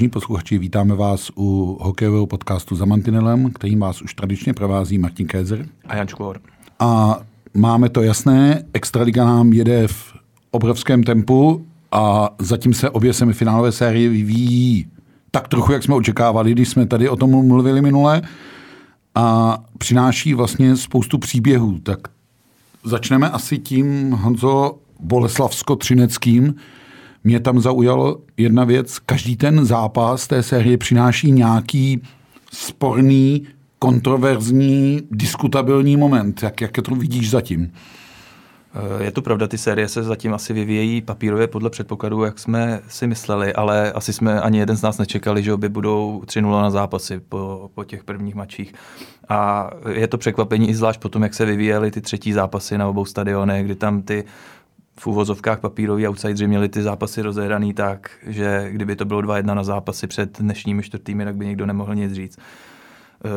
Vážní 0.00 0.10
posluchači, 0.10 0.58
vítáme 0.58 0.94
vás 0.94 1.30
u 1.36 1.78
hokejového 1.80 2.26
podcastu 2.26 2.76
za 2.76 2.84
Mantinelem, 2.84 3.50
kterým 3.50 3.80
vás 3.80 4.02
už 4.02 4.14
tradičně 4.14 4.54
provází 4.54 4.98
Martin 4.98 5.26
Kézer. 5.26 5.66
A 5.86 5.96
Jan 5.96 6.08
Čukor. 6.08 6.40
A 6.78 7.20
máme 7.54 7.88
to 7.88 8.02
jasné, 8.02 8.64
Extraliga 8.72 9.24
nám 9.24 9.52
jede 9.52 9.88
v 9.88 10.14
obrovském 10.50 11.02
tempu 11.02 11.66
a 11.92 12.30
zatím 12.38 12.74
se 12.74 12.90
obě 12.90 13.12
semifinálové 13.12 13.72
série 13.72 14.08
vyvíjí 14.08 14.86
tak 15.30 15.48
trochu, 15.48 15.72
jak 15.72 15.82
jsme 15.82 15.94
očekávali, 15.94 16.52
když 16.52 16.68
jsme 16.68 16.86
tady 16.86 17.08
o 17.08 17.16
tom 17.16 17.46
mluvili 17.46 17.82
minule 17.82 18.22
a 19.14 19.58
přináší 19.78 20.34
vlastně 20.34 20.76
spoustu 20.76 21.18
příběhů. 21.18 21.78
Tak 21.78 21.98
začneme 22.84 23.30
asi 23.30 23.58
tím, 23.58 24.10
Honzo, 24.10 24.78
Boleslavsko-Třineckým, 25.00 26.54
mě 27.24 27.40
tam 27.40 27.60
zaujalo 27.60 28.18
jedna 28.36 28.64
věc. 28.64 28.98
Každý 28.98 29.36
ten 29.36 29.64
zápas 29.64 30.26
té 30.26 30.42
série 30.42 30.78
přináší 30.78 31.32
nějaký 31.32 32.02
sporný, 32.52 33.46
kontroverzní, 33.78 35.02
diskutabilní 35.10 35.96
moment. 35.96 36.42
Jak, 36.42 36.60
jak 36.60 36.72
to 36.72 36.94
vidíš 36.94 37.30
zatím? 37.30 37.72
Eh, 38.74 39.04
je 39.04 39.10
to 39.10 39.22
pravda, 39.22 39.48
ty 39.48 39.58
série 39.58 39.88
se 39.88 40.02
zatím 40.02 40.34
asi 40.34 40.52
vyvíjejí 40.52 41.02
papírově 41.02 41.46
podle 41.46 41.70
předpokladu, 41.70 42.24
jak 42.24 42.38
jsme 42.38 42.80
si 42.88 43.06
mysleli, 43.06 43.54
ale 43.54 43.92
asi 43.92 44.12
jsme 44.12 44.40
ani 44.40 44.58
jeden 44.58 44.76
z 44.76 44.82
nás 44.82 44.98
nečekali, 44.98 45.42
že 45.42 45.52
obě 45.52 45.68
budou 45.68 46.22
3-0 46.26 46.62
na 46.62 46.70
zápasy 46.70 47.20
po, 47.28 47.70
po 47.74 47.84
těch 47.84 48.04
prvních 48.04 48.34
mačích. 48.34 48.74
A 49.28 49.70
je 49.88 50.08
to 50.08 50.18
překvapení 50.18 50.68
i 50.68 50.74
zvlášť 50.74 51.00
potom, 51.00 51.22
jak 51.22 51.34
se 51.34 51.44
vyvíjely 51.44 51.90
ty 51.90 52.00
třetí 52.00 52.32
zápasy 52.32 52.78
na 52.78 52.88
obou 52.88 53.04
stadionech, 53.04 53.64
kdy 53.64 53.74
tam 53.74 54.02
ty 54.02 54.24
v 55.00 55.06
úvozovkách 55.06 55.60
papíroví 55.60 56.08
outsideri 56.08 56.46
měli 56.46 56.68
ty 56.68 56.82
zápasy 56.82 57.22
rozehraný 57.22 57.74
tak, 57.74 58.10
že 58.26 58.68
kdyby 58.70 58.96
to 58.96 59.04
bylo 59.04 59.20
2-1 59.20 59.54
na 59.54 59.64
zápasy 59.64 60.06
před 60.06 60.38
dnešními 60.40 60.82
čtvrtými, 60.82 61.24
tak 61.24 61.36
by 61.36 61.46
nikdo 61.46 61.66
nemohl 61.66 61.94
nic 61.94 62.12
říct. 62.12 62.38
Eh, 63.24 63.28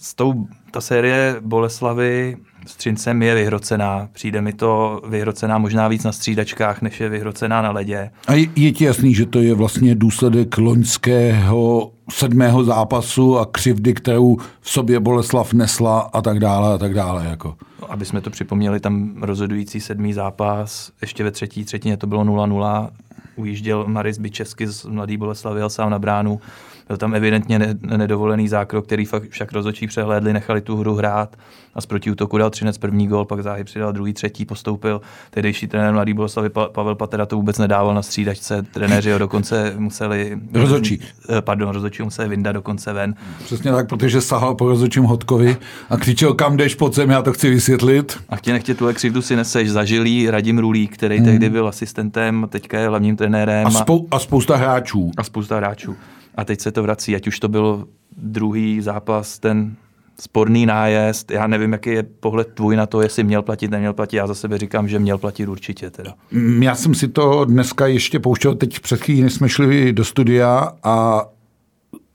s 0.00 0.14
tou, 0.14 0.46
ta 0.70 0.80
série 0.80 1.36
Boleslavy 1.40 2.36
s 2.66 2.76
Třincem 2.76 3.22
je 3.22 3.34
vyhrocená. 3.34 4.08
Přijde 4.12 4.40
mi 4.40 4.52
to 4.52 5.02
vyhrocená 5.08 5.58
možná 5.58 5.88
víc 5.88 6.04
na 6.04 6.12
střídačkách, 6.12 6.82
než 6.82 7.00
je 7.00 7.08
vyhrocená 7.08 7.62
na 7.62 7.70
ledě. 7.70 8.10
A 8.26 8.34
je, 8.34 8.46
je 8.56 8.72
ti 8.72 8.84
jasný, 8.84 9.14
že 9.14 9.26
to 9.26 9.40
je 9.40 9.54
vlastně 9.54 9.94
důsledek 9.94 10.58
loňského 10.58 11.92
sedmého 12.10 12.64
zápasu 12.64 13.38
a 13.38 13.46
křivdy, 13.46 13.94
kterou 13.94 14.36
v 14.60 14.70
sobě 14.70 15.00
Boleslav 15.00 15.52
nesla 15.52 16.00
a 16.00 16.22
tak 16.22 16.38
dále 16.38 16.74
a 16.74 16.78
tak 16.78 16.94
dále. 16.94 17.26
Jako. 17.26 17.56
Aby 17.88 18.04
jsme 18.04 18.20
to 18.20 18.30
připomněli, 18.30 18.80
tam 18.80 19.22
rozhodující 19.22 19.80
sedmý 19.80 20.12
zápas, 20.12 20.90
ještě 21.00 21.24
ve 21.24 21.30
třetí 21.30 21.64
třetině 21.64 21.96
to 21.96 22.06
bylo 22.06 22.24
0-0, 22.24 22.88
ujížděl 23.36 23.84
Maris 23.86 24.18
Bičesky 24.18 24.66
z 24.66 24.84
Mladý 24.84 25.16
Boleslavy, 25.16 25.60
jel 25.60 25.70
sám 25.70 25.90
na 25.90 25.98
bránu, 25.98 26.40
byl 26.88 26.96
tam 26.96 27.14
evidentně 27.14 27.58
nedovolený 27.96 28.48
zákrok, 28.48 28.86
který 28.86 29.04
fakt 29.04 29.28
však 29.28 29.52
rozhodčí 29.52 29.86
přehlédli, 29.86 30.32
nechali 30.32 30.60
tu 30.60 30.76
hru 30.76 30.94
hrát 30.94 31.36
a 31.74 31.80
z 31.80 31.86
protiútoku 31.86 32.38
dal 32.38 32.50
Třinec 32.50 32.78
první 32.78 33.06
gol, 33.06 33.24
pak 33.24 33.42
záhy 33.42 33.64
přidal 33.64 33.92
druhý, 33.92 34.12
třetí, 34.12 34.44
postoupil. 34.44 35.00
Tehdejší 35.30 35.66
trenér 35.66 35.92
Mladý 35.92 36.14
Boleslavy 36.14 36.48
Pavel 36.48 36.94
Patera 36.94 37.26
to 37.26 37.36
vůbec 37.36 37.58
nedával 37.58 37.94
na 37.94 38.02
střídačce, 38.02 38.62
trenéři 38.62 39.12
ho 39.12 39.18
dokonce 39.18 39.74
museli... 39.78 40.38
Rozhodčí. 40.52 41.00
Eh, 41.38 41.42
pardon, 41.42 41.68
rozhodčí 41.68 42.02
museli 42.02 42.28
vyndat 42.28 42.54
dokonce 42.54 42.92
ven. 42.92 43.14
Přesně 43.44 43.72
tak, 43.72 43.88
protože 43.88 44.20
sahal 44.20 44.54
po 44.54 44.68
rozhodčím 44.68 45.04
Hodkovi 45.04 45.56
a 45.90 45.96
křičel, 45.96 46.34
kam 46.34 46.56
jdeš, 46.56 46.74
pod 46.74 46.94
zem, 46.94 47.10
já 47.10 47.22
to 47.22 47.32
chci 47.32 47.50
vysvětlit. 47.50 48.16
A 48.28 48.36
chtě 48.36 48.52
nechtě 48.52 48.74
tuhle 48.74 48.94
křivdu 48.94 49.22
si 49.22 49.36
neseš, 49.36 49.70
zažilý 49.70 50.30
Radim 50.30 50.58
Rulík, 50.58 50.94
který 50.94 51.16
hmm. 51.16 51.24
tehdy 51.24 51.50
byl 51.50 51.68
asistentem, 51.68 52.46
teďka 52.50 52.78
je 52.78 52.88
hlavním 52.88 53.16
trenérem. 53.16 53.66
A, 53.66 53.70
spou- 53.70 54.06
a 54.10 54.18
spousta 54.18 54.56
hráčů. 54.56 55.10
A 55.16 55.24
spousta 55.24 55.56
hráčů. 55.56 55.96
A 56.36 56.44
teď 56.44 56.60
se 56.60 56.72
to 56.72 56.82
vrací, 56.82 57.16
ať 57.16 57.26
už 57.26 57.40
to 57.40 57.48
byl 57.48 57.88
druhý 58.16 58.80
zápas, 58.80 59.38
ten 59.38 59.76
sporný 60.20 60.66
nájezd. 60.66 61.30
Já 61.30 61.46
nevím, 61.46 61.72
jaký 61.72 61.90
je 61.90 62.02
pohled 62.02 62.48
tvůj 62.54 62.76
na 62.76 62.86
to, 62.86 63.02
jestli 63.02 63.24
měl 63.24 63.42
platit, 63.42 63.70
neměl 63.70 63.92
platit. 63.92 64.16
Já 64.16 64.26
za 64.26 64.34
sebe 64.34 64.58
říkám, 64.58 64.88
že 64.88 64.98
měl 64.98 65.18
platit 65.18 65.48
určitě. 65.48 65.90
Teda. 65.90 66.14
Mm, 66.30 66.62
já 66.62 66.74
jsem 66.74 66.94
si 66.94 67.08
to 67.08 67.44
dneska 67.44 67.86
ještě 67.86 68.20
pouštěl, 68.20 68.54
teď 68.54 68.80
před 68.80 69.00
chvílí 69.00 69.30
jsme 69.30 69.48
šli 69.48 69.92
do 69.92 70.04
studia 70.04 70.72
a 70.82 71.26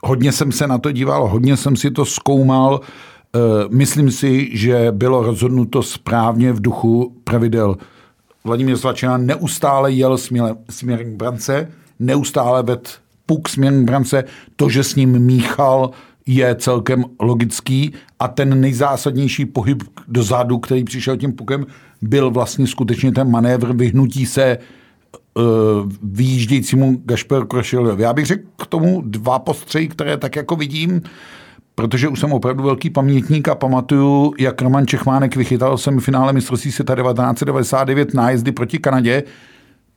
hodně 0.04 0.32
jsem 0.32 0.52
se 0.52 0.68
na 0.68 0.78
to 0.78 0.92
díval, 0.92 1.28
hodně 1.28 1.58
jsem 1.58 1.76
si 1.76 1.92
to 1.92 2.06
zkoumal. 2.06 2.82
Eh, 3.36 3.40
myslím 3.70 4.12
si, 4.12 4.58
že 4.58 4.92
bylo 4.92 5.24
rozhodnuto 5.24 5.84
správně 5.84 6.54
v 6.54 6.62
duchu 6.62 7.16
pravidel. 7.24 7.78
Vladimír 8.44 8.78
Svačina 8.78 9.18
neustále 9.18 9.92
jel 9.92 10.18
směrem 10.70 11.14
k 11.14 11.16
brance, 11.16 11.72
neustále 12.00 12.64
ved 12.64 13.00
puk 13.32 13.50
směrem 13.50 13.86
brance, 13.86 14.24
to, 14.56 14.70
že 14.70 14.84
s 14.84 14.96
ním 14.96 15.20
míchal, 15.20 15.92
je 16.26 16.56
celkem 16.56 17.06
logický. 17.20 17.94
A 18.20 18.28
ten 18.28 18.62
nejzásadnější 18.62 19.46
pohyb 19.46 19.84
dozadu, 20.08 20.58
který 20.58 20.84
přišel 20.84 21.18
tím 21.18 21.34
pukem, 21.34 21.66
byl 22.02 22.32
vlastně 22.32 22.68
skutečně 22.68 23.12
ten 23.12 23.32
manévr 23.32 23.74
vyhnutí 23.74 24.26
se 24.26 24.58
uh, 24.58 25.44
vyjíždějícímu 26.04 27.02
Gašper 27.06 27.46
Krošilovi. 27.46 28.04
Já 28.04 28.14
bych 28.14 28.26
řekl 28.26 28.44
k 28.58 28.68
tomu 28.68 29.02
dva 29.06 29.40
postřeji, 29.40 29.88
které 29.88 30.18
tak 30.18 30.36
jako 30.36 30.56
vidím, 30.56 31.02
protože 31.76 32.08
už 32.08 32.20
jsem 32.20 32.34
opravdu 32.34 32.64
velký 32.64 32.90
pamětník 32.90 33.48
a 33.48 33.56
pamatuju, 33.56 34.34
jak 34.40 34.62
Roman 34.62 34.88
Čechmánek 34.88 35.36
vychytal 35.36 35.78
semifinále 35.78 36.34
mistrovství 36.34 36.72
světa 36.72 36.96
1999 36.96 38.14
nájezdy 38.14 38.52
proti 38.52 38.80
Kanadě, 38.80 39.24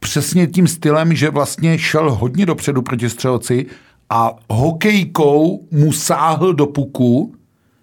přesně 0.04 0.46
tím 0.46 0.68
stylem, 0.68 1.14
že 1.14 1.30
vlastně 1.30 1.78
šel 1.78 2.14
hodně 2.14 2.46
dopředu 2.46 2.82
proti 2.82 3.10
střelci 3.10 3.66
a 4.10 4.36
hokejkou 4.50 5.68
mu 5.70 5.92
sáhl 5.92 6.54
do 6.54 6.66
puku, 6.66 7.34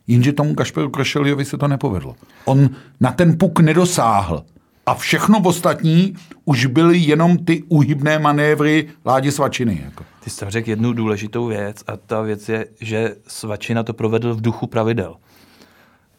jenže 0.08 0.34
tomu 0.34 0.56
Kašperu 0.56 0.90
Krošeliovi 0.90 1.46
se 1.46 1.58
to 1.58 1.68
nepovedlo. 1.68 2.16
On 2.46 2.70
na 3.00 3.12
ten 3.12 3.38
puk 3.38 3.60
nedosáhl. 3.60 4.44
A 4.86 4.96
všechno 4.96 5.40
ostatní 5.40 6.14
už 6.46 6.66
byly 6.66 6.98
jenom 6.98 7.38
ty 7.38 7.64
uhybné 7.68 8.20
manévry 8.20 8.88
Ládě 9.06 9.32
Svačiny. 9.32 9.82
Jako. 9.86 10.04
Ty 10.24 10.30
jsi 10.30 10.46
řekl 10.48 10.70
jednu 10.70 10.94
důležitou 10.94 11.46
věc 11.46 11.84
a 11.88 11.98
ta 11.98 12.22
věc 12.22 12.50
je, 12.50 12.66
že 12.82 13.16
Svačina 13.28 13.84
to 13.84 13.94
provedl 13.94 14.36
v 14.36 14.42
duchu 14.42 14.68
pravidel. 14.68 15.16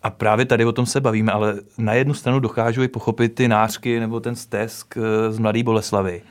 A 0.02 0.10
právě 0.10 0.44
tady 0.44 0.64
o 0.64 0.72
tom 0.72 0.86
se 0.86 1.00
bavíme, 1.00 1.32
ale 1.32 1.54
na 1.78 1.92
jednu 1.92 2.14
stranu 2.14 2.40
dokážu 2.40 2.82
i 2.82 2.88
pochopit 2.88 3.34
ty 3.34 3.48
nářky 3.48 4.00
nebo 4.00 4.20
ten 4.20 4.36
stesk 4.36 4.96
eh, 4.96 5.32
z 5.32 5.38
Mladé 5.38 5.62
Boleslavy, 5.62 6.22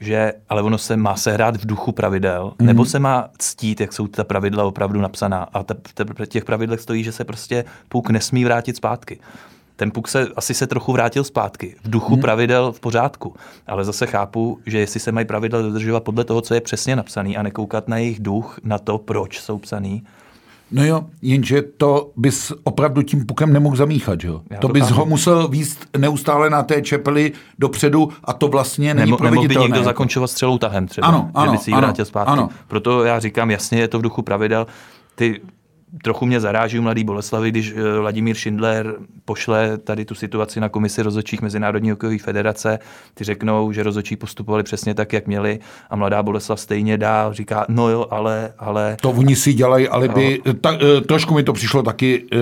že 0.00 0.32
ale 0.48 0.62
ono 0.62 0.78
se 0.78 0.96
má 0.96 1.16
se 1.16 1.32
hrát 1.32 1.56
v 1.56 1.66
duchu 1.66 1.92
pravidel, 1.92 2.52
mm-hmm. 2.58 2.66
nebo 2.66 2.84
se 2.84 2.98
má 2.98 3.28
ctít, 3.38 3.80
jak 3.80 3.92
jsou 3.92 4.06
ta 4.06 4.24
pravidla 4.24 4.64
opravdu 4.64 5.00
napsaná. 5.00 5.48
A 5.52 5.62
te, 5.62 5.74
te, 5.74 6.26
těch 6.26 6.44
pravidlech 6.44 6.80
stojí, 6.80 7.04
že 7.04 7.12
se 7.12 7.24
prostě 7.24 7.64
puk 7.88 8.10
nesmí 8.10 8.44
vrátit 8.44 8.76
zpátky. 8.76 9.18
Ten 9.76 9.90
puk 9.90 10.08
se 10.08 10.28
asi 10.36 10.54
se 10.54 10.66
trochu 10.66 10.92
vrátil 10.92 11.24
zpátky. 11.24 11.76
V 11.84 11.90
duchu 11.90 12.16
mm-hmm. 12.16 12.20
pravidel 12.20 12.72
v 12.72 12.80
pořádku. 12.80 13.34
Ale 13.66 13.84
zase 13.84 14.06
chápu, 14.06 14.58
že 14.66 14.78
jestli 14.78 15.00
se 15.00 15.12
mají 15.12 15.26
pravidla 15.26 15.62
dodržovat 15.62 16.04
podle 16.04 16.24
toho, 16.24 16.40
co 16.40 16.54
je 16.54 16.60
přesně 16.60 16.96
napsaný 16.96 17.36
a 17.36 17.42
nekoukat 17.42 17.88
na 17.88 17.96
jejich 17.96 18.20
duch, 18.20 18.60
na 18.64 18.78
to, 18.78 18.98
proč 18.98 19.40
jsou 19.40 19.58
psaný, 19.58 20.02
No 20.70 20.84
jo, 20.84 21.06
jenže 21.22 21.62
to 21.62 22.10
bys 22.16 22.52
opravdu 22.64 23.02
tím 23.02 23.26
pukem 23.26 23.52
nemohl 23.52 23.76
zamíchat, 23.76 24.24
jo? 24.24 24.42
Já 24.50 24.58
to, 24.58 24.68
to 24.68 24.72
bys 24.72 24.88
tam... 24.88 24.96
ho 24.96 25.06
musel 25.06 25.48
výst 25.48 25.86
neustále 25.98 26.50
na 26.50 26.62
té 26.62 26.82
čepeli 26.82 27.32
dopředu 27.58 28.08
a 28.24 28.32
to 28.32 28.48
vlastně 28.48 28.94
není 28.94 29.06
Nemo, 29.06 29.16
proveditelné. 29.16 29.48
Nemohl 29.48 29.68
by 29.68 29.72
někdo 29.72 29.84
zakončovat 29.84 30.30
střelou 30.30 30.58
tahem 30.58 30.86
třeba, 30.86 31.06
ano, 31.06 31.30
ano, 31.34 31.46
že 31.46 31.52
by 31.52 31.58
si 31.58 31.70
ji 31.70 31.76
vrátil 31.76 32.04
zpátky. 32.04 32.32
Ano. 32.32 32.48
Proto 32.68 33.04
já 33.04 33.18
říkám, 33.18 33.50
jasně 33.50 33.78
je 33.78 33.88
to 33.88 33.98
v 33.98 34.02
duchu 34.02 34.22
pravidel. 34.22 34.66
Ty 35.14 35.40
trochu 36.02 36.26
mě 36.26 36.40
zaráží 36.40 36.80
mladý 36.80 37.04
Boleslavy, 37.04 37.50
když 37.50 37.74
eh, 37.76 37.98
Vladimír 37.98 38.36
Schindler 38.36 38.94
pošle 39.24 39.78
tady 39.78 40.04
tu 40.04 40.14
situaci 40.14 40.60
na 40.60 40.68
komisi 40.68 41.02
rozhodčích 41.02 41.42
Mezinárodní 41.42 41.90
hokejové 41.90 42.18
federace. 42.18 42.78
Ty 43.14 43.24
řeknou, 43.24 43.72
že 43.72 43.82
rozhodčí 43.82 44.16
postupovali 44.16 44.62
přesně 44.62 44.94
tak, 44.94 45.12
jak 45.12 45.26
měli 45.26 45.58
a 45.90 45.96
mladá 45.96 46.22
Boleslav 46.22 46.60
stejně 46.60 46.98
dál 46.98 47.32
říká, 47.32 47.66
no 47.68 47.88
jo, 47.88 48.06
ale... 48.10 48.52
ale 48.58 48.96
to 49.02 49.10
oni 49.10 49.36
si 49.36 49.52
dělají, 49.52 49.88
ale 49.88 50.08
by, 50.08 50.40
no. 50.46 50.54
ta, 50.54 50.78
eh, 50.82 51.00
trošku 51.00 51.34
mi 51.34 51.42
to 51.42 51.52
přišlo 51.52 51.82
taky 51.82 52.24
uh, 52.24 52.40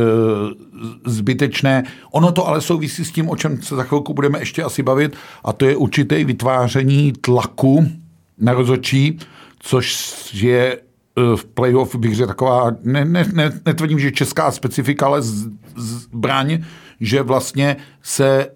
zbytečné. 1.06 1.82
Ono 2.12 2.32
to 2.32 2.49
ale 2.49 2.61
souvisí 2.61 3.05
s 3.05 3.12
tím, 3.12 3.31
o 3.31 3.37
čem 3.37 3.62
se 3.62 3.76
za 3.76 3.82
chvilku 3.82 4.14
budeme 4.14 4.38
ještě 4.38 4.62
asi 4.62 4.82
bavit, 4.82 5.17
a 5.44 5.52
to 5.52 5.64
je 5.64 5.76
určité 5.76 6.25
vytváření 6.25 7.12
tlaku 7.20 7.87
na 8.38 8.52
rozhodčí, 8.52 9.19
což 9.58 10.14
je 10.35 10.79
Eh, 10.79 10.83
v 11.37 11.44
playoff 11.44 11.94
bych 11.94 12.14
řekl 12.14 12.28
taková, 12.28 12.70
ne, 12.82 13.05
ne, 13.05 13.25
ne, 13.32 13.61
netvrdím, 13.66 13.99
že 13.99 14.12
česká 14.12 14.50
specifika, 14.50 15.06
ale 15.06 15.22
zbraň, 15.76 16.58
že 17.00 17.22
vlastně 17.22 17.76
se 18.02 18.40
e, 18.40 18.49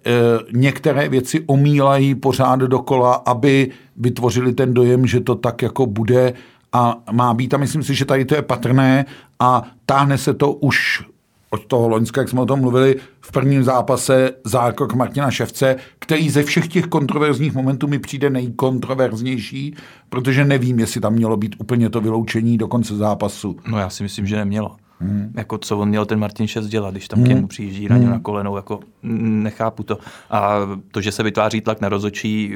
některé 0.52 1.08
věci 1.08 1.44
omílají 1.46 2.14
pořád 2.14 2.60
dokola, 2.60 3.14
aby 3.14 3.70
vytvořili 3.96 4.52
ten 4.52 4.74
dojem, 4.74 5.06
že 5.06 5.20
to 5.20 5.34
tak 5.34 5.62
jako 5.62 5.86
bude 5.86 6.32
a 6.72 7.02
má 7.12 7.34
být. 7.34 7.54
A 7.54 7.56
myslím 7.56 7.82
si, 7.82 7.94
že 7.94 8.04
tady 8.04 8.24
to 8.24 8.34
je 8.34 8.42
patrné 8.42 9.04
a 9.40 9.62
táhne 9.86 10.18
se 10.18 10.34
to 10.34 10.52
už 10.52 11.02
od 11.50 11.64
toho 11.64 11.88
Loňska, 11.88 12.20
jak 12.20 12.28
jsme 12.28 12.40
o 12.40 12.46
tom 12.46 12.60
mluvili, 12.60 12.96
v 13.28 13.32
prvním 13.32 13.64
zápase 13.64 14.30
zákrok 14.44 14.94
Martina 14.94 15.30
Ševce, 15.30 15.76
který 15.98 16.30
ze 16.30 16.42
všech 16.42 16.68
těch 16.68 16.86
kontroverzních 16.86 17.54
momentů 17.54 17.86
mi 17.86 17.98
přijde 17.98 18.30
nejkontroverznější, 18.30 19.74
protože 20.08 20.44
nevím, 20.44 20.78
jestli 20.78 21.00
tam 21.00 21.12
mělo 21.12 21.36
být 21.36 21.56
úplně 21.58 21.90
to 21.90 22.00
vyloučení 22.00 22.58
do 22.58 22.68
konce 22.68 22.96
zápasu. 22.96 23.56
No 23.70 23.78
já 23.78 23.90
si 23.90 24.02
myslím, 24.02 24.26
že 24.26 24.36
nemělo. 24.36 24.76
Hmm. 25.00 25.32
Jako 25.36 25.58
co 25.58 25.78
on 25.78 25.88
měl 25.88 26.06
ten 26.06 26.18
Martin 26.18 26.46
Šest 26.46 26.66
dělat, 26.66 26.90
když 26.90 27.08
tam 27.08 27.18
hmm. 27.18 27.26
k 27.26 27.28
němu 27.28 27.46
přijíždí 27.46 27.88
raně 27.88 28.04
hmm. 28.04 28.12
na 28.12 28.20
kolenou, 28.20 28.56
jako 28.56 28.80
nechápu 29.02 29.82
to. 29.82 29.98
A 30.30 30.58
to, 30.90 31.00
že 31.00 31.12
se 31.12 31.22
vytváří 31.22 31.60
tlak 31.60 31.80
na 31.80 31.88
rozočí, 31.88 32.54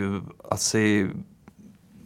asi 0.51 1.11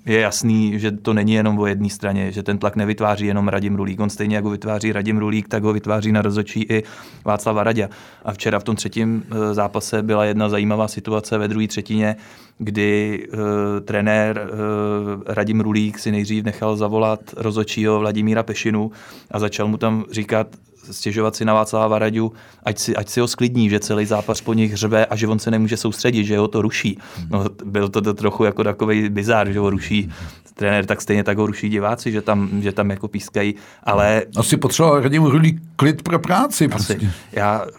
je 0.06 0.20
jasný, 0.20 0.78
že 0.78 0.92
to 0.92 1.14
není 1.14 1.32
jenom 1.32 1.58
o 1.58 1.66
jedné 1.66 1.90
straně, 1.90 2.32
že 2.32 2.42
ten 2.42 2.58
tlak 2.58 2.76
nevytváří 2.76 3.26
jenom 3.26 3.48
Radim 3.48 3.76
Rulík. 3.76 4.00
On 4.00 4.10
stejně 4.10 4.36
jako 4.36 4.50
vytváří 4.50 4.92
Radim 4.92 5.18
Rulík, 5.18 5.48
tak 5.48 5.62
ho 5.62 5.72
vytváří 5.72 6.12
na 6.12 6.22
rozočí 6.22 6.66
i 6.68 6.82
Václava 7.24 7.64
Radě. 7.64 7.88
A 8.24 8.32
včera 8.32 8.58
v 8.58 8.64
tom 8.64 8.76
třetím 8.76 9.24
eh, 9.30 9.54
zápase 9.54 10.02
byla 10.02 10.24
jedna 10.24 10.48
zajímavá 10.48 10.88
situace 10.88 11.38
ve 11.38 11.48
druhé 11.48 11.68
třetině, 11.68 12.16
kdy 12.58 13.26
uh, 13.32 13.38
trenér 13.84 14.48
uh, 14.52 15.22
Radim 15.26 15.60
Rulík 15.60 15.98
si 15.98 16.12
nejdřív 16.12 16.44
nechal 16.44 16.76
zavolat 16.76 17.20
rozočího 17.36 17.98
Vladimíra 17.98 18.42
Pešinu 18.42 18.90
a 19.30 19.38
začal 19.38 19.68
mu 19.68 19.76
tam 19.76 20.04
říkat, 20.10 20.46
stěžovat 20.90 21.36
si 21.36 21.44
na 21.44 21.54
Václava 21.54 21.88
Varaďu, 21.88 22.32
ať 22.62 22.78
si, 22.78 22.96
ať 22.96 23.08
si 23.08 23.20
ho 23.20 23.28
sklidní, 23.28 23.70
že 23.70 23.80
celý 23.80 24.06
zápas 24.06 24.40
po 24.40 24.54
nich 24.54 24.76
řve 24.76 25.06
a 25.06 25.16
že 25.16 25.28
on 25.28 25.38
se 25.38 25.50
nemůže 25.50 25.76
soustředit, 25.76 26.24
že 26.24 26.38
ho 26.38 26.48
to 26.48 26.62
ruší. 26.62 26.98
No, 27.30 27.44
byl 27.64 27.88
to, 27.88 28.02
to 28.02 28.14
trochu 28.14 28.44
jako 28.44 28.64
takový 28.64 29.08
bizár, 29.08 29.52
že 29.52 29.58
ho 29.58 29.70
ruší 29.70 30.10
trenér, 30.56 30.86
tak 30.86 31.00
stejně 31.00 31.24
tak 31.24 31.38
ho 31.38 31.46
ruší 31.46 31.68
diváci, 31.68 32.12
že 32.12 32.22
tam, 32.22 32.62
že 32.62 32.72
tam 32.72 32.90
jako 32.90 33.08
pískají, 33.08 33.54
ale... 33.82 34.22
Asi 34.36 34.56
potřeboval 34.56 35.00
Radim 35.00 35.24
Rulík 35.24 35.62
klid 35.76 36.02
pro 36.02 36.18
práci. 36.18 36.68
Prostě. 36.68 37.00
Já 37.32 37.64
uh, 37.64 37.70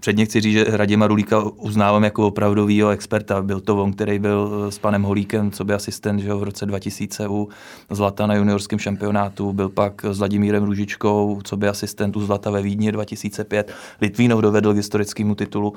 předně 0.00 0.24
chci 0.24 0.40
říct, 0.40 0.52
že 0.52 0.64
Radima 0.68 1.06
Rulíka 1.06 1.40
uznávám 1.40 2.04
jako 2.04 2.26
opravdovýho 2.26 2.90
experta. 2.90 3.42
Byl 3.42 3.60
to 3.60 3.82
on, 3.82 3.92
který 3.92 4.18
byl 4.18 4.70
s 4.70 4.78
panem 4.78 5.02
Holíkem, 5.02 5.50
co 5.50 5.64
by 5.64 5.74
asistent 5.74 6.20
že 6.20 6.34
v 6.34 6.42
roce 6.42 6.66
2000 6.66 7.28
u 7.28 7.48
Zlata 7.90 8.26
na 8.26 8.34
juniorském 8.34 8.78
šampionátu, 8.78 9.52
byl 9.52 9.68
pak 9.68 10.04
s 10.04 10.18
Vladimírem 10.18 10.64
Růžičkou, 10.64 11.40
co 11.44 11.56
by 11.56 11.68
asistent 11.68 12.16
u 12.16 12.26
Zlata 12.26 12.50
ve 12.50 12.62
Vídni 12.62 12.92
2005. 12.92 13.72
Litvínov 14.00 14.40
dovedl 14.40 14.72
k 14.72 14.76
historickému 14.76 15.34
titulu, 15.34 15.74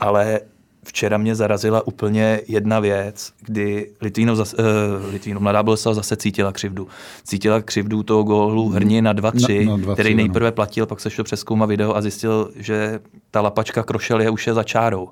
ale 0.00 0.40
včera 0.84 1.18
mě 1.18 1.34
zarazila 1.34 1.86
úplně 1.86 2.40
jedna 2.48 2.80
věc, 2.80 3.32
kdy 3.40 3.90
Litvínov, 4.00 4.36
zase, 4.36 4.56
uh, 4.56 5.12
Litvínov 5.12 5.42
Mladá 5.42 5.62
Boleslav 5.62 5.94
zase 5.94 6.16
cítila 6.16 6.52
křivdu. 6.52 6.88
Cítila 7.24 7.62
křivdu 7.62 8.02
toho 8.02 8.22
gólu 8.22 8.68
hrně 8.68 9.02
na 9.02 9.14
2-3, 9.14 9.66
na, 9.66 9.76
na 9.76 9.94
který 9.94 10.14
nejprve 10.14 10.46
no. 10.46 10.52
platil, 10.52 10.86
pak 10.86 11.00
se 11.00 11.10
šel 11.10 11.24
přeskoumat 11.24 11.68
video 11.68 11.96
a 11.96 12.02
zjistil, 12.02 12.50
že 12.56 13.00
ta 13.30 13.40
lapačka 13.40 13.82
krošel 13.82 14.20
je 14.20 14.30
už 14.30 14.46
je 14.46 14.54
za 14.54 14.62
čárou. 14.62 15.08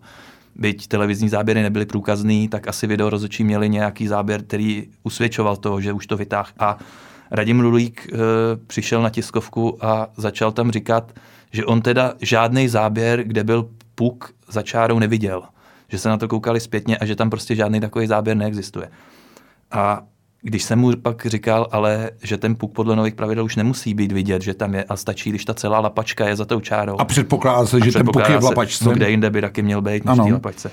Byť 0.56 0.86
televizní 0.86 1.28
záběry 1.28 1.62
nebyly 1.62 1.86
průkazný, 1.86 2.48
tak 2.48 2.68
asi 2.68 2.86
video 2.86 3.10
rozhodčí 3.10 3.44
měli 3.44 3.68
nějaký 3.68 4.06
záběr, 4.06 4.42
který 4.42 4.86
usvědčoval 5.02 5.56
toho, 5.56 5.80
že 5.80 5.92
už 5.92 6.06
to 6.06 6.16
vytáhl. 6.16 6.48
A 6.58 6.78
Radim 7.30 7.60
Lulík 7.60 8.08
uh, 8.12 8.18
přišel 8.66 9.02
na 9.02 9.10
tiskovku 9.10 9.84
a 9.84 10.08
začal 10.16 10.52
tam 10.52 10.70
říkat, 10.70 11.12
že 11.52 11.64
on 11.64 11.82
teda 11.82 12.14
žádný 12.20 12.68
záběr, 12.68 13.24
kde 13.24 13.44
byl 13.44 13.68
puk 13.94 14.34
za 14.48 14.62
čárou 14.62 14.98
neviděl 14.98 15.42
že 15.92 15.98
se 15.98 16.08
na 16.08 16.16
to 16.16 16.28
koukali 16.28 16.60
zpětně 16.60 16.98
a 16.98 17.06
že 17.06 17.16
tam 17.16 17.30
prostě 17.30 17.54
žádný 17.54 17.80
takový 17.80 18.06
záběr 18.06 18.36
neexistuje. 18.36 18.88
A 19.70 20.02
když 20.42 20.62
jsem 20.62 20.78
mu 20.78 20.96
pak 20.96 21.26
říkal, 21.26 21.68
ale 21.72 22.10
že 22.22 22.38
ten 22.38 22.56
puk 22.56 22.72
podle 22.72 22.96
nových 22.96 23.14
pravidel 23.14 23.44
už 23.44 23.56
nemusí 23.56 23.94
být 23.94 24.12
vidět, 24.12 24.42
že 24.42 24.54
tam 24.54 24.74
je 24.74 24.84
a 24.84 24.96
stačí, 24.96 25.30
když 25.30 25.44
ta 25.44 25.54
celá 25.54 25.80
lapačka 25.80 26.28
je 26.28 26.36
za 26.36 26.44
tou 26.44 26.60
čárou. 26.60 27.00
A 27.00 27.04
předpokládá 27.04 27.66
se, 27.66 27.80
že 27.80 27.92
ten 27.92 28.06
puk 28.06 28.28
je 28.28 28.38
v 28.38 28.44
lapačce. 28.44 28.84
No, 28.84 28.92
kde 28.92 29.10
jinde 29.10 29.30
by 29.30 29.40
taky 29.40 29.62
měl 29.62 29.82
být 29.82 30.04
než 30.04 30.18
v 30.18 30.32
lapačce. 30.32 30.70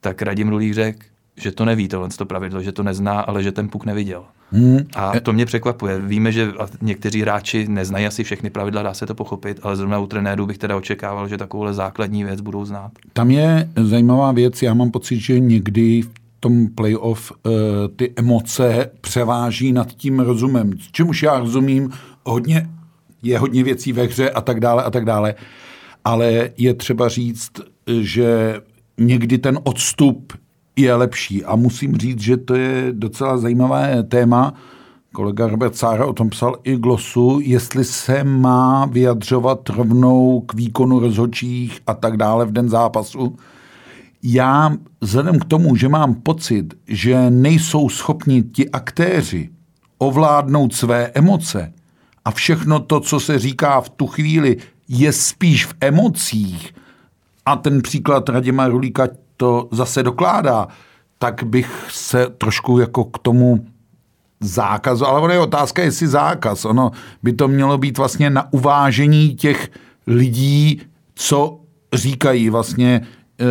Tak 0.00 0.22
Radim 0.22 0.48
Rulík 0.48 0.74
řekl, 0.74 1.06
že 1.36 1.52
to 1.52 1.64
neví 1.64 1.88
tohle 1.88 2.08
to 2.08 2.26
pravidlo, 2.26 2.62
že 2.62 2.72
to 2.72 2.82
nezná, 2.82 3.20
ale 3.20 3.42
že 3.42 3.52
ten 3.52 3.68
puk 3.68 3.84
neviděl. 3.84 4.24
Hmm. 4.50 4.78
A 4.96 5.20
to 5.20 5.32
mě 5.32 5.46
překvapuje. 5.46 6.00
Víme, 6.00 6.32
že 6.32 6.52
někteří 6.82 7.20
hráči 7.20 7.68
neznají 7.68 8.06
asi 8.06 8.24
všechny 8.24 8.50
pravidla, 8.50 8.82
dá 8.82 8.94
se 8.94 9.06
to 9.06 9.14
pochopit, 9.14 9.60
ale 9.62 9.76
zrovna 9.76 9.98
u 9.98 10.06
trenérů 10.06 10.46
bych 10.46 10.58
teda 10.58 10.76
očekával, 10.76 11.28
že 11.28 11.38
takovouhle 11.38 11.74
základní 11.74 12.24
věc 12.24 12.40
budou 12.40 12.64
znát. 12.64 12.92
Tam 13.12 13.30
je 13.30 13.70
zajímavá 13.76 14.32
věc, 14.32 14.62
já 14.62 14.74
mám 14.74 14.90
pocit, 14.90 15.20
že 15.20 15.40
někdy 15.40 16.02
v 16.02 16.10
tom 16.40 16.66
playoff 16.68 17.32
uh, 17.32 17.52
ty 17.96 18.12
emoce 18.16 18.90
převáží 19.00 19.72
nad 19.72 19.92
tím 19.92 20.20
rozumem, 20.20 20.72
čemuž 20.92 21.22
já 21.22 21.38
rozumím, 21.38 21.90
hodně, 22.24 22.68
je 23.22 23.38
hodně 23.38 23.64
věcí 23.64 23.92
ve 23.92 24.02
hře 24.02 24.30
a 24.30 24.40
tak 24.40 24.60
dále 24.60 24.82
a 24.82 24.90
tak 24.90 25.04
dále, 25.04 25.34
ale 26.04 26.50
je 26.56 26.74
třeba 26.74 27.08
říct, 27.08 27.50
že 28.00 28.60
někdy 28.98 29.38
ten 29.38 29.58
odstup 29.62 30.32
je 30.76 30.94
lepší. 30.94 31.44
A 31.44 31.56
musím 31.56 31.96
říct, 31.96 32.20
že 32.20 32.36
to 32.36 32.54
je 32.54 32.86
docela 32.92 33.38
zajímavé 33.38 34.02
téma. 34.02 34.54
Kolega 35.12 35.46
Robert 35.46 35.76
Sára 35.76 36.06
o 36.06 36.12
tom 36.12 36.30
psal 36.30 36.56
i 36.64 36.76
glosu, 36.76 37.40
jestli 37.42 37.84
se 37.84 38.24
má 38.24 38.86
vyjadřovat 38.86 39.68
rovnou 39.68 40.40
k 40.40 40.54
výkonu 40.54 41.00
rozhodčích 41.00 41.80
a 41.86 41.94
tak 41.94 42.16
dále 42.16 42.46
v 42.46 42.52
den 42.52 42.68
zápasu. 42.68 43.36
Já 44.22 44.72
vzhledem 45.00 45.38
k 45.38 45.44
tomu, 45.44 45.76
že 45.76 45.88
mám 45.88 46.14
pocit, 46.14 46.74
že 46.88 47.30
nejsou 47.30 47.88
schopni 47.88 48.42
ti 48.42 48.70
aktéři 48.70 49.50
ovládnout 49.98 50.74
své 50.74 51.06
emoce 51.06 51.72
a 52.24 52.30
všechno 52.30 52.80
to, 52.80 53.00
co 53.00 53.20
se 53.20 53.38
říká 53.38 53.80
v 53.80 53.88
tu 53.88 54.06
chvíli, 54.06 54.56
je 54.88 55.12
spíš 55.12 55.66
v 55.66 55.74
emocích, 55.80 56.74
a 57.46 57.56
ten 57.56 57.82
příklad 57.82 58.28
Radima 58.28 58.68
Rulíka 58.68 59.08
to 59.36 59.68
zase 59.70 60.02
dokládá, 60.02 60.68
tak 61.18 61.42
bych 61.44 61.86
se 61.90 62.26
trošku 62.38 62.78
jako 62.78 63.04
k 63.04 63.18
tomu 63.18 63.66
zákazu, 64.40 65.06
ale 65.06 65.20
ono 65.20 65.32
je 65.32 65.40
otázka, 65.40 65.82
jestli 65.82 66.06
zákaz. 66.06 66.64
Ono 66.64 66.90
by 67.22 67.32
to 67.32 67.48
mělo 67.48 67.78
být 67.78 67.98
vlastně 67.98 68.30
na 68.30 68.52
uvážení 68.52 69.34
těch 69.34 69.70
lidí, 70.06 70.82
co 71.14 71.60
říkají 71.92 72.50
vlastně 72.50 73.00
e, 73.40 73.44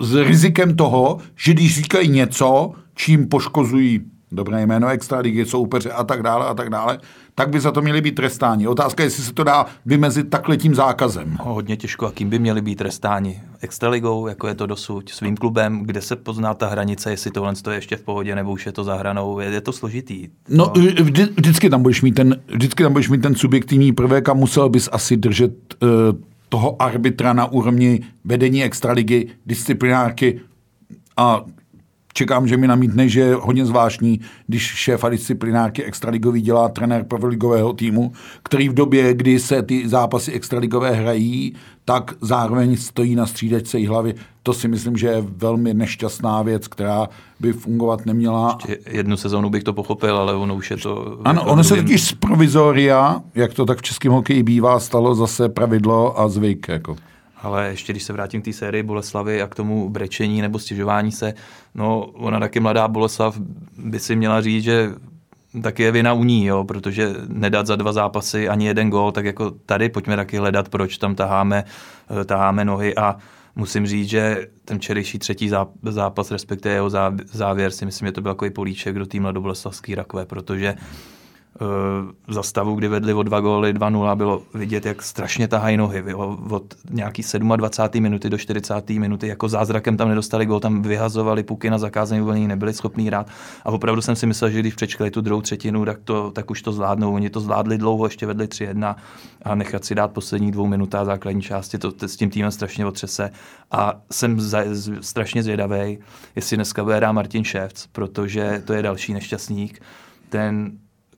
s 0.00 0.14
rizikem 0.14 0.76
toho, 0.76 1.18
že 1.36 1.52
když 1.52 1.74
říkají 1.74 2.08
něco, 2.08 2.72
čím 2.94 3.28
poškozují 3.28 4.00
dobré 4.32 4.66
jméno 4.66 4.88
extraligy, 4.88 5.46
soupeře 5.46 5.90
a 5.90 6.04
tak 6.04 6.22
dále 6.22 6.46
a 6.46 6.54
tak 6.54 6.70
dále, 6.70 6.98
tak 7.34 7.48
by 7.48 7.60
za 7.60 7.72
to 7.72 7.82
měli 7.82 8.00
být 8.00 8.14
trestáni. 8.14 8.68
Otázka 8.68 9.02
je, 9.02 9.06
jestli 9.06 9.22
se 9.22 9.32
to 9.32 9.44
dá 9.44 9.66
vymezit 9.86 10.30
takhle 10.30 10.56
tím 10.56 10.74
zákazem. 10.74 11.36
No, 11.38 11.54
hodně 11.54 11.76
těžko, 11.76 12.06
a 12.06 12.12
kým 12.12 12.30
by 12.30 12.38
měli 12.38 12.62
být 12.62 12.74
trestáni? 12.74 13.40
Extraligou, 13.60 14.26
jako 14.26 14.48
je 14.48 14.54
to 14.54 14.66
dosud, 14.66 15.08
svým 15.08 15.36
klubem, 15.36 15.82
kde 15.82 16.02
se 16.02 16.16
pozná 16.16 16.54
ta 16.54 16.68
hranice, 16.68 17.10
jestli 17.10 17.30
tohle 17.30 17.52
je 17.70 17.74
ještě 17.74 17.96
v 17.96 18.02
pohodě, 18.02 18.34
nebo 18.34 18.52
už 18.52 18.66
je 18.66 18.72
to 18.72 18.84
za 18.84 18.94
hranou, 18.94 19.40
je, 19.40 19.48
je 19.48 19.60
to 19.60 19.72
složitý. 19.72 20.28
No, 20.48 20.72
no 20.76 20.82
vždy, 21.04 21.28
vždycky, 21.36 21.70
tam 21.70 21.82
budeš 21.82 22.02
mít 22.02 22.12
ten, 22.12 22.40
vždycky 22.46 22.82
tam 22.82 22.92
budeš 22.92 23.08
mít 23.08 23.22
ten 23.22 23.34
subjektivní 23.34 23.92
prvek 23.92 24.28
a 24.28 24.34
musel 24.34 24.68
bys 24.68 24.88
asi 24.92 25.16
držet 25.16 25.52
uh, 25.82 25.88
toho 26.48 26.82
arbitra 26.82 27.32
na 27.32 27.46
úrovni 27.46 28.00
vedení 28.24 28.64
extraligy, 28.64 29.28
disciplinárky 29.46 30.40
a 31.16 31.44
čekám, 32.14 32.48
že 32.48 32.56
mi 32.56 32.66
namítne, 32.66 33.08
že 33.08 33.20
je 33.20 33.34
hodně 33.34 33.66
zvláštní, 33.66 34.20
když 34.46 34.62
šéf 34.62 35.04
a 35.04 35.08
disciplinárky 35.08 35.84
extraligový 35.84 36.40
dělá 36.40 36.68
trenér 36.68 37.04
prvoligového 37.04 37.72
týmu, 37.72 38.12
který 38.42 38.68
v 38.68 38.74
době, 38.74 39.14
kdy 39.14 39.38
se 39.38 39.62
ty 39.62 39.88
zápasy 39.88 40.32
extraligové 40.32 40.90
hrají, 40.90 41.54
tak 41.84 42.14
zároveň 42.20 42.76
stojí 42.76 43.14
na 43.14 43.26
střídačce 43.26 43.78
jí 43.78 43.86
hlavy. 43.86 44.14
To 44.42 44.52
si 44.52 44.68
myslím, 44.68 44.96
že 44.96 45.06
je 45.06 45.24
velmi 45.36 45.74
nešťastná 45.74 46.42
věc, 46.42 46.68
která 46.68 47.08
by 47.40 47.52
fungovat 47.52 48.06
neměla. 48.06 48.58
Ještě 48.68 48.90
jednu 48.90 49.16
sezónu 49.16 49.50
bych 49.50 49.64
to 49.64 49.72
pochopil, 49.72 50.16
ale 50.16 50.34
ono 50.34 50.54
už 50.54 50.70
je 50.70 50.76
to... 50.76 51.18
Ano, 51.24 51.44
ono 51.44 51.64
se 51.64 51.76
totiž 51.76 52.02
z 52.02 52.12
provizoria, 52.12 53.22
jak 53.34 53.54
to 53.54 53.64
tak 53.64 53.78
v 53.78 53.82
českém 53.82 54.12
hokeji 54.12 54.42
bývá, 54.42 54.80
stalo 54.80 55.14
zase 55.14 55.48
pravidlo 55.48 56.20
a 56.20 56.28
zvyk. 56.28 56.68
Jako. 56.68 56.96
Ale 57.44 57.68
ještě 57.68 57.92
když 57.92 58.02
se 58.02 58.12
vrátím 58.12 58.42
k 58.42 58.44
té 58.44 58.52
sérii 58.52 58.82
Boleslavy 58.82 59.42
a 59.42 59.46
k 59.46 59.54
tomu 59.54 59.90
brečení 59.90 60.42
nebo 60.42 60.58
stěžování 60.58 61.12
se, 61.12 61.34
no 61.74 62.00
ona 62.04 62.40
taky 62.40 62.60
mladá 62.60 62.88
Boleslav 62.88 63.38
by 63.78 63.98
si 63.98 64.16
měla 64.16 64.40
říct, 64.40 64.64
že 64.64 64.92
taky 65.62 65.82
je 65.82 65.92
vina 65.92 66.12
u 66.12 66.24
ní, 66.24 66.46
jo, 66.46 66.64
protože 66.64 67.14
nedat 67.28 67.66
za 67.66 67.76
dva 67.76 67.92
zápasy 67.92 68.48
ani 68.48 68.66
jeden 68.66 68.90
gól, 68.90 69.12
tak 69.12 69.24
jako 69.24 69.50
tady 69.50 69.88
pojďme 69.88 70.16
taky 70.16 70.36
hledat, 70.36 70.68
proč 70.68 70.98
tam 70.98 71.14
taháme, 71.14 71.64
eh, 72.20 72.24
taháme 72.24 72.64
nohy. 72.64 72.96
A 72.96 73.16
musím 73.56 73.86
říct, 73.86 74.08
že 74.08 74.46
ten 74.64 74.78
včerejší 74.78 75.18
třetí 75.18 75.50
zápas, 75.82 76.30
respektive 76.30 76.74
jeho 76.74 76.90
závěr, 77.24 77.70
si 77.70 77.84
myslím, 77.84 78.08
že 78.08 78.12
to 78.12 78.20
byl 78.20 78.34
takový 78.34 78.50
políček 78.50 78.98
do 78.98 79.06
té 79.06 79.20
mladoboleslavské 79.20 79.94
rakve, 79.94 80.26
protože 80.26 80.74
za 82.28 82.42
stavu, 82.42 82.74
kdy 82.74 82.88
vedli 82.88 83.14
o 83.14 83.22
dva 83.22 83.40
góly 83.40 83.74
2-0, 83.74 84.16
bylo 84.16 84.42
vidět, 84.54 84.86
jak 84.86 85.02
strašně 85.02 85.48
tahají 85.48 85.76
nohy. 85.76 86.14
Od 86.50 86.74
nějaký 86.90 87.22
27. 87.56 88.02
minuty 88.02 88.30
do 88.30 88.38
40. 88.38 88.90
minuty 88.90 89.28
jako 89.28 89.48
zázrakem 89.48 89.96
tam 89.96 90.08
nedostali 90.08 90.46
gól, 90.46 90.60
tam 90.60 90.82
vyhazovali 90.82 91.42
puky 91.42 91.70
na 91.70 91.78
zakázaný 91.78 92.20
uvolnění, 92.20 92.48
nebyli 92.48 92.72
schopní 92.72 93.06
hrát. 93.06 93.26
A 93.64 93.70
opravdu 93.70 94.02
jsem 94.02 94.16
si 94.16 94.26
myslel, 94.26 94.50
že 94.50 94.60
když 94.60 94.74
přečkali 94.74 95.10
tu 95.10 95.20
druhou 95.20 95.42
třetinu, 95.42 95.84
tak, 95.84 95.98
to, 96.04 96.30
tak 96.30 96.50
už 96.50 96.62
to 96.62 96.72
zvládnou. 96.72 97.14
Oni 97.14 97.30
to 97.30 97.40
zvládli 97.40 97.78
dlouho, 97.78 98.06
ještě 98.06 98.26
vedli 98.26 98.46
3-1 98.46 98.94
a 99.42 99.54
nechat 99.54 99.84
si 99.84 99.94
dát 99.94 100.12
poslední 100.12 100.52
dvou 100.52 100.66
minutách 100.66 101.06
základní 101.06 101.42
části, 101.42 101.78
to, 101.78 101.92
to 101.92 102.08
s 102.08 102.16
tím 102.16 102.30
týmem 102.30 102.50
strašně 102.50 102.86
otřese. 102.86 103.30
A 103.70 103.94
jsem 104.12 104.40
za, 104.40 104.62
strašně 105.00 105.42
zvědavý, 105.42 105.98
jestli 106.36 106.56
dneska 106.56 106.84
bude 106.84 107.12
Martin 107.12 107.44
Ševc, 107.44 107.86
protože 107.92 108.62
to 108.64 108.72
je 108.72 108.82
další 108.82 109.14
nešťastník. 109.14 109.82
Ten 110.28 110.72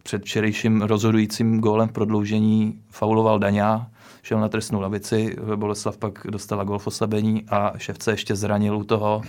před 0.07 0.23
včerejším 0.23 0.83
rozhodujícím 0.83 1.61
gólem 1.61 1.89
v 1.89 1.93
prodloužení 1.93 2.75
fauloval 2.91 3.39
Daňa, 3.39 3.87
šel 4.23 4.41
na 4.41 4.49
trestnou 4.49 4.81
lavici, 4.81 5.37
Boleslav 5.57 5.97
pak 5.97 6.27
dostala 6.31 6.65
gól 6.65 6.79
v 6.79 6.87
oslabení 6.87 7.45
a 7.49 7.73
ševce 7.79 8.11
ještě 8.11 8.37
zranil 8.37 8.77
u 8.77 8.85
toho, 8.85 9.23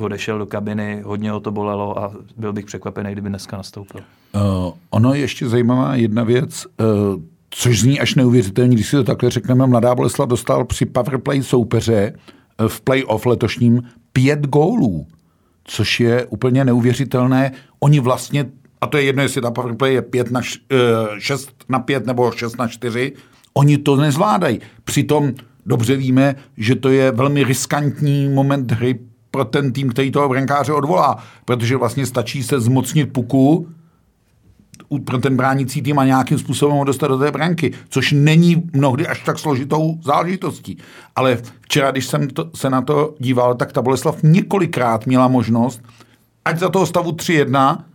odešel 0.00 0.38
do 0.38 0.46
kabiny, 0.46 1.02
hodně 1.04 1.30
ho 1.30 1.40
to 1.40 1.50
bolelo 1.50 1.98
a 1.98 2.12
byl 2.36 2.52
bych 2.52 2.64
překvapený, 2.64 3.12
kdyby 3.12 3.28
dneska 3.28 3.56
nastoupil. 3.56 4.00
Uh, 4.34 4.72
ono 4.90 5.14
je 5.14 5.20
ještě 5.20 5.48
zajímavá 5.48 5.94
jedna 5.94 6.24
věc, 6.24 6.66
uh, 6.66 7.22
což 7.50 7.80
zní 7.80 8.00
až 8.00 8.14
neuvěřitelně, 8.14 8.74
když 8.74 8.88
si 8.88 8.96
to 8.96 9.04
takhle 9.04 9.30
řekneme, 9.30 9.66
Mladá 9.66 9.94
Boleslav 9.94 10.28
dostal 10.28 10.64
při 10.64 10.86
powerplay 10.86 11.42
soupeře 11.42 12.12
uh, 12.60 12.68
v 12.68 12.80
playoff 12.80 13.26
letošním 13.26 13.82
pět 14.12 14.46
gólů, 14.46 15.06
což 15.64 16.00
je 16.00 16.26
úplně 16.26 16.64
neuvěřitelné. 16.64 17.52
Oni 17.80 18.00
vlastně 18.00 18.50
a 18.80 18.86
to 18.86 18.96
je 18.96 19.02
jedno, 19.02 19.22
jestli 19.22 19.40
ta 19.40 19.50
powerplay 19.50 19.94
je 19.94 20.02
5 20.02 20.30
na, 20.30 20.40
6 21.18 21.48
eh, 21.48 21.64
na 21.68 21.78
5 21.78 22.06
nebo 22.06 22.32
6 22.32 22.58
na 22.58 22.68
4, 22.68 23.12
oni 23.54 23.78
to 23.78 23.96
nezvládají. 23.96 24.60
Přitom 24.84 25.32
dobře 25.66 25.96
víme, 25.96 26.34
že 26.56 26.74
to 26.74 26.88
je 26.88 27.12
velmi 27.12 27.44
riskantní 27.44 28.28
moment 28.28 28.72
hry 28.72 28.98
pro 29.30 29.44
ten 29.44 29.72
tým, 29.72 29.88
který 29.88 30.10
toho 30.10 30.28
brankáře 30.28 30.72
odvolá, 30.72 31.16
protože 31.44 31.76
vlastně 31.76 32.06
stačí 32.06 32.42
se 32.42 32.60
zmocnit 32.60 33.12
puku 33.12 33.68
pro 35.04 35.18
ten 35.18 35.36
bránící 35.36 35.82
tým 35.82 35.98
a 35.98 36.04
nějakým 36.04 36.38
způsobem 36.38 36.76
ho 36.76 36.84
dostat 36.84 37.08
do 37.08 37.18
té 37.18 37.30
branky, 37.30 37.72
což 37.88 38.12
není 38.12 38.62
mnohdy 38.72 39.06
až 39.06 39.22
tak 39.24 39.38
složitou 39.38 39.98
záležitostí. 40.02 40.78
Ale 41.16 41.38
včera, 41.60 41.90
když 41.90 42.06
jsem 42.06 42.28
to, 42.28 42.50
se 42.54 42.70
na 42.70 42.82
to 42.82 43.14
díval, 43.18 43.54
tak 43.54 43.72
ta 43.72 43.82
Boleslav 43.82 44.22
několikrát 44.22 45.06
měla 45.06 45.28
možnost, 45.28 45.82
ať 46.44 46.58
za 46.58 46.68
toho 46.68 46.86
stavu 46.86 47.12
Eh, 47.30 47.89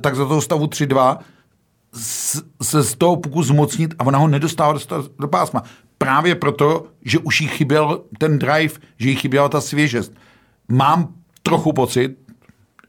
tak 0.00 0.16
za 0.16 0.24
toho 0.24 0.40
stavu 0.40 0.66
3-2 0.66 1.18
se 2.62 2.82
z 2.82 2.94
toho 2.94 3.16
puku 3.16 3.42
zmocnit 3.42 3.94
a 3.98 4.06
ona 4.06 4.18
ho 4.18 4.28
nedostává 4.28 4.72
do, 4.72 5.08
do 5.18 5.28
pásma. 5.28 5.62
Právě 5.98 6.34
proto, 6.34 6.86
že 7.04 7.18
už 7.18 7.40
jí 7.40 7.48
chyběl 7.48 8.02
ten 8.18 8.38
drive, 8.38 8.74
že 8.98 9.08
jí 9.08 9.16
chyběla 9.16 9.48
ta 9.48 9.60
svěžest. 9.60 10.12
Mám 10.68 11.08
trochu 11.42 11.72
pocit, 11.72 12.18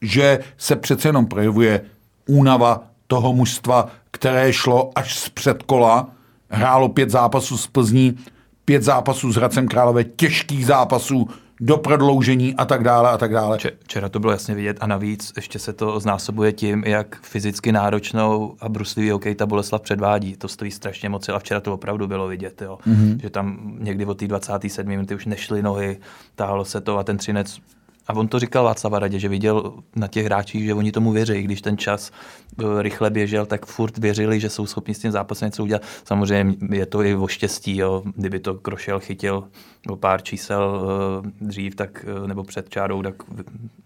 že 0.01 0.39
se 0.57 0.75
přece 0.75 1.07
jenom 1.07 1.25
projevuje 1.25 1.81
únava 2.27 2.83
toho 3.07 3.33
mužstva, 3.33 3.87
které 4.11 4.53
šlo 4.53 4.91
až 4.95 5.19
z 5.19 5.29
předkola, 5.29 6.09
hrálo 6.49 6.89
pět 6.89 7.09
zápasů 7.09 7.57
z 7.57 7.67
Plzní, 7.67 8.17
pět 8.65 8.83
zápasů 8.83 9.31
s 9.31 9.35
Hradcem 9.35 9.67
Králové, 9.67 10.03
těžkých 10.03 10.65
zápasů, 10.65 11.27
do 11.61 11.77
prodloužení 11.77 12.55
a 12.55 12.65
tak 12.65 12.83
dále 12.83 13.09
a 13.09 13.17
tak 13.17 13.33
dále. 13.33 13.57
Včera 13.83 14.09
to 14.09 14.19
bylo 14.19 14.31
jasně 14.31 14.55
vidět 14.55 14.77
a 14.79 14.87
navíc 14.87 15.33
ještě 15.35 15.59
se 15.59 15.73
to 15.73 15.99
znásobuje 15.99 16.51
tím, 16.51 16.83
jak 16.85 17.21
fyzicky 17.21 17.71
náročnou 17.71 18.55
a 18.59 18.69
bruslivý 18.69 19.09
hokej 19.09 19.35
ta 19.35 19.45
Boleslav 19.45 19.81
předvádí. 19.81 20.35
To 20.35 20.47
stojí 20.47 20.71
strašně 20.71 21.09
moc 21.09 21.29
a 21.29 21.39
včera 21.39 21.59
to 21.59 21.73
opravdu 21.73 22.07
bylo 22.07 22.27
vidět, 22.27 22.61
jo. 22.61 22.77
Mm-hmm. 22.87 23.19
že 23.21 23.29
tam 23.29 23.75
někdy 23.79 24.05
od 24.05 24.17
té 24.17 24.27
27. 24.27 24.89
minuty 24.89 25.15
už 25.15 25.25
nešly 25.25 25.63
nohy, 25.63 25.97
táhlo 26.35 26.65
se 26.65 26.81
to 26.81 26.97
a 26.97 27.03
ten 27.03 27.17
třinec 27.17 27.59
a 28.07 28.13
on 28.13 28.27
to 28.27 28.39
říkal 28.39 28.63
Václav 28.63 28.93
Radě, 28.93 29.19
že 29.19 29.29
viděl 29.29 29.73
na 29.95 30.07
těch 30.07 30.25
hráčích, 30.25 30.63
že 30.63 30.73
oni 30.73 30.91
tomu 30.91 31.11
věří. 31.11 31.41
Když 31.41 31.61
ten 31.61 31.77
čas 31.77 32.11
eh, 32.59 32.81
rychle 32.81 33.09
běžel, 33.09 33.45
tak 33.45 33.65
furt 33.65 33.97
věřili, 33.97 34.39
že 34.39 34.49
jsou 34.49 34.65
schopni 34.65 34.93
s 34.93 34.99
tím 34.99 35.11
zápasem 35.11 35.47
něco 35.47 35.63
udělat. 35.63 35.81
Samozřejmě 36.05 36.55
je 36.71 36.85
to 36.85 37.03
i 37.03 37.15
o 37.15 37.27
štěstí. 37.27 37.77
Jo. 37.77 38.03
Kdyby 38.15 38.39
to 38.39 38.53
Krošel 38.53 38.99
chytil 38.99 39.43
o 39.89 39.95
pár 39.95 40.21
čísel 40.21 40.81
uh, 41.21 41.47
dřív 41.47 41.75
tak, 41.75 42.05
uh, 42.21 42.27
nebo 42.27 42.43
před 42.43 42.69
čárou, 42.69 43.01
tak 43.01 43.15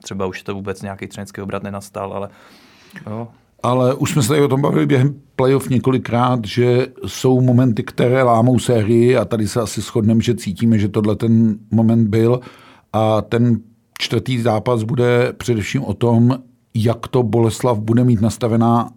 třeba 0.04 0.26
už 0.26 0.44
to 0.44 0.54
vůbec 0.54 0.82
nějaký 0.82 1.08
třenecký 1.08 1.42
obrat 1.42 1.64
nenastal, 1.64 2.14
ale 2.14 2.30
jo. 3.08 3.28
Ale 3.64 3.94
už 3.94 4.12
jsme 4.12 4.22
se 4.22 4.28
tady 4.28 4.42
o 4.42 4.48
tom 4.48 4.62
bavili 4.62 4.86
během 4.86 5.16
playoff 5.36 5.70
několikrát, 5.70 6.46
že 6.46 6.88
jsou 7.06 7.42
momenty, 7.42 7.84
které 7.84 8.24
lámou 8.24 8.60
sérii 8.60 9.18
a 9.18 9.26
tady 9.26 9.48
se 9.48 9.62
asi 9.62 9.82
shodneme, 9.82 10.22
že 10.22 10.36
cítíme, 10.36 10.80
že 10.80 10.90
tohle 10.90 11.16
ten 11.16 11.58
moment 11.72 12.08
byl 12.08 12.40
a 12.94 13.22
ten 13.22 13.60
čtvrtý 14.00 14.42
zápas 14.42 14.84
bude 14.84 15.34
především 15.34 15.84
o 15.84 15.94
tom, 15.94 16.40
jak 16.74 17.08
to 17.08 17.24
Boleslav 17.24 17.80
bude 17.80 18.04
mít 18.04 18.22
nastavená 18.22 18.90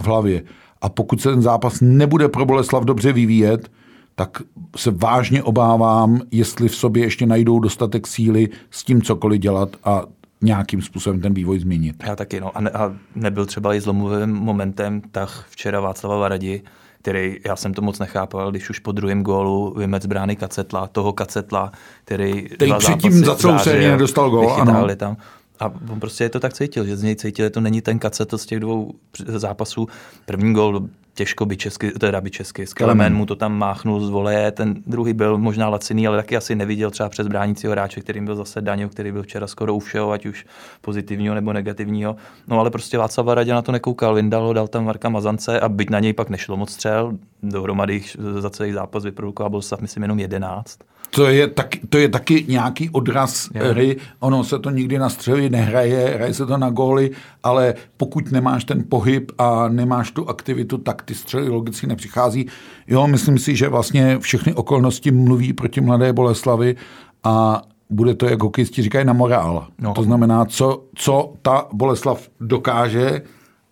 v 0.00 0.06
hlavě. 0.06 0.42
A 0.80 0.88
pokud 0.88 1.20
se 1.20 1.30
ten 1.30 1.42
zápas 1.42 1.80
nebude 1.80 2.28
pro 2.28 2.46
Boleslav 2.46 2.84
dobře 2.84 3.12
vyvíjet, 3.12 3.70
tak 4.14 4.42
se 4.76 4.90
vážně 4.90 5.42
obávám, 5.42 6.20
jestli 6.30 6.68
v 6.68 6.76
sobě 6.76 7.02
ještě 7.02 7.26
najdou 7.26 7.58
dostatek 7.60 8.06
síly 8.06 8.48
s 8.70 8.84
tím 8.84 9.02
cokoliv 9.02 9.40
dělat 9.40 9.76
a 9.84 10.02
nějakým 10.42 10.82
způsobem 10.82 11.20
ten 11.20 11.34
vývoj 11.34 11.58
změnit. 11.58 12.02
Já 12.06 12.16
taky, 12.16 12.40
no. 12.40 12.56
A, 12.56 12.60
ne, 12.60 12.70
a 12.70 12.94
nebyl 13.14 13.46
třeba 13.46 13.74
i 13.74 13.80
zlomovým 13.80 14.30
momentem 14.30 15.02
tak 15.10 15.28
včera 15.48 15.80
Václava 15.80 16.16
Varadi, 16.16 16.62
který 17.04 17.36
já 17.46 17.56
jsem 17.56 17.74
to 17.74 17.82
moc 17.82 17.98
nechápal, 17.98 18.50
když 18.50 18.70
už 18.70 18.78
po 18.78 18.92
druhém 18.92 19.22
gólu 19.22 19.74
vymec 19.76 20.06
brány 20.06 20.36
Kacetla, 20.36 20.86
toho 20.86 21.12
Kacetla, 21.12 21.72
který, 22.04 22.42
který 22.42 22.72
předtím 22.78 23.12
za 23.12 23.34
celou 23.34 23.58
sérii 23.58 23.88
nedostal 23.88 24.30
gól, 24.30 24.52
ano. 24.60 24.96
tam. 24.96 25.16
A 25.60 25.72
on 25.92 26.00
prostě 26.00 26.24
je 26.24 26.30
to 26.30 26.40
tak 26.40 26.52
cítil, 26.52 26.86
že 26.86 26.96
z 26.96 27.02
něj 27.02 27.16
cítil, 27.16 27.46
že 27.46 27.50
to 27.50 27.60
není 27.60 27.82
ten 27.82 27.98
Kacetl 27.98 28.38
z 28.38 28.46
těch 28.46 28.60
dvou 28.60 28.92
zápasů. 29.26 29.88
První 30.26 30.54
gól 30.54 30.88
těžko 31.14 31.46
by 31.46 31.56
česky, 31.56 31.90
teda 31.90 32.20
by 32.20 32.30
česky, 32.30 32.66
Skelemen 32.66 33.14
mu 33.14 33.26
to 33.26 33.36
tam 33.36 33.58
máchnul 33.58 34.00
z 34.00 34.10
voleje, 34.10 34.50
ten 34.50 34.74
druhý 34.86 35.12
byl 35.12 35.38
možná 35.38 35.68
laciný, 35.68 36.06
ale 36.06 36.16
taky 36.16 36.36
asi 36.36 36.54
neviděl 36.54 36.90
třeba 36.90 37.08
přes 37.08 37.28
bránícího 37.28 37.70
hráče, 37.70 38.00
kterým 38.00 38.24
byl 38.24 38.36
zase 38.36 38.60
Daňo, 38.60 38.88
který 38.88 39.12
byl 39.12 39.22
včera 39.22 39.46
skoro 39.46 39.74
u 39.74 39.78
všeho, 39.78 40.10
ať 40.10 40.26
už 40.26 40.46
pozitivního 40.80 41.34
nebo 41.34 41.52
negativního. 41.52 42.16
No 42.48 42.60
ale 42.60 42.70
prostě 42.70 42.98
Václav 42.98 43.26
Radě 43.26 43.52
na 43.52 43.62
to 43.62 43.72
nekoukal, 43.72 44.14
vyndal 44.14 44.46
ho, 44.46 44.52
dal 44.52 44.68
tam 44.68 44.84
Marka 44.84 45.08
Mazance 45.08 45.60
a 45.60 45.68
byť 45.68 45.90
na 45.90 46.00
něj 46.00 46.12
pak 46.12 46.30
nešlo 46.30 46.56
moc 46.56 46.72
střel, 46.72 47.12
dohromady 47.42 48.02
za 48.38 48.50
celý 48.50 48.72
zápas 48.72 49.04
vyprodukoval 49.04 49.50
byl 49.50 49.62
stav, 49.62 49.80
myslím, 49.80 50.02
jenom 50.02 50.18
11 50.18 50.78
to 51.14 51.26
je, 51.26 51.46
taky, 51.48 51.80
to 51.88 51.98
je 51.98 52.08
taky 52.08 52.44
nějaký 52.48 52.90
odraz 52.90 53.48
je. 53.54 53.62
hry. 53.62 53.96
Ono 54.20 54.44
se 54.44 54.58
to 54.58 54.70
nikdy 54.70 54.98
na 54.98 55.08
střely 55.08 55.50
nehraje, 55.50 56.14
hraje 56.14 56.34
se 56.34 56.46
to 56.46 56.56
na 56.56 56.70
góly, 56.70 57.10
ale 57.42 57.74
pokud 57.96 58.32
nemáš 58.32 58.64
ten 58.64 58.84
pohyb 58.88 59.32
a 59.38 59.68
nemáš 59.68 60.10
tu 60.10 60.28
aktivitu, 60.28 60.78
tak 60.78 61.02
ty 61.02 61.14
střely 61.14 61.48
logicky 61.48 61.86
nepřichází. 61.86 62.46
Jo, 62.86 63.06
myslím 63.06 63.38
si, 63.38 63.56
že 63.56 63.68
vlastně 63.68 64.18
všechny 64.18 64.54
okolnosti 64.54 65.10
mluví 65.10 65.52
proti 65.52 65.80
Mladé 65.80 66.12
Boleslavi 66.12 66.76
a 67.24 67.62
bude 67.90 68.14
to, 68.14 68.26
jak 68.26 68.42
hokejisti 68.42 68.82
říkají, 68.82 69.04
na 69.04 69.12
morál. 69.12 69.66
No. 69.78 69.94
To 69.94 70.02
znamená, 70.02 70.44
co, 70.44 70.84
co 70.94 71.32
ta 71.42 71.66
Boleslav 71.72 72.28
dokáže 72.40 73.22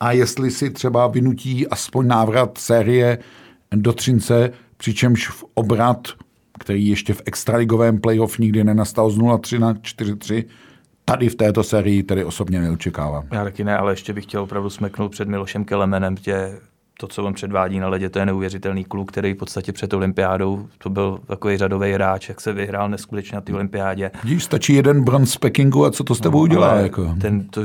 a 0.01 0.13
jestli 0.13 0.51
si 0.51 0.71
třeba 0.71 1.07
vynutí 1.07 1.69
aspoň 1.69 2.07
návrat 2.07 2.59
série 2.59 3.19
do 3.75 3.93
Třince, 3.93 4.51
přičemž 4.77 5.29
v 5.29 5.45
obrat 5.55 6.09
který 6.63 6.89
ještě 6.89 7.15
v 7.15 7.23
extraligovém 7.27 8.01
playoff 8.01 8.39
nikdy 8.39 8.65
nenastal 8.65 9.11
z 9.11 9.19
0-3 9.19 9.59
na 9.59 9.75
4-3, 9.75 10.45
tady 11.05 11.29
v 11.29 11.35
této 11.35 11.65
sérii 11.65 12.03
tedy 12.03 12.25
osobně 12.25 12.61
neočekávám. 12.61 13.29
Já 13.33 13.45
taky 13.45 13.65
ne, 13.65 13.77
ale 13.77 13.93
ještě 13.93 14.13
bych 14.13 14.25
chtěl 14.25 14.43
opravdu 14.43 14.71
smeknout 14.71 15.13
před 15.13 15.29
Milošem 15.29 15.65
Kelemenem, 15.65 16.17
tě 16.17 16.59
to, 16.99 17.09
co 17.09 17.25
on 17.25 17.35
předvádí 17.35 17.79
na 17.79 17.89
ledě, 17.89 18.11
to 18.11 18.19
je 18.19 18.27
neuvěřitelný 18.27 18.85
kluk, 18.85 19.13
který 19.13 19.33
v 19.33 19.37
podstatě 19.37 19.73
před 19.73 19.95
olympiádou, 19.95 20.69
to 20.79 20.91
byl 20.91 21.21
takový 21.27 21.57
řadový 21.57 21.93
hráč, 21.93 22.29
jak 22.29 22.41
se 22.41 22.53
vyhrál 22.53 22.89
neskutečně 22.89 23.35
na 23.35 23.41
té 23.41 23.55
olympiádě. 23.55 24.11
Vidíš, 24.25 24.45
stačí 24.45 24.75
jeden 24.75 25.05
bronz 25.05 25.37
Pekingu 25.37 25.85
a 25.85 25.91
co 25.91 26.05
to 26.05 26.15
s 26.15 26.21
tebou 26.21 26.39
no, 26.39 26.43
udělá? 26.43 26.75
Jako? 26.75 27.15
Ten, 27.21 27.49
to, 27.49 27.61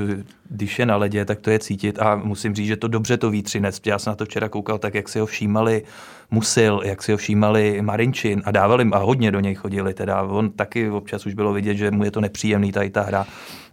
když 0.50 0.80
je 0.80 0.86
na 0.86 0.96
ledě, 0.96 1.26
tak 1.26 1.40
to 1.40 1.50
je 1.50 1.60
cítit 1.60 2.00
a 2.00 2.16
musím 2.16 2.56
říct, 2.56 2.68
že 2.68 2.78
to 2.78 2.88
dobře 2.88 3.18
to 3.18 3.30
vítřinec. 3.30 3.82
Já 3.86 4.00
jsem 4.00 4.12
na 4.12 4.16
to 4.16 4.26
včera 4.26 4.50
koukal 4.50 4.78
tak, 4.78 4.96
jak 4.96 5.10
si 5.10 5.20
ho 5.20 5.26
všímali 5.26 5.84
Musil, 6.32 6.82
jak 6.86 7.04
si 7.04 7.12
ho 7.12 7.18
všímali 7.18 7.82
Marinčin 7.82 8.42
a 8.46 8.52
dávali 8.52 8.90
a 8.92 8.98
hodně 8.98 9.32
do 9.32 9.40
něj 9.40 9.56
chodili. 9.56 9.94
Teda 9.94 10.22
on 10.22 10.50
taky 10.52 10.90
občas 10.90 11.26
už 11.26 11.34
bylo 11.34 11.54
vidět, 11.54 11.76
že 11.76 11.92
mu 11.92 12.04
je 12.04 12.12
to 12.12 12.22
nepříjemný 12.22 12.72
tady 12.72 12.90
ta 12.90 13.02
hra. 13.02 13.26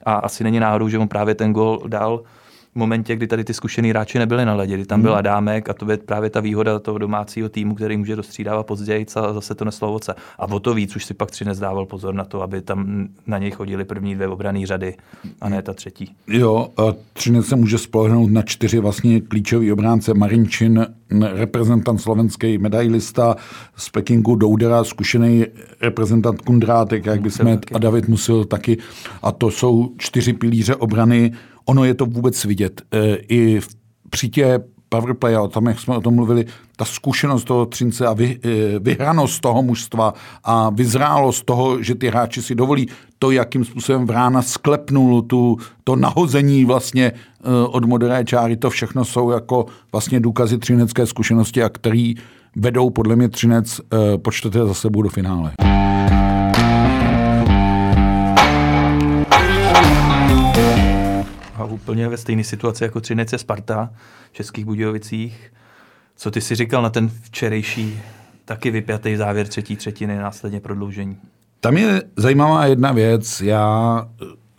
A 0.07 0.15
asi 0.15 0.45
není 0.45 0.61
náhodou, 0.61 0.89
že 0.89 0.99
on 0.99 1.09
právě 1.09 1.35
ten 1.35 1.53
gol 1.53 1.83
dal 1.89 2.21
momentě, 2.75 3.17
kdy 3.17 3.27
tady 3.27 3.45
ty 3.45 3.55
zkušený 3.55 3.91
hráči 3.91 4.19
nebyli 4.19 4.45
na 4.45 4.55
ledě, 4.55 4.75
kdy 4.75 4.87
tam 4.87 5.03
byl 5.03 5.15
Adámek 5.15 5.69
a 5.69 5.75
to 5.75 5.91
je 5.91 5.97
právě 5.97 6.31
ta 6.31 6.41
výhoda 6.41 6.79
toho 6.79 6.99
domácího 6.99 7.49
týmu, 7.49 7.75
který 7.75 7.97
může 7.97 8.17
dostřídávat 8.17 8.67
později 8.67 9.07
a 9.17 9.33
zase 9.33 9.55
to 9.55 9.65
neslo 9.65 9.89
ovoce. 9.89 10.15
A 10.39 10.47
o 10.47 10.61
to 10.61 10.75
víc 10.75 10.97
už 10.97 11.05
si 11.05 11.15
pak 11.15 11.31
tři 11.31 11.45
nezdával 11.45 11.87
pozor 11.87 12.15
na 12.15 12.25
to, 12.25 12.43
aby 12.43 12.63
tam 12.63 13.09
na 13.27 13.39
něj 13.39 13.51
chodili 13.51 13.85
první 13.85 14.15
dvě 14.15 14.29
obrané 14.29 14.67
řady 14.67 14.95
a 15.41 15.49
ne 15.49 15.63
ta 15.63 15.75
třetí. 15.75 16.15
Jo, 16.29 16.69
a 16.77 16.83
Třinec 17.13 17.47
se 17.47 17.57
může 17.57 17.79
spolehnout 17.79 18.31
na 18.31 18.43
čtyři 18.43 18.79
vlastně 18.79 19.21
klíčový 19.21 19.73
obránce 19.73 20.15
Marinčin, 20.15 20.87
reprezentant 21.21 22.01
slovenský 22.01 22.59
medailista 22.59 23.37
z 23.77 23.89
Pekingu 23.89 24.35
Doudera, 24.35 24.85
zkušený 24.85 25.45
reprezentant 25.81 26.41
Kundrátek, 26.41 27.07
jak 27.07 27.21
bychom 27.21 27.59
a 27.75 27.79
David 27.79 28.09
Musil 28.09 28.45
taky. 28.45 28.79
A 29.23 29.33
to 29.33 29.51
jsou 29.51 29.91
čtyři 29.99 30.33
pilíře 30.33 30.77
obrany. 30.77 31.33
Ono 31.65 31.85
je 31.85 31.95
to 31.95 32.07
vůbec 32.07 32.45
vidět. 32.45 32.83
E, 32.93 33.17
I 33.29 33.61
při 34.11 34.29
tě 34.29 34.61
powerplay, 34.89 35.37
o 35.37 35.49
tom, 35.49 35.67
jak 35.67 35.81
jsme 35.81 35.97
o 35.97 36.01
tom 36.01 36.15
mluvili, 36.15 36.45
ta 36.77 36.85
zkušenost 36.85 37.45
toho 37.45 37.67
Třince 37.67 38.07
a 38.07 38.13
vy, 38.13 38.39
e, 38.45 38.79
vyhranost 38.79 39.41
toho 39.41 39.63
mužstva 39.63 40.15
a 40.45 40.71
vyzrálost 40.71 41.45
toho, 41.45 41.83
že 41.83 41.95
ty 41.95 42.09
hráči 42.09 42.43
si 42.43 42.55
dovolí 42.55 42.89
to, 43.19 43.31
jakým 43.31 43.65
způsobem 43.65 44.07
Vrána 44.07 44.43
sklepnul 44.43 45.23
tu, 45.23 45.57
to 45.85 45.97
nahození 45.97 46.65
vlastně 46.65 47.05
e, 47.05 47.13
od 47.67 47.85
modré 47.85 48.25
čáry, 48.25 48.57
to 48.57 48.71
všechno 48.71 49.05
jsou 49.05 49.31
jako 49.31 49.67
vlastně 49.93 50.21
důkazy 50.21 50.59
třinecké 50.59 51.07
zkušenosti 51.07 51.63
a 51.63 51.69
který 51.69 52.15
vedou 52.57 52.91
podle 52.91 53.17
mě 53.17 53.29
Třinec 53.29 53.81
po 54.23 54.31
čtvrté 54.31 54.59
za 54.59 54.75
sebou 54.75 55.03
do 55.03 55.09
finále. 55.09 55.53
A 61.65 61.67
úplně 61.67 62.09
ve 62.09 62.17
stejné 62.17 62.45
situaci 62.45 62.85
jako 62.85 63.01
Třinec 63.01 63.35
Sparta 63.37 63.91
v 64.31 64.35
Českých 64.35 64.65
Budějovicích. 64.65 65.53
Co 66.17 66.31
ty 66.31 66.41
si 66.41 66.55
říkal 66.55 66.83
na 66.83 66.91
ten 66.91 67.09
včerejší 67.09 68.01
taky 68.45 68.71
vypjatý 68.71 69.17
závěr 69.17 69.49
třetí 69.49 69.77
třetiny, 69.77 70.17
následně 70.17 70.61
prodloužení? 70.61 71.17
Tam 71.61 71.77
je 71.77 72.03
zajímavá 72.17 72.67
jedna 72.67 72.93
věc. 72.93 73.41
Já 73.41 74.09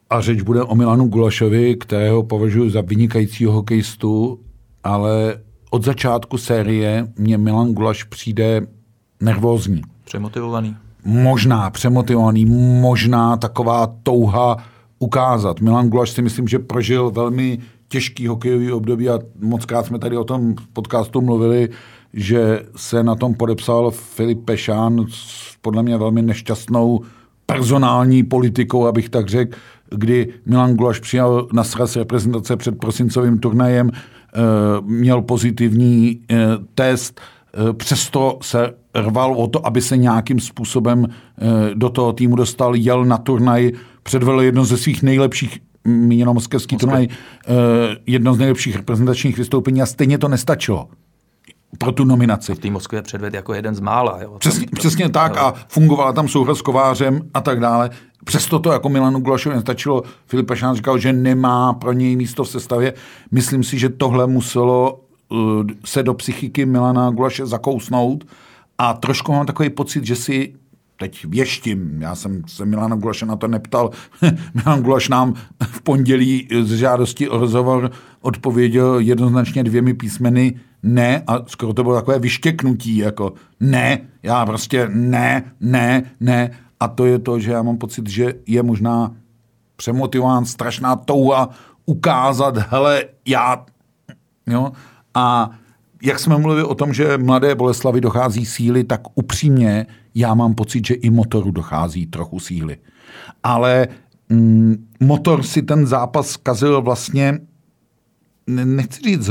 a 0.10 0.22
řeč 0.22 0.42
bude 0.42 0.64
o 0.64 0.76
Milanu 0.76 1.08
Gulašovi, 1.08 1.76
kterého 1.76 2.24
považuji 2.24 2.70
za 2.70 2.82
vynikajícího 2.82 3.52
hokejistu, 3.52 4.40
ale 4.84 5.38
od 5.70 5.86
začátku 5.86 6.38
série 6.38 7.08
mě 7.18 7.38
Milan 7.38 7.74
Gulaš 7.74 8.04
přijde 8.04 8.62
nervózní. 9.22 9.82
Přemotivovaný. 10.06 10.76
Možná 11.06 11.70
přemotivovaný, 11.70 12.46
možná 12.82 13.38
taková 13.38 13.96
touha 14.04 14.58
ukázat. 15.00 15.62
Milan 15.62 15.90
Gulaš 15.90 16.10
si 16.10 16.22
myslím, 16.22 16.48
že 16.48 16.60
prožil 16.60 17.12
velmi 17.12 17.60
těžký 17.88 18.28
hokejový 18.28 18.72
období 18.72 19.10
a 19.10 19.20
moc 19.40 19.66
krát 19.66 19.86
jsme 19.86 20.00
tady 20.00 20.18
o 20.18 20.24
tom 20.24 20.56
v 20.56 20.68
podcastu 20.68 21.22
mluvili, 21.22 21.70
že 22.14 22.66
se 22.76 23.04
na 23.04 23.16
tom 23.16 23.34
podepsal 23.34 23.92
Filip 23.92 24.46
Pešán 24.46 25.06
s 25.10 25.56
podle 25.66 25.84
mě 25.84 25.98
velmi 25.98 26.22
nešťastnou 26.22 27.02
personální 27.46 28.24
politikou, 28.24 28.86
abych 28.86 29.10
tak 29.10 29.30
řekl, 29.30 29.58
kdy 29.90 30.34
Milan 30.46 30.76
Gulaš 30.76 31.00
přijal 31.00 31.48
na 31.54 31.64
sraz 31.64 31.96
reprezentace 31.96 32.58
před 32.58 32.80
prosincovým 32.80 33.40
turnajem, 33.40 33.92
eh, 33.94 34.40
měl 34.82 35.22
pozitivní 35.22 36.20
eh, 36.32 36.38
test, 36.76 37.22
eh, 37.22 37.74
přesto 37.74 38.38
se 38.42 38.74
rval 38.96 39.34
o 39.34 39.48
to, 39.48 39.68
aby 39.68 39.82
se 39.82 39.98
nějakým 39.98 40.40
způsobem 40.40 41.08
do 41.74 41.90
toho 41.90 42.14
týmu 42.14 42.36
dostal, 42.36 42.76
jel 42.76 43.06
na 43.06 43.18
turnaj, 43.18 43.72
předvedl 44.04 44.42
jedno 44.42 44.66
ze 44.66 44.78
svých 44.78 45.04
nejlepších 45.04 45.60
míněno 45.86 46.34
moskevský 46.34 46.78
turnaj, 46.78 47.08
eh, 47.08 47.52
jedno 48.06 48.34
z 48.34 48.38
nejlepších 48.38 48.76
reprezentačních 48.76 49.38
vystoupení 49.38 49.82
a 49.82 49.86
stejně 49.86 50.18
to 50.18 50.28
nestačilo 50.28 50.90
pro 51.78 51.92
tu 51.92 52.06
nominaci. 52.06 52.56
V 52.56 52.60
té 52.60 52.72
Moskvě 52.72 53.02
předved 53.02 53.34
jako 53.34 53.54
jeden 53.54 53.76
z 53.76 53.80
mála. 53.80 54.22
Jo. 54.22 54.36
Přesně, 54.40 54.68
přesně 54.74 55.10
tak 55.10 55.36
jo. 55.36 55.42
a 55.42 55.54
fungovala 55.68 56.14
tam 56.14 56.28
souhra 56.28 56.56
s 56.56 56.62
Kovářem 56.62 57.22
a 57.34 57.42
tak 57.42 57.60
dále. 57.60 57.90
Přesto 58.26 58.60
to 58.60 58.72
jako 58.72 58.90
Milanu 58.90 59.20
Gulašovi 59.20 59.56
nestačilo. 59.56 60.04
Filip 60.26 60.48
Pešán 60.48 60.76
říkal, 60.76 60.98
že 60.98 61.14
nemá 61.14 61.74
pro 61.74 61.94
něj 61.94 62.16
místo 62.16 62.44
v 62.44 62.50
sestavě. 62.50 62.94
Myslím 63.32 63.64
si, 63.64 63.80
že 63.80 63.90
tohle 63.90 64.28
muselo 64.28 65.00
uh, 65.30 65.40
se 65.86 66.04
do 66.04 66.14
psychiky 66.14 66.66
Milana 66.66 67.10
Gulaše 67.10 67.46
zakousnout 67.46 68.26
a 68.78 68.94
trošku 68.94 69.32
mám 69.32 69.46
takový 69.46 69.70
pocit, 69.70 70.06
že 70.06 70.16
si 70.16 70.56
teď 70.98 71.26
věštím, 71.26 72.02
já 72.02 72.16
jsem 72.16 72.44
se 72.48 72.66
Milana 72.66 72.96
Gulaše 72.96 73.26
na 73.26 73.36
to 73.36 73.48
neptal. 73.48 73.92
Milan 74.54 74.82
Gulaš 74.82 75.10
nám 75.10 75.34
v 75.64 75.82
pondělí 75.82 76.48
z 76.64 76.72
žádosti 76.72 77.30
o 77.30 77.38
rozhovor 77.38 77.92
odpověděl 78.22 79.00
jednoznačně 79.00 79.64
dvěmi 79.64 79.94
písmeny 79.94 80.60
ne 80.84 81.24
a 81.28 81.46
skoro 81.48 81.74
to 81.74 81.84
bylo 81.84 81.96
takové 81.96 82.20
vyštěknutí, 82.20 82.98
jako 82.98 83.34
ne, 83.60 84.00
já 84.24 84.46
prostě 84.46 84.90
ne, 84.94 85.44
ne, 85.60 86.04
ne. 86.20 86.52
A 86.80 86.88
to 86.88 87.06
je 87.06 87.20
to, 87.20 87.40
že 87.40 87.52
já 87.52 87.62
mám 87.62 87.78
pocit, 87.78 88.10
že 88.10 88.34
je 88.48 88.64
možná 88.64 89.12
přemotivován 89.76 90.46
strašná 90.46 90.96
touha 90.96 91.50
ukázat, 91.86 92.58
hele, 92.58 93.04
já, 93.26 93.66
jo, 94.48 94.72
a 95.14 95.52
jak 96.04 96.20
jsme 96.20 96.38
mluvili 96.38 96.64
o 96.64 96.76
tom, 96.76 96.94
že 96.94 97.18
mladé 97.18 97.56
Boleslavy 97.56 98.02
dochází 98.02 98.46
síly, 98.46 98.84
tak 98.84 99.02
upřímně 99.16 99.86
já 100.16 100.34
mám 100.34 100.56
pocit, 100.56 100.88
že 100.88 100.94
i 100.94 101.10
motoru 101.10 101.52
dochází 101.52 102.06
trochu 102.06 102.40
síly. 102.40 102.78
Ale 103.44 103.88
mm, 104.30 104.88
motor 105.00 105.44
si 105.44 105.62
ten 105.62 105.88
zápas 105.88 106.30
zkazil 106.30 106.82
vlastně, 106.82 107.40
nechci 108.48 109.02
říct, 109.02 109.30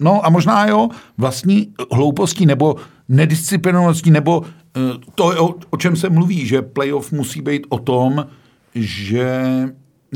no 0.00 0.26
a 0.26 0.30
možná 0.30 0.66
jo, 0.66 0.88
vlastní 1.18 1.72
hloupostí 1.92 2.46
nebo 2.46 2.76
nedisciplinovaností, 3.08 4.10
nebo 4.10 4.42
eh, 4.76 4.80
to, 5.14 5.24
o, 5.44 5.54
o 5.70 5.76
čem 5.76 5.96
se 5.96 6.10
mluví, 6.10 6.46
že 6.46 6.62
playoff 6.62 7.12
musí 7.12 7.42
být 7.42 7.66
o 7.68 7.78
tom, 7.78 8.26
že 8.74 9.44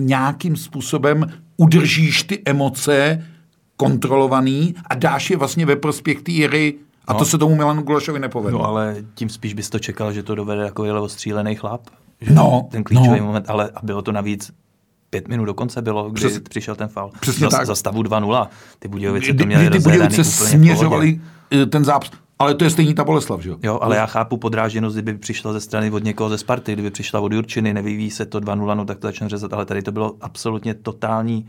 nějakým 0.00 0.56
způsobem 0.56 1.26
udržíš 1.56 2.22
ty 2.22 2.42
emoce 2.44 3.24
kontrolovaný 3.78 4.74
a 4.90 4.94
dáš 4.94 5.30
je 5.30 5.36
vlastně 5.36 5.66
ve 5.66 5.76
prospěch 5.76 6.22
té 6.22 6.32
hry 6.32 6.74
a 7.06 7.12
no. 7.12 7.18
to 7.18 7.24
se 7.24 7.38
tomu 7.38 7.54
Milanu 7.54 7.82
Gulašovi 7.82 8.18
nepovedlo. 8.18 8.58
No 8.58 8.66
ale 8.66 8.96
tím 9.14 9.28
spíš 9.28 9.54
bys 9.54 9.70
to 9.70 9.78
čekal, 9.78 10.12
že 10.12 10.22
to 10.22 10.34
dovede 10.34 10.62
jako 10.62 11.02
ostřílený 11.02 11.54
chlap. 11.54 11.80
Že 12.20 12.34
no, 12.34 12.68
ten 12.70 12.84
klíčový 12.84 13.20
no. 13.20 13.26
moment, 13.26 13.50
ale 13.50 13.70
a 13.74 13.80
bylo 13.82 14.02
to 14.02 14.12
navíc 14.12 14.52
pět 15.10 15.28
minut 15.28 15.44
dokonce 15.44 15.82
bylo, 15.82 16.10
kdy 16.10 16.28
Přes, 16.28 16.40
přišel 16.40 16.74
ten 16.74 16.88
fal. 16.88 17.10
Přesně 17.20 17.46
za, 17.50 17.56
tak. 17.56 17.66
Za 17.66 17.74
stavu 17.74 18.02
2-0. 18.02 18.48
Ty 18.78 18.88
Budějovice 18.88 19.34
to 19.34 19.46
měly 19.46 19.70
Ty 19.70 19.78
Budějovice 19.78 20.24
směřovali 20.24 21.20
eh, 21.50 21.66
ten 21.66 21.84
zápas. 21.84 22.10
Ale 22.38 22.54
to 22.54 22.64
je 22.64 22.70
stejný 22.70 22.94
ta 22.94 23.04
Boleslav, 23.04 23.42
že 23.42 23.48
jo? 23.48 23.56
Jo, 23.62 23.78
ale 23.82 23.96
já 23.96 24.06
chápu 24.06 24.36
podrážděnost, 24.36 24.96
kdyby 24.96 25.18
přišla 25.18 25.52
ze 25.52 25.60
strany 25.60 25.90
od 25.90 26.04
někoho 26.04 26.30
ze 26.30 26.38
Sparty, 26.38 26.72
kdyby 26.72 26.90
přišla 26.90 27.20
od 27.20 27.32
Jurčiny, 27.32 27.74
nevyvíjí 27.74 28.10
se 28.10 28.26
to 28.26 28.40
2-0, 28.40 28.76
no 28.76 28.84
tak 28.84 28.98
to 28.98 29.06
začne 29.06 29.28
řezat, 29.28 29.52
ale 29.52 29.64
tady 29.64 29.82
to 29.82 29.92
bylo 29.92 30.16
absolutně 30.20 30.74
totální, 30.74 31.48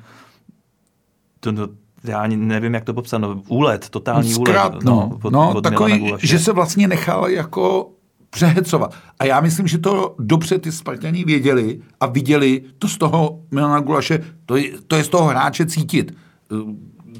to, 1.39 1.53
to, 1.53 1.69
já 2.03 2.19
ani 2.19 2.37
nevím, 2.37 2.73
jak 2.73 2.83
to 2.83 2.93
popsat, 2.93 3.17
no, 3.17 3.41
úlet, 3.47 3.89
totální 3.89 4.33
Zkrát, 4.33 4.71
úlet. 4.71 4.83
No, 4.83 4.91
no, 4.91 5.19
od, 5.23 5.33
no 5.33 5.53
od 5.55 5.61
takový, 5.61 6.13
že 6.17 6.39
se 6.39 6.53
vlastně 6.53 6.87
nechal 6.87 7.29
jako 7.29 7.91
přehecovat. 8.29 8.95
A 9.19 9.25
já 9.25 9.41
myslím, 9.41 9.67
že 9.67 9.77
to 9.77 10.15
dobře 10.19 10.59
ty 10.59 10.71
Spartani 10.71 11.23
věděli 11.23 11.79
a 11.99 12.05
viděli 12.05 12.61
to 12.77 12.87
z 12.87 12.97
toho 12.97 13.39
Milana 13.51 13.79
Gulaše, 13.79 14.19
to 14.45 14.55
je, 14.55 14.69
to 14.87 14.95
je 14.95 15.03
z 15.03 15.09
toho 15.09 15.27
hráče 15.27 15.65
cítit. 15.65 16.13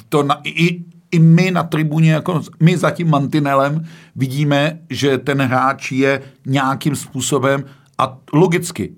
To 0.10 0.24
na, 0.24 0.42
i, 0.44 0.84
i 1.12 1.20
my 1.20 1.52
na 1.52 1.64
tribuně, 1.64 2.12
jako 2.12 2.42
my 2.60 2.78
za 2.78 2.92
tím 2.92 3.10
mantinelem 3.10 3.86
vidíme, 4.16 4.80
že 4.90 5.18
ten 5.18 5.42
hráč 5.42 5.92
je 5.92 6.22
nějakým 6.46 6.96
způsobem 6.96 7.64
a 7.98 8.18
logicky 8.34 8.92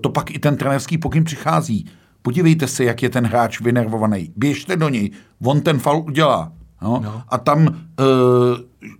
to 0.00 0.08
pak 0.08 0.30
i 0.30 0.38
ten 0.38 0.56
trenerský 0.56 0.98
pokyn 0.98 1.24
přichází 1.24 1.86
podívejte 2.22 2.66
se, 2.66 2.84
jak 2.84 3.02
je 3.02 3.10
ten 3.10 3.26
hráč 3.26 3.60
vynervovaný, 3.60 4.32
běžte 4.36 4.76
do 4.76 4.88
něj, 4.88 5.10
on 5.44 5.60
ten 5.60 5.78
faul 5.78 6.04
udělá. 6.06 6.52
No? 6.82 7.00
No. 7.04 7.22
A 7.28 7.38
tam, 7.38 7.66
uh, 7.66 7.74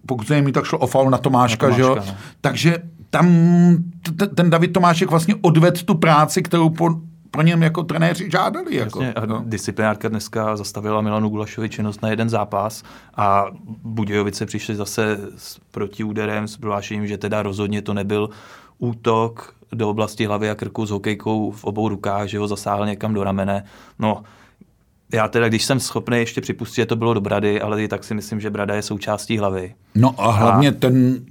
pokud 0.07 0.27
se 0.27 0.43
mi 0.43 0.53
tak 0.53 0.65
šlo 0.65 0.79
o 0.79 0.87
faul 0.87 1.11
na 1.11 1.19
Tomáška, 1.19 1.69
na 1.69 1.77
Tomáška 1.77 2.01
že 2.01 2.11
jo? 2.11 2.15
No. 2.15 2.19
takže 2.41 2.79
tam 3.11 3.27
t- 4.17 4.27
ten 4.27 4.51
David 4.51 4.73
Tomášek 4.73 5.11
vlastně 5.11 5.35
odved 5.41 5.83
tu 5.83 5.95
práci, 5.95 6.43
kterou 6.43 6.71
po, 6.71 6.91
pro 7.31 7.43
něm 7.43 7.63
jako 7.63 7.83
trenéři 7.83 8.31
žádali. 8.31 8.77
Jako, 8.77 9.03
Jasně, 9.03 9.27
no. 9.27 9.43
disciplinárka 9.47 10.09
dneska 10.09 10.57
zastavila 10.57 11.01
Milanu 11.01 11.29
Gulašovi 11.29 11.69
činnost 11.69 12.03
na 12.03 12.09
jeden 12.09 12.29
zápas 12.29 12.83
a 13.17 13.45
Budějovice 13.83 14.47
přišli 14.47 14.77
zase 14.77 15.19
s 15.37 15.61
protiúderem 15.71 16.49
s 16.49 16.57
prohlášením, 16.57 17.07
že 17.07 17.19
teda 17.19 17.43
rozhodně 17.43 17.83
to 17.83 17.95
nebyl 17.95 18.31
útok 18.79 19.55
do 19.75 19.91
oblasti 19.91 20.27
hlavy 20.27 20.51
a 20.51 20.55
krku 20.55 20.87
s 20.87 20.91
hokejkou 20.91 21.51
v 21.51 21.65
obou 21.65 21.89
rukách, 21.89 22.27
že 22.27 22.39
ho 22.39 22.49
zasáhl 22.49 22.87
někam 22.87 23.15
do 23.15 23.25
ramene. 23.25 23.65
No, 23.99 24.23
já 25.13 25.29
teda, 25.29 25.49
když 25.49 25.65
jsem 25.65 25.81
schopný 25.81 26.19
ještě 26.19 26.41
připustit, 26.41 26.77
že 26.77 26.87
to 26.87 26.97
bylo 26.97 27.15
do 27.15 27.21
brady, 27.21 27.61
ale 27.61 27.83
i 27.83 27.89
tak 27.89 28.05
si 28.05 28.15
myslím, 28.15 28.41
že 28.41 28.51
brada 28.51 28.75
je 28.75 28.83
součástí 28.83 29.39
hlavy. 29.39 29.75
No 29.95 30.15
a 30.19 30.31
hlavně 30.31 30.69
a... 30.69 30.73
ten, 30.73 31.25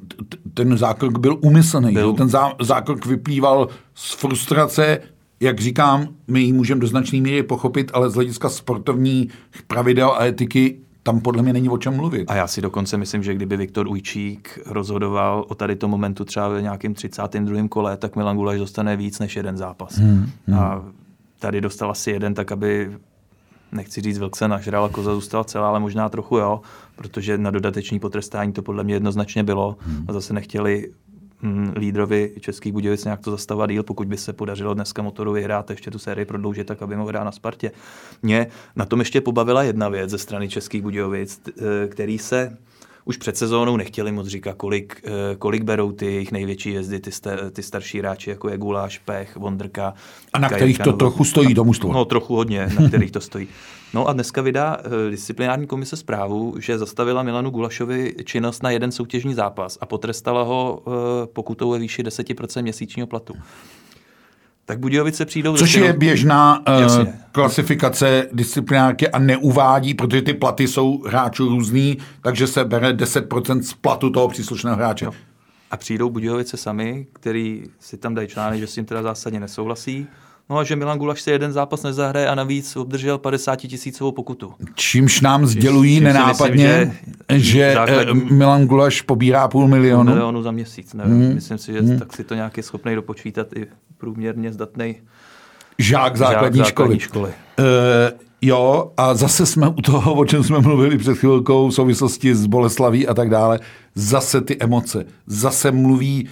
ten 0.54 0.78
zákrok 0.78 1.20
byl 1.20 1.38
umyslný. 1.42 1.94
Byl... 1.94 2.14
Ten 2.14 2.30
zá, 2.30 2.54
zákrok 2.60 3.06
vyplýval 3.06 3.68
z 3.96 4.14
frustrace 4.14 5.00
jak 5.42 5.60
říkám, 5.60 6.08
my 6.28 6.42
ji 6.42 6.54
můžeme 6.54 6.82
do 6.82 6.88
značné 6.88 7.22
míry 7.22 7.44
pochopit, 7.44 7.92
ale 7.94 8.10
z 8.10 8.14
hlediska 8.14 8.50
sportovních 8.50 9.32
pravidel 9.68 10.10
a 10.18 10.26
etiky 10.26 10.78
tam 11.04 11.20
podle 11.20 11.44
mě 11.44 11.54
není 11.54 11.70
o 11.70 11.78
čem 11.78 11.96
mluvit. 11.96 12.32
A 12.32 12.36
já 12.36 12.48
si 12.48 12.62
dokonce 12.62 12.98
myslím, 12.98 13.24
že 13.24 13.34
kdyby 13.34 13.58
Viktor 13.58 13.88
Ujčík 13.88 14.60
rozhodoval 14.66 15.46
o 15.48 15.56
tady 15.56 15.76
tom 15.76 15.92
momentu 15.92 16.26
třeba 16.26 16.48
ve 16.48 16.62
nějakým 16.62 16.94
32. 16.94 17.68
kole, 17.68 17.98
tak 17.98 18.16
Milan 18.16 18.38
Gulaš 18.38 18.60
dostane 18.60 18.96
víc 18.96 19.20
než 19.20 19.36
jeden 19.36 19.58
zápas. 19.58 19.98
Hmm, 19.98 20.30
hmm. 20.48 20.60
A 20.60 20.86
tady 21.40 21.62
dostal 21.62 21.92
asi 21.92 22.12
jeden, 22.12 22.34
tak 22.34 22.52
aby 22.52 22.98
nechci 23.72 24.02
říct 24.02 24.18
vlk 24.18 24.36
se 24.36 24.48
nažral, 24.48 24.90
koza 24.90 25.16
zůstala 25.16 25.44
celá, 25.44 25.68
ale 25.68 25.80
možná 25.80 26.10
trochu 26.10 26.38
jo, 26.38 26.62
protože 26.96 27.38
na 27.38 27.52
dodateční 27.52 28.00
potrestání 28.00 28.54
to 28.54 28.62
podle 28.62 28.84
mě 28.84 28.94
jednoznačně 28.94 29.44
bylo 29.44 29.78
hmm. 29.80 30.06
a 30.08 30.14
zase 30.14 30.34
nechtěli 30.34 30.92
hm, 31.44 31.74
lídrovi 31.76 32.32
Českých 32.40 32.74
Budějovic 32.74 33.04
nějak 33.04 33.20
to 33.20 33.32
zastavovat 33.32 33.70
díl, 33.70 33.84
pokud 33.84 34.08
by 34.08 34.18
se 34.18 34.34
podařilo 34.34 34.74
dneska 34.74 35.02
motoru 35.02 35.32
vyhrát 35.32 35.70
ještě 35.70 35.92
tu 35.92 36.00
sérii 36.00 36.26
prodloužit, 36.26 36.68
tak 36.68 36.82
aby 36.82 36.96
mohl 36.96 37.10
hrát 37.10 37.24
na 37.24 37.32
Spartě. 37.32 37.72
Mě 38.24 38.48
na 38.76 38.86
tom 38.86 39.00
ještě 39.00 39.22
pobavila 39.22 39.64
jedna 39.64 39.90
věc 39.90 40.10
ze 40.10 40.18
strany 40.18 40.50
Českých 40.50 40.82
Budějovic, 40.82 41.42
eh, 41.48 41.88
který 41.88 42.18
se 42.18 42.58
už 43.06 43.18
před 43.18 43.38
sezónou 43.38 43.78
nechtěli 43.78 44.12
moc 44.12 44.28
říkat, 44.28 44.56
kolik, 44.58 45.02
eh, 45.04 45.36
kolik 45.36 45.64
berou 45.64 45.92
ty 45.92 46.06
jejich 46.06 46.32
největší 46.32 46.72
jezdy, 46.74 47.00
ty, 47.00 47.12
sta, 47.12 47.32
ty 47.52 47.64
starší 47.64 48.00
hráči, 48.00 48.30
jako 48.30 48.50
je 48.50 48.58
Guláš, 48.58 48.98
Pech, 48.98 49.36
Vondrka. 49.36 49.94
A 50.34 50.40
na 50.40 50.50
kterých 50.50 50.80
to 50.80 50.94
trochu 50.94 51.24
stojí 51.24 51.54
do 51.54 51.64
No, 51.94 52.06
trochu 52.06 52.36
hodně, 52.36 52.70
na 52.80 52.88
kterých 52.88 53.12
to 53.12 53.22
stojí. 53.22 53.48
No 53.94 54.08
a 54.08 54.14
dneska 54.14 54.42
vydá 54.42 54.78
uh, 54.78 54.94
disciplinární 55.10 55.68
komise 55.68 55.96
zprávu, 55.98 56.56
že 56.60 56.78
zastavila 56.78 57.24
Milanu 57.24 57.50
Gulašovi 57.50 58.16
činnost 58.26 58.64
na 58.64 58.72
jeden 58.72 58.92
soutěžní 58.92 59.34
zápas 59.34 59.78
a 59.82 59.86
potrestala 59.86 60.44
ho 60.44 60.84
pokutou 61.34 61.72
ve 61.72 61.80
výši 61.80 62.04
10% 62.04 62.62
měsíčního 62.62 63.08
platu 63.08 63.34
tak 64.66 64.80
Budějovice 64.80 65.26
přijdou... 65.26 65.58
Což 65.58 65.74
je 65.74 65.94
běžná 65.94 66.64
uh, 66.68 67.08
klasifikace 67.32 68.28
disciplinárky 68.34 69.08
a 69.08 69.20
neuvádí, 69.20 69.94
protože 69.94 70.22
ty 70.22 70.34
platy 70.34 70.68
jsou 70.68 71.04
hráčů 71.08 71.50
různý, 71.50 71.98
takže 72.22 72.48
se 72.48 72.66
bere 72.66 72.94
10% 72.94 73.62
z 73.62 73.74
platu 73.74 74.10
toho 74.10 74.28
příslušného 74.28 74.76
hráče. 74.76 75.06
Jo. 75.06 75.12
A 75.72 75.78
přijdou 75.78 76.10
Budějovice 76.10 76.58
sami, 76.58 77.08
který 77.14 77.64
si 77.80 77.98
tam 77.98 78.16
dají 78.16 78.28
článek, 78.28 78.60
že 78.60 78.68
s 78.68 78.74
tím 78.74 78.86
teda 78.86 79.02
zásadně 79.02 79.40
nesouhlasí. 79.40 80.08
No 80.52 80.58
a 80.58 80.64
že 80.64 80.76
Milan 80.76 80.98
Gulaš 80.98 81.22
si 81.22 81.32
jeden 81.32 81.52
zápas 81.52 81.84
nezahraje 81.84 82.28
a 82.28 82.36
navíc 82.36 82.76
obdržel 82.76 83.18
50 83.18 83.56
tisícovou 83.56 84.12
pokutu. 84.12 84.54
Čímž 84.76 85.22
nám 85.22 85.46
sdělují 85.46 85.96
čím, 85.96 86.04
nenápadně, 86.04 86.94
myslím, 87.30 87.40
že, 87.40 87.50
že 87.52 87.72
eh, 87.72 87.74
základní, 87.74 88.22
Milan 88.32 88.66
Gulaš 88.66 89.02
pobírá 89.02 89.48
půl 89.48 89.68
milionu. 89.68 90.04
Půl 90.04 90.14
milionu 90.14 90.42
za 90.42 90.52
měsíc, 90.52 90.94
nevím. 90.94 91.22
Hmm. 91.22 91.34
Myslím 91.34 91.58
si, 91.58 91.74
že 91.74 91.82
hmm. 91.82 92.00
tak 92.00 92.14
si 92.14 92.24
to 92.24 92.36
nějak 92.36 92.58
je 92.58 92.64
schopný 92.64 92.96
dopočítat 92.96 93.48
i 93.56 93.68
průměrně 93.98 94.54
zdatný 94.54 94.96
žák 95.78 96.18
základní, 96.18 96.58
žák 96.58 96.66
základní 96.68 97.00
školy. 97.00 97.00
školy. 97.00 97.30
Uh, 97.60 98.20
jo, 98.42 98.92
a 98.98 99.14
zase 99.14 99.46
jsme 99.46 99.70
u 99.70 99.82
toho, 99.82 100.14
o 100.14 100.26
čem 100.26 100.44
jsme 100.44 100.60
mluvili 100.60 100.98
před 100.98 101.18
chvilkou 101.18 101.70
v 101.70 101.74
souvislosti 101.74 102.36
s 102.36 102.46
Boleslaví 102.46 103.08
a 103.08 103.14
tak 103.14 103.30
dále, 103.30 103.60
zase 103.96 104.42
ty 104.42 104.58
emoce, 104.60 105.06
zase 105.28 105.72
mluví, 105.72 106.30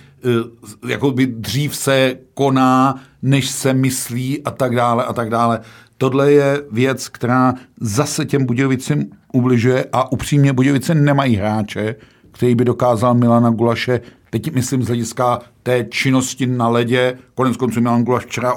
jako 0.88 1.12
by 1.12 1.28
dřív 1.28 1.76
se 1.76 2.16
koná, 2.34 3.02
než 3.22 3.50
se 3.50 3.74
myslí 3.74 4.44
a 4.44 4.52
tak 4.52 4.76
dále 4.76 5.06
a 5.06 5.14
tak 5.14 5.30
dále. 5.30 5.60
Tohle 5.98 6.32
je 6.32 6.62
věc, 6.72 7.10
která 7.10 7.54
zase 7.82 8.26
těm 8.26 8.46
Budějovicím 8.46 9.10
ubližuje 9.34 9.86
a 9.94 10.12
upřímně 10.12 10.54
Budějovice 10.54 10.96
nemají 10.96 11.36
hráče, 11.36 11.96
který 12.32 12.56
by 12.56 12.66
dokázal 12.66 13.14
Milana 13.14 13.50
Gulaše 13.50 14.02
Teď 14.30 14.54
myslím 14.54 14.84
z 14.84 14.88
hlediska 14.88 15.40
té 15.64 15.84
činnosti 15.84 16.48
na 16.48 16.68
ledě, 16.68 17.18
konec 17.36 17.58
konců 17.58 17.82
Milan 17.82 18.04
Gulaš 18.04 18.26
včera 18.26 18.54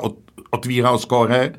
otvíral 0.51 0.99
skóre, 0.99 1.53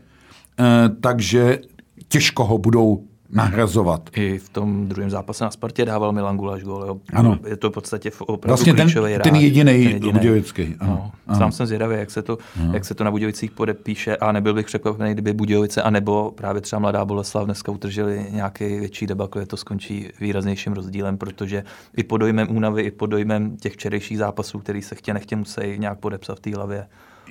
eh, 0.60 0.89
takže 1.02 1.60
těžko 2.08 2.46
ho 2.46 2.58
budou 2.58 3.04
nahrazovat. 3.34 4.10
I 4.15 4.38
v 4.38 4.50
tom 4.50 4.88
druhém 4.88 5.10
zápase 5.10 5.43
na 5.43 5.52
Spartě 5.52 5.86
dával 5.86 6.12
Milan 6.12 6.38
Gulaš 6.38 6.63
gol. 6.63 6.84
Jo. 6.88 6.98
Ano. 7.13 7.39
Je 7.48 7.58
to 7.58 7.69
v 7.69 7.74
podstatě 7.74 8.12
opravdu 8.19 8.48
vlastně 8.48 8.74
ten, 8.74 8.86
klíčový 8.86 9.13
ten 9.24 9.36
jediný 9.36 10.00
Budějovický. 10.12 10.76
Ano. 10.80 11.12
No. 11.28 11.36
Sám 11.36 11.52
jsem 11.52 11.65
zvědavý, 11.65 11.96
jak 11.96 12.12
se, 12.12 12.22
to, 12.22 12.38
jak 12.74 12.86
se 12.86 12.93
to 12.93 13.04
na 13.04 13.12
Budějovicích 13.12 13.52
podepíše 13.52 14.17
a 14.17 14.32
nebyl 14.32 14.54
bych 14.54 14.65
překvapený, 14.65 15.13
kdyby 15.13 15.34
Budějovice 15.34 15.82
a 15.82 15.89
nebo 15.89 16.32
právě 16.36 16.62
třeba 16.62 16.80
Mladá 16.80 17.06
Boleslav 17.06 17.46
dneska 17.46 17.72
utržili 17.72 18.26
nějaký 18.32 18.65
větší 18.65 19.08
debakl, 19.08 19.46
to 19.46 19.58
skončí 19.58 20.10
výraznějším 20.19 20.74
rozdílem, 20.74 21.17
protože 21.17 21.63
i 21.98 22.04
pod 22.04 22.17
dojmem 22.17 22.48
únavy, 22.56 22.82
i 22.82 22.91
pod 22.91 23.06
dojmem 23.06 23.58
těch 23.58 23.74
včerejších 23.74 24.17
zápasů, 24.17 24.60
který 24.60 24.82
se 24.82 24.96
chtě 24.96 25.13
nechtě 25.13 25.36
musí 25.36 25.62
nějak 25.78 26.00
podepsat 26.00 26.38
v 26.38 26.41
té 26.41 26.56
hlavě. 26.56 26.88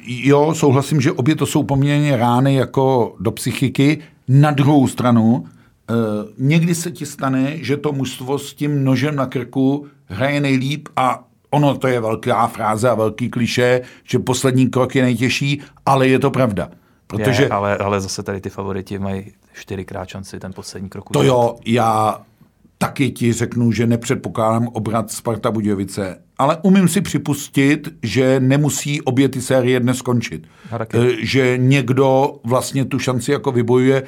Jo, 0.07 0.55
souhlasím, 0.55 1.01
že 1.01 1.13
obě 1.13 1.37
to 1.37 1.47
jsou 1.47 1.63
poměrně 1.63 2.17
rány 2.17 2.55
jako 2.55 3.15
do 3.21 3.31
psychiky. 3.31 3.99
Na 4.29 4.51
druhou 4.51 4.89
stranu, 4.89 5.45
někdy 6.39 6.75
se 6.75 6.91
ti 6.91 7.07
stane, 7.07 7.57
že 7.57 7.77
to 7.77 7.93
mužstvo 7.93 8.39
s 8.39 8.55
tím 8.55 8.85
nožem 8.85 9.17
na 9.17 9.27
krku 9.27 9.87
hraje 10.07 10.41
nejlíp 10.41 10.89
a 10.97 11.25
ono 11.51 11.79
to 11.79 11.89
je 11.89 12.01
velká 12.01 12.47
fráze 12.47 12.91
a 12.91 12.95
velký 12.95 13.31
kliše, 13.31 13.81
že 14.05 14.19
poslední 14.19 14.69
krok 14.69 14.95
je 14.95 15.03
nejtěžší, 15.03 15.61
ale 15.87 16.09
je 16.09 16.19
to 16.19 16.31
pravda. 16.31 16.69
Protože... 17.07 17.43
Je, 17.43 17.49
ale, 17.49 17.77
ale 17.77 18.01
zase 18.01 18.23
tady 18.23 18.41
ty 18.41 18.51
favoriti 18.51 18.99
mají 18.99 19.33
čtyřikrát 19.53 20.09
šanci 20.09 20.41
ten 20.41 20.53
poslední 20.53 20.89
krok. 20.89 21.11
To 21.13 21.23
jo, 21.23 21.57
já 21.67 22.21
taky 22.79 23.11
ti 23.11 23.33
řeknu, 23.33 23.73
že 23.73 23.87
nepředpokládám 23.87 24.69
obrat 24.69 25.11
Sparta 25.11 25.51
Budějovice, 25.51 26.19
ale 26.39 26.59
umím 26.63 26.89
si 26.89 27.01
připustit, 27.01 27.89
že 28.03 28.41
nemusí 28.41 29.03
obě 29.03 29.29
ty 29.29 29.41
série 29.43 29.81
dnes 29.81 29.97
skončit. 29.97 30.47
Eh, 30.73 31.09
že 31.19 31.59
někdo 31.59 32.35
vlastně 32.45 32.85
tu 32.85 32.99
šanci 32.99 33.33
jako 33.33 33.53
vybojuje. 33.53 34.03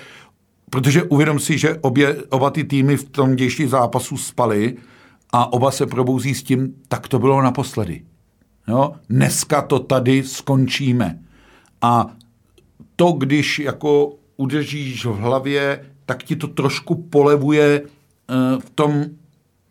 Protože 0.70 1.02
uvědom 1.02 1.38
si, 1.38 1.58
že 1.58 1.78
obě, 1.80 2.16
oba 2.30 2.50
ty 2.50 2.64
týmy 2.64 2.96
v 2.96 3.10
tom 3.10 3.36
dější 3.36 3.66
zápasu 3.66 4.16
spaly 4.16 4.76
a 5.32 5.52
oba 5.52 5.70
se 5.70 5.86
probouzí 5.86 6.34
s 6.34 6.42
tím, 6.42 6.74
tak 6.88 7.08
to 7.08 7.18
bylo 7.18 7.42
naposledy. 7.42 8.02
Jo? 8.68 8.92
Dneska 9.08 9.62
to 9.62 9.78
tady 9.78 10.22
skončíme. 10.22 11.18
A 11.82 12.06
to, 12.96 13.12
když 13.12 13.58
jako 13.58 14.12
udržíš 14.36 15.04
v 15.04 15.14
hlavě, 15.14 15.86
tak 16.06 16.22
ti 16.22 16.36
to 16.36 16.48
trošku 16.48 16.94
polevuje 16.94 17.80
uh, 17.80 18.60
v 18.60 18.70
tom 18.70 19.04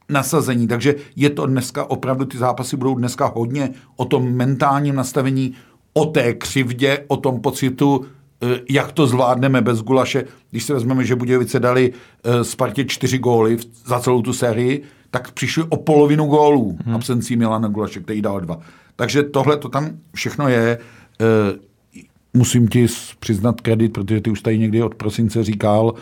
nasazení. 0.09 0.67
Takže 0.67 0.95
je 1.15 1.29
to 1.29 1.45
dneska, 1.45 1.85
opravdu 1.85 2.25
ty 2.25 2.37
zápasy 2.37 2.77
budou 2.77 2.95
dneska 2.95 3.31
hodně 3.35 3.69
o 3.95 4.05
tom 4.05 4.31
mentálním 4.31 4.95
nastavení, 4.95 5.53
o 5.93 6.05
té 6.05 6.33
křivdě, 6.33 7.05
o 7.07 7.17
tom 7.17 7.41
pocitu, 7.41 8.05
Eh, 8.05 8.22
jak 8.69 8.91
to 8.91 9.07
zvládneme 9.07 9.61
bez 9.61 9.81
Gulaše, 9.81 10.25
když 10.51 10.63
si 10.63 10.73
vezmeme, 10.73 11.05
že 11.05 11.15
Budějovice 11.15 11.59
dali 11.59 11.93
eh, 12.23 12.43
Spartě 12.43 12.85
čtyři 12.85 13.17
góly 13.17 13.57
za 13.85 13.99
celou 13.99 14.21
tu 14.21 14.33
sérii, 14.33 14.83
tak 15.11 15.31
přišli 15.31 15.63
o 15.69 15.77
polovinu 15.77 16.25
gólů 16.25 16.77
hmm. 16.85 16.95
absencí 16.95 17.35
Milana 17.35 17.67
Gulaše, 17.67 17.99
který 17.99 18.21
dal 18.21 18.41
dva. 18.41 18.59
Takže 18.95 19.23
tohle 19.23 19.57
to 19.57 19.69
tam 19.69 19.89
všechno 20.15 20.49
je. 20.49 20.77
Eh, 21.21 21.25
musím 22.33 22.67
ti 22.67 22.87
přiznat 23.19 23.61
kredit, 23.61 23.93
protože 23.93 24.21
ty 24.21 24.29
už 24.29 24.41
tady 24.41 24.59
někdy 24.59 24.83
od 24.83 24.95
prosince 24.95 25.43
říkal 25.43 25.93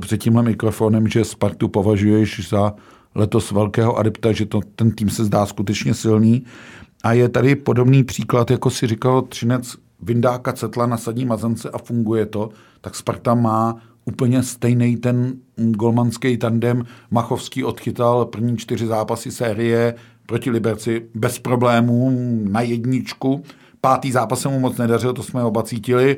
před 0.00 0.18
tímhle 0.18 0.42
mikrofonem, 0.42 1.08
že 1.08 1.24
Spartu 1.24 1.68
považuješ 1.68 2.48
za 2.48 2.74
letos 3.14 3.50
velkého 3.52 3.96
adepta, 3.96 4.32
že 4.32 4.46
to, 4.46 4.60
ten 4.76 4.90
tým 4.90 5.10
se 5.10 5.24
zdá 5.24 5.46
skutečně 5.46 5.94
silný. 5.94 6.44
A 7.04 7.12
je 7.12 7.28
tady 7.28 7.56
podobný 7.56 8.04
příklad, 8.04 8.50
jako 8.50 8.70
si 8.70 8.86
říkal 8.86 9.22
Třinec 9.22 9.76
vyndá 10.02 10.38
Kacetla 10.38 10.86
na 10.86 10.96
sadní 10.96 11.24
mazance 11.24 11.70
a 11.70 11.78
funguje 11.78 12.26
to, 12.26 12.50
tak 12.80 12.94
Sparta 12.94 13.34
má 13.34 13.76
úplně 14.04 14.42
stejný 14.42 14.96
ten 14.96 15.32
golmanský 15.56 16.36
tandem. 16.36 16.84
Machovský 17.10 17.64
odchytal 17.64 18.24
první 18.24 18.56
čtyři 18.56 18.86
zápasy 18.86 19.30
série 19.30 19.94
proti 20.26 20.50
Liberci 20.50 21.08
bez 21.14 21.38
problémů 21.38 22.10
na 22.44 22.60
jedničku. 22.60 23.42
Pátý 23.80 24.12
zápas 24.12 24.40
se 24.40 24.48
mu 24.48 24.60
moc 24.60 24.76
nedařil, 24.76 25.12
to 25.12 25.22
jsme 25.22 25.44
oba 25.44 25.62
cítili, 25.62 26.16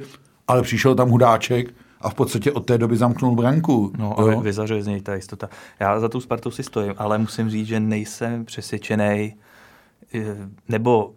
ale 0.48 0.62
přišel 0.62 0.94
tam 0.94 1.10
hudáček 1.10 1.74
a 2.00 2.10
v 2.10 2.14
podstatě 2.14 2.52
od 2.52 2.66
té 2.66 2.78
doby 2.78 2.96
zamknul 2.96 3.36
branku. 3.36 3.92
No 3.98 4.20
a 4.20 4.40
vyzařuje 4.40 4.82
z 4.82 4.86
něj 4.86 5.00
ta 5.00 5.14
jistota. 5.14 5.48
Já 5.80 6.00
za 6.00 6.08
tu 6.08 6.20
Spartu 6.20 6.50
si 6.50 6.62
stojím, 6.62 6.94
ale 6.96 7.18
musím 7.18 7.50
říct, 7.50 7.66
že 7.66 7.80
nejsem 7.80 8.44
přesvědčený, 8.44 9.34
eh, 10.14 10.36
nebo 10.68 11.14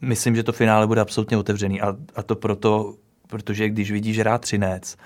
myslím, 0.00 0.36
že 0.36 0.42
to 0.42 0.52
finále 0.52 0.86
bude 0.86 1.00
absolutně 1.00 1.36
otevřený 1.36 1.80
a, 1.80 1.96
a 2.16 2.22
to 2.22 2.36
proto, 2.36 2.94
protože 3.26 3.68
když 3.68 3.90
vidíš 3.90 4.18
hrát 4.18 4.40
Třinec, 4.40 4.96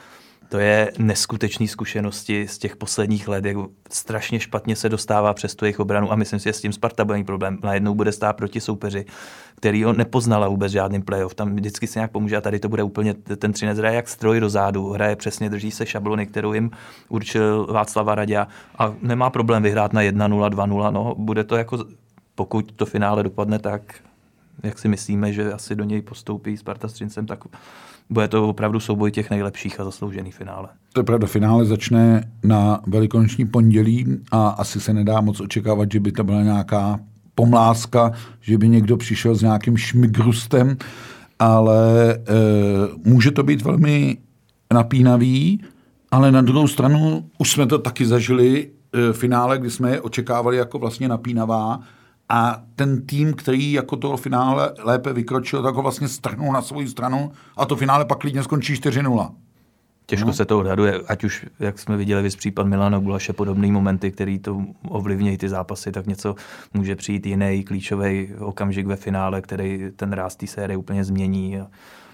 to 0.52 0.58
je 0.58 0.92
neskutečné 0.98 1.68
zkušenosti 1.68 2.48
z 2.48 2.58
těch 2.58 2.76
posledních 2.76 3.28
let, 3.28 3.44
jak 3.44 3.56
strašně 3.90 4.40
špatně 4.40 4.76
se 4.76 4.88
dostává 4.88 5.34
přes 5.34 5.54
tu 5.54 5.64
jejich 5.64 5.80
obranu 5.80 6.12
a 6.12 6.16
myslím 6.16 6.40
si, 6.40 6.44
že 6.44 6.52
s 6.52 6.60
tím 6.60 6.72
Sparta 6.72 7.04
bude 7.04 7.24
problém. 7.24 7.58
Najednou 7.62 7.94
bude 7.94 8.12
stát 8.12 8.36
proti 8.36 8.60
soupeři, 8.60 9.04
který 9.56 9.84
ho 9.84 9.92
nepoznala 9.92 10.48
vůbec 10.48 10.72
žádným 10.72 11.02
playoff. 11.02 11.34
Tam 11.34 11.54
vždycky 11.54 11.86
se 11.86 11.98
nějak 11.98 12.10
pomůže 12.10 12.36
a 12.36 12.40
tady 12.40 12.58
to 12.58 12.68
bude 12.68 12.82
úplně, 12.82 13.14
ten 13.14 13.52
Třinec 13.52 13.78
hraje 13.78 13.96
jak 13.96 14.08
stroj 14.08 14.40
do 14.40 14.50
zádu, 14.50 14.88
hraje 14.90 15.16
přesně, 15.16 15.50
drží 15.50 15.70
se 15.70 15.86
šablony, 15.86 16.26
kterou 16.26 16.52
jim 16.52 16.70
určil 17.08 17.66
Václava 17.70 18.14
Radě 18.14 18.46
a 18.78 18.94
nemá 19.02 19.30
problém 19.30 19.62
vyhrát 19.62 19.92
na 19.92 20.02
1-0, 20.02 20.50
2-0. 20.50 20.92
No, 20.92 21.14
bude 21.18 21.44
to 21.44 21.56
jako, 21.56 21.84
pokud 22.34 22.72
to 22.72 22.86
finále 22.86 23.22
dopadne 23.22 23.58
tak, 23.58 23.82
jak 24.62 24.78
si 24.78 24.88
myslíme, 24.88 25.32
že 25.32 25.52
asi 25.52 25.76
do 25.76 25.84
něj 25.84 26.02
postoupí 26.02 26.56
Sparta 26.56 26.88
s 26.88 26.92
Třincem, 26.92 27.26
tak 27.26 27.44
bude 28.10 28.28
to 28.28 28.48
opravdu 28.48 28.80
souboj 28.80 29.10
těch 29.10 29.30
nejlepších 29.30 29.80
a 29.80 29.84
zasloužený 29.84 30.30
finále. 30.30 30.68
To 30.92 31.00
je 31.00 31.04
pravda, 31.04 31.26
finále 31.26 31.64
začne 31.64 32.30
na 32.44 32.80
velikonoční 32.86 33.46
pondělí 33.46 34.06
a 34.30 34.48
asi 34.48 34.80
se 34.80 34.92
nedá 34.92 35.20
moc 35.20 35.40
očekávat, 35.40 35.92
že 35.92 36.00
by 36.00 36.12
to 36.12 36.24
byla 36.24 36.42
nějaká 36.42 37.00
pomláska, 37.34 38.12
že 38.40 38.58
by 38.58 38.68
někdo 38.68 38.96
přišel 38.96 39.34
s 39.34 39.42
nějakým 39.42 39.76
šmigrustem, 39.76 40.76
ale 41.38 42.12
e, 42.14 42.18
může 43.04 43.30
to 43.30 43.42
být 43.42 43.62
velmi 43.62 44.18
napínavý, 44.72 45.60
ale 46.10 46.32
na 46.32 46.42
druhou 46.42 46.68
stranu 46.68 47.30
už 47.38 47.50
jsme 47.50 47.66
to 47.66 47.78
taky 47.78 48.06
zažili 48.06 48.68
e, 48.92 49.12
finále, 49.12 49.58
kdy 49.58 49.70
jsme 49.70 49.90
je 49.90 50.00
očekávali 50.00 50.56
jako 50.56 50.78
vlastně 50.78 51.08
napínavá 51.08 51.80
a 52.34 52.62
ten 52.76 53.06
tým, 53.06 53.34
který 53.34 53.72
jako 53.72 53.96
toho 53.96 54.16
finále 54.16 54.74
lépe 54.78 55.12
vykročil, 55.12 55.62
tak 55.62 55.74
ho 55.74 55.82
vlastně 55.82 56.08
strhnul 56.08 56.52
na 56.52 56.62
svou 56.62 56.86
stranu 56.86 57.32
a 57.56 57.64
to 57.64 57.76
finále 57.76 58.04
pak 58.04 58.18
klidně 58.18 58.42
skončí 58.42 58.74
4-0. 58.74 59.34
Těžko 60.06 60.26
no. 60.26 60.32
se 60.32 60.44
to 60.44 60.58
odhaduje, 60.58 61.00
ať 61.08 61.24
už, 61.24 61.46
jak 61.58 61.78
jsme 61.78 61.96
viděli, 61.96 62.22
vys 62.22 62.36
případ 62.36 62.66
Milano 62.66 63.00
Gulaše, 63.00 63.32
podobné 63.32 63.72
momenty, 63.72 64.10
který 64.10 64.38
to 64.38 64.62
ovlivňují 64.88 65.38
ty 65.38 65.48
zápasy, 65.48 65.92
tak 65.92 66.06
něco 66.06 66.34
může 66.74 66.96
přijít 66.96 67.26
jiný 67.26 67.64
klíčový 67.64 68.34
okamžik 68.38 68.86
ve 68.86 68.96
finále, 68.96 69.40
který 69.40 69.90
ten 69.96 70.12
ráz 70.12 70.36
té 70.36 70.46
série 70.46 70.76
úplně 70.76 71.04
změní. 71.04 71.58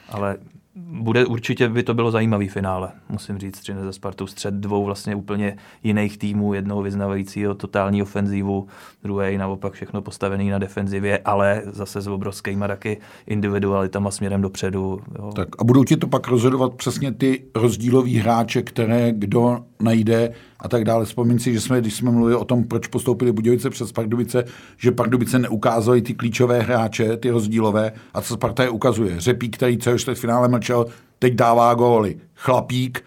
Ale 0.09 0.37
bude 0.79 1.27
určitě 1.27 1.69
by 1.69 1.83
to 1.83 1.95
bylo 1.95 2.11
zajímavý 2.11 2.49
finále, 2.49 2.91
musím 3.09 3.39
říct, 3.39 3.61
Třinec 3.61 3.85
ze 3.85 3.93
Spartou 3.93 4.27
střed 4.27 4.55
dvou 4.55 4.85
vlastně 4.85 5.15
úplně 5.15 5.57
jiných 5.83 6.19
týmů, 6.19 6.55
jednoho 6.55 6.83
vyznavajícího 6.83 7.55
totální 7.55 8.03
ofenzívu, 8.03 8.67
druhý 9.03 9.39
naopak 9.39 9.73
všechno 9.73 10.03
postavený 10.03 10.51
na 10.51 10.59
defenzivě, 10.59 11.19
ale 11.25 11.63
zase 11.67 12.01
s 12.01 12.07
obrovskými 12.07 12.65
taky 12.69 12.99
individualitama 13.27 14.11
směrem 14.11 14.43
dopředu. 14.43 15.01
Jo. 15.19 15.33
Tak 15.37 15.49
a 15.59 15.65
budou 15.65 15.85
ti 15.85 15.97
to 15.97 16.07
pak 16.07 16.29
rozhodovat 16.29 16.75
přesně 16.75 17.13
ty 17.13 17.45
rozdílový 17.55 18.17
hráče, 18.17 18.63
které 18.63 19.13
kdo 19.13 19.59
najde 19.81 20.31
a 20.61 20.69
tak 20.69 20.85
dále. 20.85 21.05
Vzpomín 21.05 21.39
si, 21.39 21.53
že 21.53 21.61
jsme, 21.61 21.81
když 21.81 21.95
jsme 21.95 22.11
mluvili 22.11 22.37
o 22.37 22.45
tom, 22.45 22.65
proč 22.65 22.87
postoupili 22.87 23.33
Budějovice 23.33 23.71
přes 23.71 23.93
Pardubice, 23.93 24.45
že 24.77 24.93
Pardubice 24.93 25.39
neukázali 25.39 26.03
ty 26.03 26.15
klíčové 26.15 26.63
hráče, 26.63 27.17
ty 27.17 27.31
rozdílové, 27.31 27.93
a 28.15 28.21
co 28.21 28.35
Sparta 28.35 28.63
je 28.63 28.71
ukazuje. 28.71 29.21
Řepík, 29.21 29.57
který 29.57 29.79
celý 29.79 29.99
v 29.99 30.15
finále 30.15 30.49
mlčel, 30.49 30.87
teď 31.19 31.35
dává 31.35 31.75
góly. 31.75 32.17
Chlapík, 32.35 33.05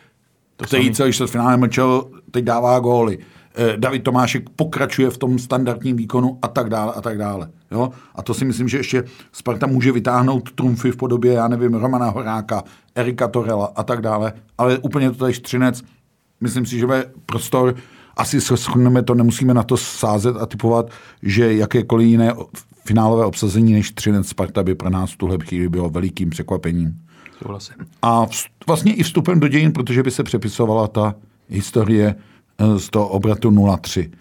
to 0.55 0.65
který 0.65 0.93
celý 0.93 1.11
v 1.11 1.25
finále 1.25 1.57
mlčel, 1.57 2.05
teď 2.31 2.45
dává 2.45 2.79
góly. 2.79 3.17
Eh, 3.55 3.77
David 3.77 4.03
Tomášek 4.03 4.49
pokračuje 4.49 5.09
v 5.09 5.17
tom 5.17 5.39
standardním 5.39 5.97
výkonu 5.97 6.39
a 6.41 6.47
tak 6.47 6.69
dále 6.69 6.93
a 6.93 7.01
tak 7.01 7.17
dále. 7.17 7.49
Jo? 7.71 7.89
A 8.15 8.21
to 8.21 8.33
si 8.33 8.45
myslím, 8.45 8.67
že 8.67 8.77
ještě 8.77 9.03
Sparta 9.31 9.67
může 9.67 9.91
vytáhnout 9.91 10.51
trumfy 10.51 10.91
v 10.91 10.97
podobě, 10.97 11.33
já 11.33 11.47
nevím, 11.47 11.73
Romana 11.73 12.09
Horáka, 12.09 12.63
Erika 12.95 13.27
Torela 13.27 13.71
a 13.75 13.83
tak 13.83 14.01
dále, 14.01 14.33
ale 14.57 14.77
úplně 14.77 15.11
to 15.11 15.17
tady 15.17 15.33
Třinec 15.33 15.83
myslím 16.41 16.65
si, 16.65 16.79
že 16.79 16.85
bude 16.85 17.05
prostor, 17.25 17.75
asi 18.17 18.41
se 18.41 18.57
shodneme 18.57 19.03
to, 19.03 19.15
nemusíme 19.15 19.53
na 19.53 19.63
to 19.63 19.77
sázet 19.77 20.35
a 20.37 20.45
typovat, 20.45 20.91
že 21.23 21.53
jakékoliv 21.53 22.07
jiné 22.07 22.33
finálové 22.85 23.25
obsazení 23.25 23.73
než 23.73 23.91
Třinec 23.91 24.27
Sparta 24.27 24.63
by 24.63 24.75
pro 24.75 24.89
nás 24.89 25.15
tuhle 25.17 25.37
chvíli 25.43 25.69
bylo 25.69 25.89
velikým 25.89 26.29
překvapením. 26.29 26.97
Souhlasím. 27.43 27.75
A 28.01 28.25
vlastně 28.67 28.93
i 28.93 29.03
vstupem 29.03 29.39
do 29.39 29.47
dějin, 29.47 29.71
protože 29.71 30.03
by 30.03 30.11
se 30.11 30.23
přepisovala 30.23 30.87
ta 30.87 31.15
historie 31.49 32.15
eh, 32.57 32.79
z 32.79 32.89
toho 32.89 33.07
obratu 33.07 33.55
03. 33.81 34.11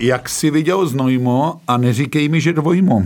Jak 0.00 0.28
jsi 0.28 0.50
viděl 0.50 0.86
Znojmo 0.86 1.60
a 1.68 1.76
neříkej 1.76 2.28
mi, 2.28 2.40
že 2.40 2.52
dvojmo. 2.52 3.02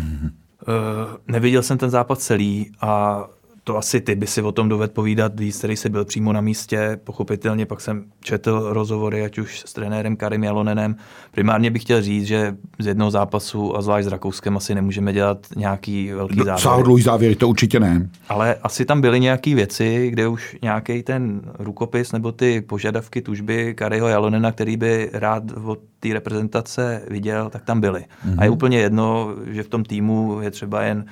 Uh, 0.69 1.17
neviděl 1.29 1.63
jsem 1.63 1.79
ten 1.79 1.91
západ 1.91 2.21
celý 2.21 2.73
a 2.81 3.25
to 3.65 3.77
asi 3.77 4.01
ty 4.01 4.15
by 4.15 4.27
si 4.27 4.43
o 4.43 4.53
tom 4.53 4.69
dovedl 4.69 4.93
povídat 4.93 5.41
víc, 5.41 5.59
který 5.59 5.77
jsi 5.77 5.89
byl 5.89 6.05
přímo 6.05 6.33
na 6.33 6.41
místě. 6.41 6.99
Pochopitelně 7.05 7.67
pak 7.67 7.81
jsem 7.81 8.05
četl 8.21 8.67
rozhovory, 8.73 9.25
ať 9.25 9.39
už 9.39 9.61
s 9.67 9.73
trenérem 9.73 10.17
Karim 10.17 10.45
Jalonenem. 10.45 10.97
Primárně 11.31 11.71
bych 11.71 11.83
chtěl 11.83 12.03
říct, 12.03 12.27
že 12.27 12.57
z 12.79 12.87
jednoho 12.87 13.11
zápasu 13.11 13.77
a 13.77 13.83
zvlášť 13.83 14.09
s 14.09 14.11
Rakouskem 14.11 14.57
asi 14.57 14.75
nemůžeme 14.75 15.13
dělat 15.13 15.47
nějaký 15.57 16.13
velký 16.13 16.37
závěr. 16.37 16.59
Sáhodlůj 16.59 17.03
závěr, 17.03 17.35
to 17.35 17.49
určitě 17.49 17.81
ne. 17.81 18.11
Ale 18.29 18.55
asi 18.63 18.85
tam 18.85 19.01
byly 19.01 19.21
nějaké 19.21 19.55
věci, 19.55 20.11
kde 20.11 20.29
už 20.29 20.57
nějaký 20.63 21.03
ten 21.03 21.41
rukopis 21.59 22.13
nebo 22.13 22.33
ty 22.33 22.61
požadavky, 22.61 23.23
tužby 23.23 23.75
Kariho 23.75 24.09
Jalonena, 24.09 24.53
který 24.53 24.77
by 24.77 25.11
rád 25.13 25.43
od 25.65 25.79
té 26.01 26.09
reprezentace 26.13 27.03
viděl, 27.11 27.51
tak 27.51 27.65
tam 27.65 27.81
byly. 27.81 28.01
Mm-hmm. 28.01 28.35
A 28.39 28.45
je 28.45 28.51
mhm. 28.51 28.57
úplně 28.57 28.79
jedno, 28.79 29.35
že 29.51 29.63
v 29.63 29.69
tom 29.69 29.85
týmu 29.85 30.41
je 30.41 30.51
třeba 30.51 30.83
jen 30.83 31.05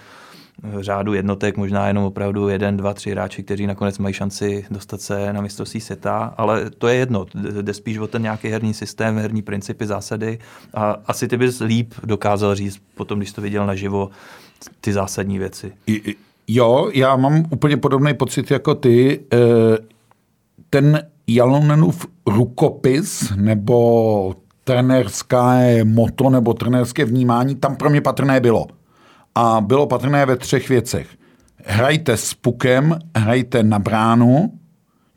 řádu 0.81 1.14
jednotek, 1.14 1.57
možná 1.57 1.88
jenom 1.88 2.05
opravdu 2.05 2.49
jeden, 2.49 2.77
dva, 2.77 2.94
tři 2.94 3.11
hráči, 3.11 3.42
kteří 3.42 3.66
nakonec 3.66 3.99
mají 3.99 4.14
šanci 4.14 4.66
dostat 4.71 5.01
se 5.01 5.33
na 5.33 5.40
mistrovství 5.40 5.81
světa, 5.81 6.35
ale 6.37 6.71
to 6.71 6.88
je 6.88 6.94
jedno, 6.94 7.27
jde 7.62 7.75
spíš 7.75 7.99
o 7.99 8.07
ten 8.07 8.23
nějaký 8.23 8.49
herní 8.49 8.75
systém, 8.75 9.16
herní 9.16 9.42
principy, 9.42 9.87
zásady 9.87 10.38
a 10.75 10.97
asi 11.07 11.29
ty 11.29 11.37
bys 11.37 11.61
líp 11.61 11.94
dokázal 12.05 12.55
říct 12.55 12.81
potom, 12.94 13.18
když 13.18 13.33
to 13.33 13.40
viděl 13.40 13.66
naživo, 13.66 14.11
ty 14.81 14.92
zásadní 14.92 15.38
věci. 15.38 15.73
Jo, 16.49 16.90
já 16.94 17.16
mám 17.16 17.44
úplně 17.51 17.77
podobný 17.77 18.14
pocit 18.14 18.51
jako 18.51 18.75
ty. 18.75 19.21
E, 19.33 19.38
ten 20.71 21.03
Jalonenův 21.27 22.07
rukopis 22.27 23.33
nebo 23.37 24.35
trenérské 24.64 25.85
moto 25.85 26.31
nebo 26.31 26.55
trenérské 26.55 27.05
vnímání 27.05 27.55
tam 27.55 27.77
pro 27.77 27.90
mě 27.90 28.01
patrné 28.01 28.40
bylo 28.40 28.66
a 29.35 29.61
bylo 29.61 29.87
patrné 29.87 30.27
ve 30.27 30.37
třech 30.37 30.69
věcech. 30.69 31.09
Hrajte 31.64 32.17
s 32.17 32.35
pukem, 32.35 32.99
hrajte 33.17 33.62
na 33.62 33.79
bránu, 33.79 34.53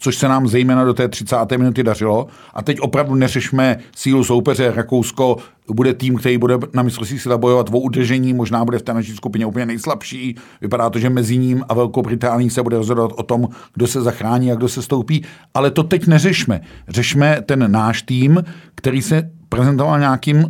což 0.02 0.16
se 0.16 0.28
nám 0.28 0.48
zejména 0.48 0.86
do 0.86 0.94
té 0.94 1.08
30. 1.08 1.36
minuty 1.58 1.84
dařilo. 1.84 2.28
A 2.54 2.62
teď 2.62 2.80
opravdu 2.80 3.16
neřešme 3.16 3.78
sílu 3.96 4.24
soupeře. 4.24 4.72
Rakousko 4.76 5.38
bude 5.68 5.94
tým, 5.94 6.16
který 6.18 6.38
bude 6.38 6.58
na 6.74 6.84
mistrovství 6.84 7.20
světa 7.20 7.38
bojovat 7.38 7.70
o 7.70 7.80
udržení, 7.80 8.34
možná 8.34 8.66
bude 8.66 8.80
v 8.80 8.82
té 8.82 8.94
naší 8.94 9.16
skupině 9.16 9.46
úplně 9.46 9.66
nejslabší. 9.66 10.36
Vypadá 10.62 10.90
to, 10.90 11.00
že 11.00 11.10
mezi 11.10 11.38
ním 11.38 11.64
a 11.70 11.74
Velkou 11.74 12.02
Británií 12.02 12.50
se 12.50 12.64
bude 12.64 12.78
rozhodovat 12.78 13.12
o 13.16 13.24
tom, 13.24 13.48
kdo 13.74 13.88
se 13.88 14.02
zachrání 14.02 14.52
a 14.52 14.56
kdo 14.56 14.70
se 14.70 14.82
stoupí. 14.82 15.26
Ale 15.54 15.72
to 15.72 15.84
teď 15.84 16.08
neřešme. 16.08 16.62
Řešme 16.88 17.42
ten 17.46 17.72
náš 17.72 18.02
tým, 18.02 18.44
který 18.76 19.02
se 19.02 19.32
prezentoval 19.50 20.00
nějakým 20.00 20.46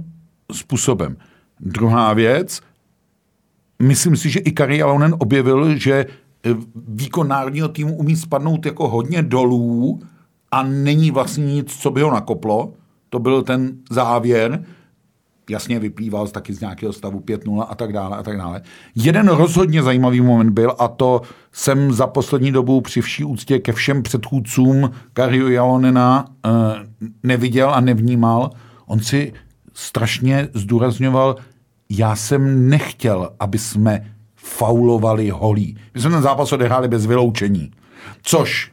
způsobem. 0.52 1.18
Druhá 1.60 2.14
věc, 2.14 2.62
myslím 3.82 4.16
si, 4.16 4.30
že 4.30 4.40
i 4.40 4.52
Kari 4.52 4.82
Alonen 4.82 5.16
objevil, 5.20 5.78
že 5.78 5.94
e, 5.94 6.06
výkon 6.88 7.28
národního 7.28 7.68
týmu 7.68 7.96
umí 7.96 8.16
spadnout 8.16 8.66
jako 8.66 8.88
hodně 8.88 9.22
dolů 9.22 10.02
a 10.52 10.64
není 10.64 11.12
vlastně 11.12 11.46
nic, 11.46 11.76
co 11.76 11.92
by 11.92 12.02
ho 12.02 12.12
nakoplo. 12.12 12.74
To 13.10 13.20
byl 13.20 13.44
ten 13.44 13.78
závěr, 13.90 14.64
jasně 15.50 15.80
vyplýval 15.80 16.28
taky 16.28 16.54
z 16.54 16.60
nějakého 16.60 16.94
stavu 16.94 17.20
5-0 17.20 17.66
a 17.70 17.76
tak 17.76 17.94
dále 17.94 18.18
a 18.18 18.24
tak 18.24 18.38
dále. 18.38 18.62
Jeden 18.96 19.28
rozhodně 19.28 19.84
zajímavý 19.84 20.22
moment 20.22 20.50
byl 20.50 20.76
a 20.80 20.88
to 20.88 21.22
jsem 21.52 21.92
za 21.92 22.08
poslední 22.08 22.52
dobu 22.52 22.82
při 22.82 23.02
vší 23.02 23.24
úctě 23.24 23.60
ke 23.60 23.74
všem 23.74 24.04
předchůdcům 24.04 24.92
Kario 25.14 25.48
Jalonena 25.48 26.26
e, 26.46 26.50
neviděl 27.24 27.70
a 27.70 27.80
nevnímal. 27.80 28.50
On 28.86 29.00
si 29.00 29.34
strašně 29.74 30.48
zdůrazňoval 30.54 31.36
já 31.98 32.16
jsem 32.16 32.70
nechtěl, 32.70 33.30
aby 33.40 33.58
jsme 33.58 34.14
faulovali 34.36 35.30
holí. 35.30 35.78
My 35.94 36.02
jsme 36.02 36.10
ten 36.10 36.22
zápas 36.22 36.52
odehráli 36.52 36.88
bez 36.88 37.06
vyloučení, 37.06 37.72
což 38.22 38.72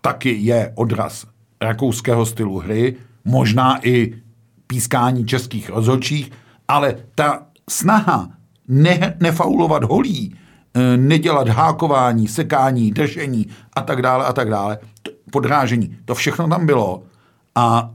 taky 0.00 0.30
je 0.30 0.72
odraz 0.74 1.26
rakouského 1.60 2.26
stylu 2.26 2.58
hry, 2.58 2.96
možná 3.24 3.86
i 3.86 4.14
pískání 4.66 5.26
českých 5.26 5.70
rozhodčích, 5.70 6.30
ale 6.68 6.96
ta 7.14 7.46
snaha 7.70 8.28
ne, 8.68 9.16
nefaulovat 9.20 9.84
holí, 9.84 10.34
eh, 10.74 10.96
nedělat 10.96 11.48
hákování, 11.48 12.28
sekání, 12.28 12.90
držení 12.90 13.46
a 13.76 13.80
tak 13.80 14.02
dále 14.02 14.24
a 14.26 14.32
tak 14.32 14.50
dále, 14.50 14.78
podrážení, 15.30 15.96
to 16.04 16.14
všechno 16.14 16.48
tam 16.48 16.66
bylo 16.66 17.02
a 17.54 17.94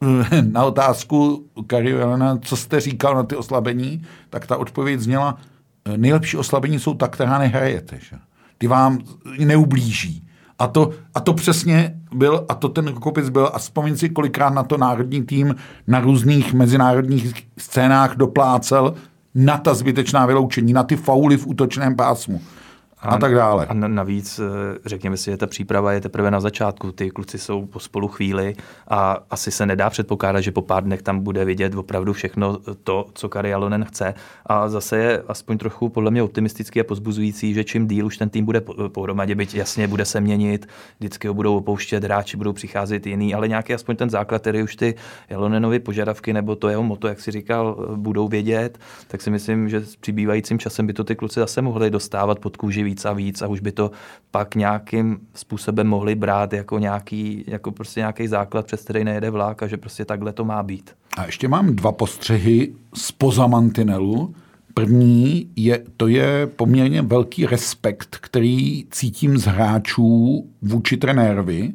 na 0.52 0.64
otázku 0.64 1.46
Kari 1.66 1.90
Jelena, 1.90 2.38
co 2.42 2.56
jste 2.56 2.80
říkal 2.80 3.14
na 3.14 3.22
ty 3.22 3.36
oslabení, 3.36 4.02
tak 4.30 4.46
ta 4.46 4.56
odpověď 4.56 5.00
zněla, 5.00 5.38
nejlepší 5.96 6.36
oslabení 6.36 6.78
jsou 6.78 6.94
ta, 6.94 7.08
která 7.08 7.38
nehrajete. 7.38 7.98
Že? 8.00 8.16
Ty 8.58 8.66
vám 8.66 8.98
neublíží. 9.38 10.26
A 10.58 10.66
to, 10.66 10.90
a 11.14 11.20
to 11.20 11.34
přesně 11.34 12.00
byl, 12.14 12.46
a 12.48 12.54
to 12.54 12.68
ten 12.68 12.88
rukopis 12.88 13.28
byl, 13.28 13.50
a 13.54 13.58
vzpomín 13.58 13.96
si, 13.96 14.08
kolikrát 14.08 14.50
na 14.50 14.62
to 14.62 14.78
národní 14.78 15.22
tým 15.22 15.54
na 15.86 16.00
různých 16.00 16.52
mezinárodních 16.54 17.48
scénách 17.58 18.16
doplácel 18.16 18.94
na 19.34 19.58
ta 19.58 19.74
zbytečná 19.74 20.26
vyloučení, 20.26 20.72
na 20.72 20.82
ty 20.82 20.96
fauly 20.96 21.36
v 21.36 21.46
útočném 21.46 21.96
pásmu. 21.96 22.40
A, 23.02 23.08
a 23.08 23.18
tak 23.18 23.34
dále. 23.34 23.66
A 23.66 23.74
navíc, 23.74 24.38
eh, 24.38 24.78
řekněme 24.84 25.16
si, 25.16 25.30
že 25.30 25.36
ta 25.36 25.46
příprava 25.46 25.92
je 25.92 26.00
teprve 26.00 26.30
na 26.30 26.40
začátku. 26.40 26.92
Ty 26.92 27.10
kluci 27.10 27.38
jsou 27.38 27.66
po 27.66 27.80
spolu 27.80 28.08
chvíli 28.08 28.54
a 28.88 29.18
asi 29.30 29.50
se 29.50 29.66
nedá 29.66 29.90
předpokládat, 29.90 30.40
že 30.40 30.52
po 30.52 30.62
pár 30.62 30.84
dnech 30.84 31.02
tam 31.02 31.20
bude 31.20 31.44
vidět 31.44 31.74
opravdu 31.74 32.12
všechno 32.12 32.58
to, 32.84 33.06
co 33.14 33.28
Kari 33.28 33.54
Alonen 33.54 33.84
chce. 33.84 34.14
A 34.46 34.68
zase 34.68 34.98
je 34.98 35.22
aspoň 35.28 35.58
trochu 35.58 35.88
podle 35.88 36.10
mě 36.10 36.22
optimistický 36.22 36.80
a 36.80 36.84
pozbuzující, 36.84 37.54
že 37.54 37.64
čím 37.64 37.88
díl 37.88 38.06
už 38.06 38.16
ten 38.16 38.30
tým 38.30 38.44
bude 38.44 38.60
pohromadě, 38.88 39.34
byť 39.34 39.54
jasně 39.54 39.88
bude 39.88 40.04
se 40.04 40.20
měnit, 40.20 40.68
vždycky 40.98 41.28
ho 41.28 41.34
budou 41.34 41.56
opouštět, 41.56 42.04
hráči 42.04 42.36
budou 42.36 42.52
přicházet 42.52 43.06
jiný, 43.06 43.34
ale 43.34 43.48
nějaký 43.48 43.74
aspoň 43.74 43.96
ten 43.96 44.10
základ, 44.10 44.42
který 44.42 44.62
už 44.62 44.76
ty 44.76 44.94
Jalonenovi 45.30 45.78
požadavky 45.78 46.32
nebo 46.32 46.56
to 46.56 46.68
jeho 46.68 46.82
moto, 46.82 47.08
jak 47.08 47.20
si 47.20 47.30
říkal, 47.30 47.88
budou 47.96 48.28
vědět, 48.28 48.78
tak 49.08 49.20
si 49.20 49.30
myslím, 49.30 49.68
že 49.68 49.80
s 49.80 49.96
přibývajícím 49.96 50.58
časem 50.58 50.86
by 50.86 50.92
to 50.92 51.04
ty 51.04 51.16
kluci 51.16 51.40
zase 51.40 51.62
mohli 51.62 51.90
dostávat 51.90 52.38
pod 52.38 52.56
kůži 52.56 52.89
víc 52.90 53.04
a 53.04 53.12
víc 53.12 53.42
a 53.42 53.46
už 53.46 53.60
by 53.60 53.72
to 53.72 53.90
pak 54.30 54.54
nějakým 54.54 55.18
způsobem 55.34 55.86
mohli 55.86 56.14
brát 56.14 56.52
jako 56.52 56.78
nějaký, 56.78 57.44
jako 57.46 57.72
prostě 57.72 58.00
nějaký 58.00 58.28
základ, 58.28 58.66
přes 58.66 58.82
který 58.82 59.04
nejede 59.04 59.30
vlák 59.30 59.62
a 59.62 59.66
že 59.66 59.76
prostě 59.76 60.04
takhle 60.04 60.32
to 60.32 60.44
má 60.44 60.62
být. 60.62 60.90
A 61.16 61.26
ještě 61.26 61.48
mám 61.48 61.76
dva 61.76 61.92
postřehy 61.92 62.74
z 62.94 63.12
poza 63.12 63.46
mantinelu. 63.46 64.34
První 64.74 65.50
je, 65.56 65.84
to 65.96 66.08
je 66.08 66.46
poměrně 66.46 67.02
velký 67.02 67.46
respekt, 67.46 68.16
který 68.20 68.84
cítím 68.90 69.38
z 69.38 69.44
hráčů 69.44 70.46
vůči 70.62 70.96
trenérovi 70.96 71.72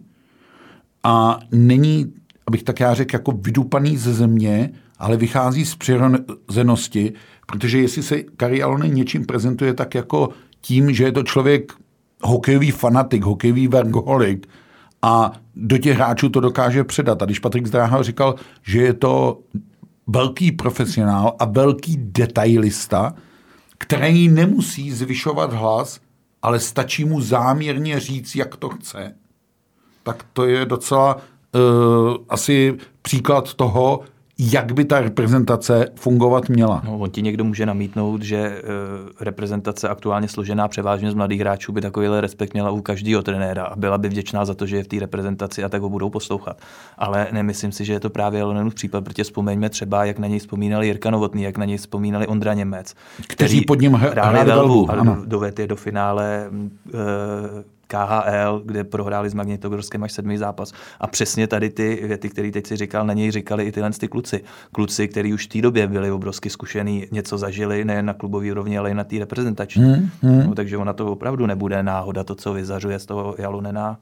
a 1.03 1.39
není, 1.51 2.13
abych 2.47 2.63
tak 2.63 2.79
já 2.79 2.93
řekl, 2.93 3.15
jako 3.15 3.31
vydupaný 3.31 3.97
ze 3.97 4.13
země, 4.13 4.69
ale 4.99 5.17
vychází 5.17 5.65
z 5.65 5.75
přirozenosti, 5.75 7.13
protože 7.47 7.79
jestli 7.79 8.03
se 8.03 8.23
Kari 8.23 8.63
Alonen 8.63 8.93
něčím 8.93 9.25
prezentuje 9.25 9.73
tak 9.73 9.95
jako 9.95 10.29
tím, 10.65 10.93
že 10.93 11.03
je 11.03 11.11
to 11.11 11.23
člověk 11.23 11.73
hokejový 12.21 12.71
fanatik, 12.71 13.23
hokejový 13.23 13.67
vergoholik 13.67 14.47
a 15.01 15.31
do 15.55 15.77
těch 15.77 15.95
hráčů 15.95 16.29
to 16.29 16.39
dokáže 16.39 16.83
předat. 16.83 17.21
A 17.21 17.25
když 17.25 17.39
Patrik 17.39 17.67
Zdráhal 17.67 18.03
říkal, 18.03 18.35
že 18.63 18.81
je 18.81 18.93
to 18.93 19.39
velký 20.07 20.51
profesionál 20.51 21.35
a 21.39 21.45
velký 21.45 21.97
detailista, 21.97 23.13
který 23.77 24.29
nemusí 24.29 24.91
zvyšovat 24.91 25.53
hlas, 25.53 25.99
ale 26.41 26.59
stačí 26.59 27.05
mu 27.05 27.21
záměrně 27.21 27.99
říct, 27.99 28.35
jak 28.35 28.55
to 28.55 28.69
chce, 28.69 29.15
tak 30.03 30.25
to 30.33 30.45
je 30.45 30.65
docela 30.65 31.15
uh, 31.15 31.21
asi 32.29 32.77
příklad 33.01 33.53
toho, 33.53 34.01
jak 34.39 34.71
by 34.71 34.85
ta 34.85 35.01
reprezentace 35.01 35.87
fungovat 35.95 36.49
měla. 36.49 36.81
No, 36.85 36.97
on 36.97 37.09
ti 37.09 37.21
někdo 37.21 37.43
může 37.43 37.65
namítnout, 37.65 38.21
že 38.21 38.61
uh, 38.63 39.09
reprezentace 39.19 39.89
aktuálně 39.89 40.27
složená 40.27 40.67
převážně 40.67 41.11
z 41.11 41.13
mladých 41.13 41.39
hráčů 41.39 41.71
by 41.71 41.81
takovýhle 41.81 42.21
respekt 42.21 42.53
měla 42.53 42.71
u 42.71 42.81
každého 42.81 43.23
trenéra 43.23 43.63
a 43.63 43.75
byla 43.75 43.97
by 43.97 44.09
vděčná 44.09 44.45
za 44.45 44.53
to, 44.53 44.65
že 44.65 44.77
je 44.77 44.83
v 44.83 44.87
té 44.87 44.99
reprezentaci 44.99 45.63
a 45.63 45.69
tak 45.69 45.81
ho 45.81 45.89
budou 45.89 46.09
poslouchat. 46.09 46.61
Ale 46.97 47.27
nemyslím 47.31 47.71
si, 47.71 47.85
že 47.85 47.93
je 47.93 47.99
to 47.99 48.09
právě 48.09 48.43
Lonenův 48.43 48.75
případ, 48.75 49.03
protože 49.03 49.23
vzpomeňme 49.23 49.69
třeba, 49.69 50.05
jak 50.05 50.19
na 50.19 50.27
něj 50.27 50.39
vzpomínali 50.39 50.87
Jirka 50.87 51.11
Novotný, 51.11 51.43
jak 51.43 51.57
na 51.57 51.65
něj 51.65 51.77
vzpomínali 51.77 52.27
Ondra 52.27 52.53
Němec, 52.53 52.93
kteří 53.27 53.61
pod 53.61 53.81
ním 53.81 53.93
hráli 53.93 54.45
velbu, 54.45 54.91
a 54.91 55.17
dovedl 55.25 55.61
je 55.61 55.67
do 55.67 55.75
finále 55.75 56.49
uh, 56.49 56.99
KHL, 57.87 58.61
kde 58.65 58.83
prohráli 58.83 59.29
s 59.29 59.33
Magnitogorskem 59.33 60.03
až 60.03 60.11
sedmý 60.11 60.37
zápas. 60.37 60.73
A 60.99 61.07
přesně 61.07 61.47
tady 61.47 61.69
ty 61.69 62.01
věty, 62.07 62.29
které 62.29 62.51
teď 62.51 62.67
si 62.67 62.77
říkal, 62.77 63.05
na 63.05 63.13
něj 63.13 63.31
říkali 63.31 63.63
i 63.63 63.71
tyhle 63.71 63.91
ty 63.91 64.07
kluci. 64.07 64.43
Kluci, 64.71 65.07
kteří 65.07 65.33
už 65.33 65.45
v 65.45 65.49
té 65.49 65.61
době 65.61 65.87
byli 65.87 66.11
obrovsky 66.11 66.49
zkušený, 66.49 67.07
něco 67.11 67.37
zažili, 67.37 67.85
nejen 67.85 68.05
na 68.05 68.13
klubové 68.13 68.51
úrovni, 68.51 68.77
ale 68.77 68.91
i 68.91 68.93
na 68.93 69.03
té 69.03 69.19
reprezentační. 69.19 69.83
Hmm, 69.83 70.09
hmm. 70.21 70.47
No, 70.47 70.55
takže 70.55 70.77
ona 70.77 70.93
to 70.93 71.11
opravdu 71.11 71.45
nebude 71.45 71.83
náhoda, 71.83 72.23
to, 72.23 72.35
co 72.35 72.53
vyzařuje 72.53 72.99
z 72.99 73.05
toho 73.05 73.35
Jalunena. 73.37 73.97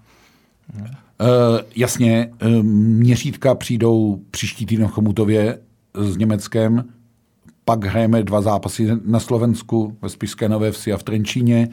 Hmm. 0.73 0.85
Uh, 0.85 1.27
jasně, 1.75 2.31
uh, 2.45 2.63
měřítka 2.63 3.55
přijdou 3.55 4.19
příští 4.31 4.65
týden 4.65 4.87
v 4.87 4.91
Chomutově 4.91 5.59
s 5.93 6.17
Německem, 6.17 6.83
pak 7.65 7.85
hrajeme 7.85 8.23
dva 8.23 8.41
zápasy 8.41 8.87
na 9.05 9.19
Slovensku, 9.19 9.97
ve 10.01 10.09
Spišské 10.09 10.49
Nové 10.49 10.71
Vsi 10.71 10.93
a 10.93 10.97
v 10.97 11.03
Trenčíně. 11.03 11.69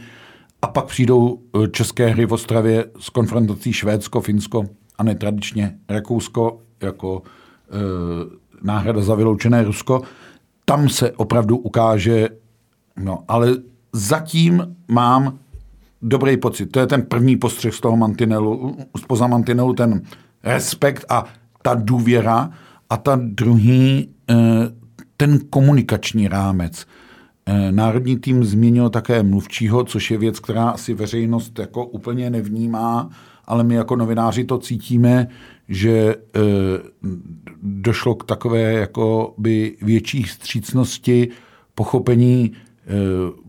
A 0.62 0.66
pak 0.66 0.84
přijdou 0.84 1.38
eh, 1.38 1.68
české 1.68 2.06
hry 2.06 2.26
v 2.26 2.32
Ostravě 2.32 2.84
s 2.98 3.08
konfrontací 3.08 3.72
Švédsko, 3.72 4.20
Finsko 4.20 4.64
a 5.00 5.02
netradičně 5.02 5.78
Rakousko 5.88 6.60
jako 6.82 7.22
e, 7.22 7.76
náhrada 8.62 9.02
za 9.02 9.14
vyloučené 9.14 9.64
Rusko. 9.64 10.02
Tam 10.64 10.88
se 10.88 11.12
opravdu 11.12 11.56
ukáže, 11.56 12.28
no, 12.96 13.24
ale 13.28 13.56
zatím 13.92 14.76
mám 14.88 15.38
dobrý 16.02 16.36
pocit. 16.36 16.66
To 16.66 16.80
je 16.80 16.86
ten 16.86 17.02
první 17.02 17.36
postřeh 17.36 17.74
z 17.74 17.80
toho 17.80 17.96
mantinelu, 17.96 18.76
spoza 18.98 19.26
mantinelu, 19.26 19.74
ten 19.74 20.02
respekt 20.42 21.04
a 21.08 21.24
ta 21.62 21.74
důvěra 21.74 22.50
a 22.90 22.96
ta 22.96 23.18
druhý, 23.22 24.08
e, 24.30 24.36
ten 25.16 25.38
komunikační 25.50 26.28
rámec. 26.28 26.86
Eh, 27.52 27.72
národní 27.72 28.18
tým 28.18 28.44
změnil 28.44 28.90
také 28.90 29.22
mluvčího, 29.22 29.84
což 29.84 30.10
je 30.10 30.18
věc, 30.18 30.40
která 30.40 30.70
asi 30.70 30.94
veřejnost 30.94 31.58
jako 31.58 31.86
úplně 31.86 32.30
nevnímá, 32.30 33.10
ale 33.44 33.64
my 33.64 33.74
jako 33.74 33.96
novináři 33.96 34.44
to 34.44 34.58
cítíme, 34.58 35.28
že 35.68 36.14
eh, 36.34 36.40
došlo 37.62 38.14
k 38.14 38.24
takové 38.24 38.72
jako 38.72 39.34
by 39.38 39.76
větší 39.82 40.22
střícnosti, 40.22 41.28
pochopení. 41.74 42.52
Eh, 42.52 42.90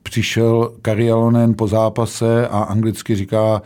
přišel 0.04 0.74
Karialonen 0.82 1.54
po 1.54 1.68
zápase 1.68 2.48
a 2.48 2.60
anglicky 2.60 3.16
říká, 3.16 3.62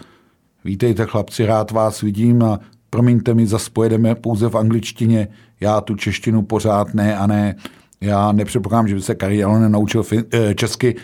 vítejte 0.65 1.06
chlapci, 1.06 1.45
rád 1.45 1.71
vás 1.71 2.02
vidím 2.02 2.43
a 2.43 2.60
promiňte 2.89 3.34
mi, 3.34 3.48
zase 3.48 3.69
pojedeme 3.74 4.15
pouze 4.15 4.50
v 4.50 4.56
angličtině, 4.56 5.28
já 5.60 5.82
tu 5.82 5.95
češtinu 5.95 6.41
pořád 6.41 6.93
ne 6.93 7.17
a 7.17 7.28
ne. 7.28 7.56
Já 8.01 8.31
nepředpokládám, 8.31 8.88
že 8.88 8.95
by 8.95 9.01
se 9.01 9.15
Kari 9.15 9.38
Jalonen 9.38 9.71
naučil 9.71 10.03
fin- 10.03 10.25
eh, 10.34 10.55
česky. 10.55 10.95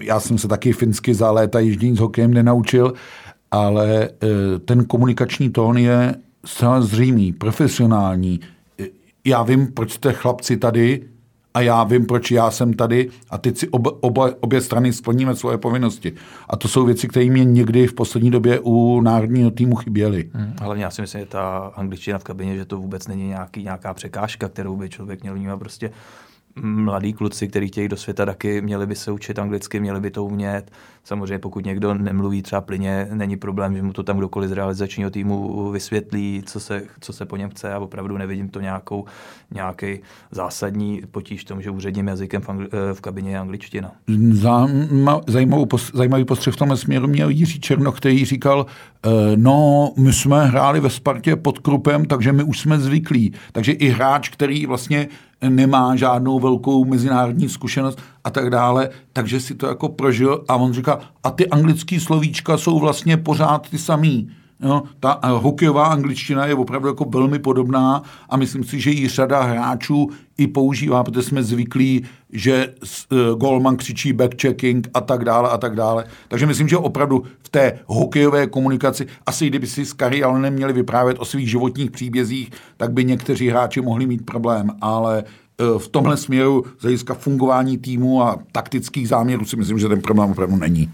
Já 0.00 0.20
jsem 0.20 0.38
se 0.38 0.48
taky 0.48 0.72
finsky 0.72 1.14
za 1.14 1.30
léta 1.30 1.60
jiždění 1.60 1.96
s 1.96 2.00
hokejem 2.00 2.34
nenaučil, 2.34 2.92
ale 3.50 4.08
eh, 4.08 4.58
ten 4.58 4.84
komunikační 4.84 5.50
tón 5.50 5.78
je 5.78 6.14
zcela 6.44 6.80
zřejmý, 6.80 7.32
profesionální. 7.32 8.40
Já 9.24 9.42
vím, 9.42 9.66
proč 9.66 9.92
jste 9.92 10.12
chlapci 10.12 10.56
tady 10.56 11.02
a 11.58 11.60
já 11.60 11.84
vím, 11.84 12.06
proč 12.06 12.30
já 12.30 12.50
jsem 12.50 12.72
tady 12.72 13.08
a 13.30 13.38
teď 13.38 13.58
si 13.58 13.68
ob, 13.68 13.86
oba, 14.00 14.30
obě 14.40 14.60
strany 14.60 14.92
splníme 14.92 15.36
svoje 15.36 15.58
povinnosti. 15.58 16.12
A 16.48 16.56
to 16.56 16.68
jsou 16.68 16.84
věci, 16.84 17.08
které 17.08 17.30
mě 17.30 17.44
někdy 17.44 17.86
v 17.86 17.94
poslední 17.94 18.30
době 18.30 18.60
u 18.62 19.00
národního 19.00 19.50
týmu 19.50 19.76
chyběly. 19.76 20.30
Hmm, 20.32 20.54
ale 20.60 20.78
já 20.78 20.90
si 20.90 21.00
myslím, 21.00 21.20
že 21.20 21.26
ta 21.26 21.72
angličtina 21.76 22.18
v 22.18 22.24
kabině, 22.24 22.56
že 22.56 22.64
to 22.64 22.76
vůbec 22.76 23.08
není 23.08 23.28
nějaký, 23.28 23.62
nějaká 23.62 23.94
překážka, 23.94 24.48
kterou 24.48 24.76
by 24.76 24.88
člověk 24.88 25.22
měl 25.22 25.34
vnímat. 25.34 25.56
Prostě 25.56 25.90
mladí 26.62 27.12
kluci, 27.12 27.48
kteří 27.48 27.68
chtějí 27.68 27.88
do 27.88 27.96
světa 27.96 28.26
taky, 28.26 28.60
měli 28.60 28.86
by 28.86 28.94
se 28.94 29.10
učit 29.10 29.38
anglicky, 29.38 29.80
měli 29.80 30.00
by 30.00 30.10
to 30.10 30.24
umět. 30.24 30.70
Samozřejmě 31.08 31.38
pokud 31.38 31.64
někdo 31.64 31.94
nemluví 31.94 32.42
třeba 32.42 32.60
plyně, 32.60 33.08
není 33.12 33.36
problém, 33.36 33.76
že 33.76 33.82
mu 33.82 33.92
to 33.92 34.02
tam 34.02 34.18
kdokoliv 34.18 34.50
z 34.50 34.52
realizačního 34.52 35.10
týmu 35.10 35.70
vysvětlí, 35.70 36.42
co 36.46 36.60
se, 36.60 36.82
co 37.00 37.12
se 37.12 37.24
po 37.24 37.36
něm 37.36 37.50
chce 37.50 37.72
a 37.72 37.78
opravdu 37.78 38.16
nevidím 38.18 38.48
to 38.48 38.60
nějakou, 38.60 39.04
nějaký 39.54 39.98
zásadní 40.30 41.02
potíž 41.10 41.40
v 41.40 41.44
tom, 41.44 41.62
že 41.62 41.70
úředním 41.70 42.08
jazykem 42.08 42.42
v, 42.42 42.48
angli- 42.48 42.68
eh, 42.72 42.94
v 42.94 43.00
kabině 43.00 43.30
je 43.30 43.38
angličtina. 43.38 43.92
Zajímavý, 45.26 45.66
zajímavý 45.94 46.24
postřeh 46.24 46.54
v 46.54 46.56
tomhle 46.56 46.76
směru 46.76 47.08
měl 47.08 47.28
Jiří 47.28 47.60
Černo, 47.60 47.92
který 47.92 48.24
říkal, 48.24 48.66
eh, 49.06 49.10
no, 49.36 49.92
my 49.96 50.12
jsme 50.12 50.46
hráli 50.46 50.80
ve 50.80 50.90
Spartě 50.90 51.36
pod 51.36 51.58
Krupem, 51.58 52.04
takže 52.04 52.32
my 52.32 52.42
už 52.42 52.60
jsme 52.60 52.78
zvyklí. 52.78 53.32
Takže 53.52 53.72
i 53.72 53.88
hráč, 53.88 54.28
který 54.28 54.66
vlastně 54.66 55.08
nemá 55.48 55.96
žádnou 55.96 56.40
velkou 56.40 56.84
mezinárodní 56.84 57.48
zkušenost 57.48 58.00
a 58.28 58.30
tak 58.30 58.50
dále, 58.50 58.90
takže 59.12 59.40
si 59.40 59.54
to 59.54 59.66
jako 59.66 59.88
prožil 59.88 60.44
a 60.48 60.56
on 60.56 60.72
říká, 60.72 61.00
a 61.24 61.30
ty 61.30 61.48
anglické 61.48 62.00
slovíčka 62.00 62.58
jsou 62.58 62.78
vlastně 62.78 63.16
pořád 63.16 63.68
ty 63.70 63.78
samý. 63.78 64.30
Jo, 64.60 64.82
ta 65.00 65.20
eh, 65.22 65.28
hokejová 65.28 65.86
angličtina 65.86 66.46
je 66.46 66.54
opravdu 66.54 66.88
jako 66.88 67.04
velmi 67.04 67.38
podobná 67.38 68.02
a 68.28 68.36
myslím 68.36 68.64
si, 68.64 68.80
že 68.80 68.90
ji 68.90 69.08
řada 69.08 69.42
hráčů 69.42 70.10
i 70.38 70.46
používá, 70.46 71.04
protože 71.04 71.22
jsme 71.22 71.42
zvyklí, 71.42 72.04
že 72.32 72.74
uh, 73.12 73.38
Goldman 73.38 73.76
křičí 73.76 74.12
backchecking 74.12 74.88
a 74.94 75.00
tak 75.00 75.24
dále 75.24 75.50
a 75.50 75.58
tak 75.58 75.76
dále. 75.76 76.04
Takže 76.28 76.46
myslím, 76.46 76.68
že 76.68 76.76
opravdu 76.76 77.22
v 77.38 77.48
té 77.48 77.78
hokejové 77.86 78.46
komunikaci, 78.46 79.06
asi 79.26 79.46
kdyby 79.46 79.66
si 79.66 79.86
s 79.86 79.92
Kari 79.92 80.22
ale 80.22 80.50
měli 80.50 80.72
vyprávět 80.72 81.18
o 81.18 81.24
svých 81.24 81.50
životních 81.50 81.90
příbězích, 81.90 82.50
tak 82.76 82.92
by 82.92 83.04
někteří 83.04 83.48
hráči 83.48 83.80
mohli 83.80 84.06
mít 84.06 84.26
problém, 84.26 84.70
ale 84.80 85.24
v 85.78 85.88
tomhle 85.88 86.16
směru 86.16 86.64
z 86.78 86.82
hlediska 86.82 87.14
fungování 87.14 87.78
týmu 87.78 88.22
a 88.22 88.38
taktických 88.52 89.08
záměrů 89.08 89.44
si 89.44 89.56
myslím, 89.56 89.78
že 89.78 89.88
ten 89.88 90.00
problém 90.02 90.30
opravdu 90.30 90.56
není. 90.56 90.90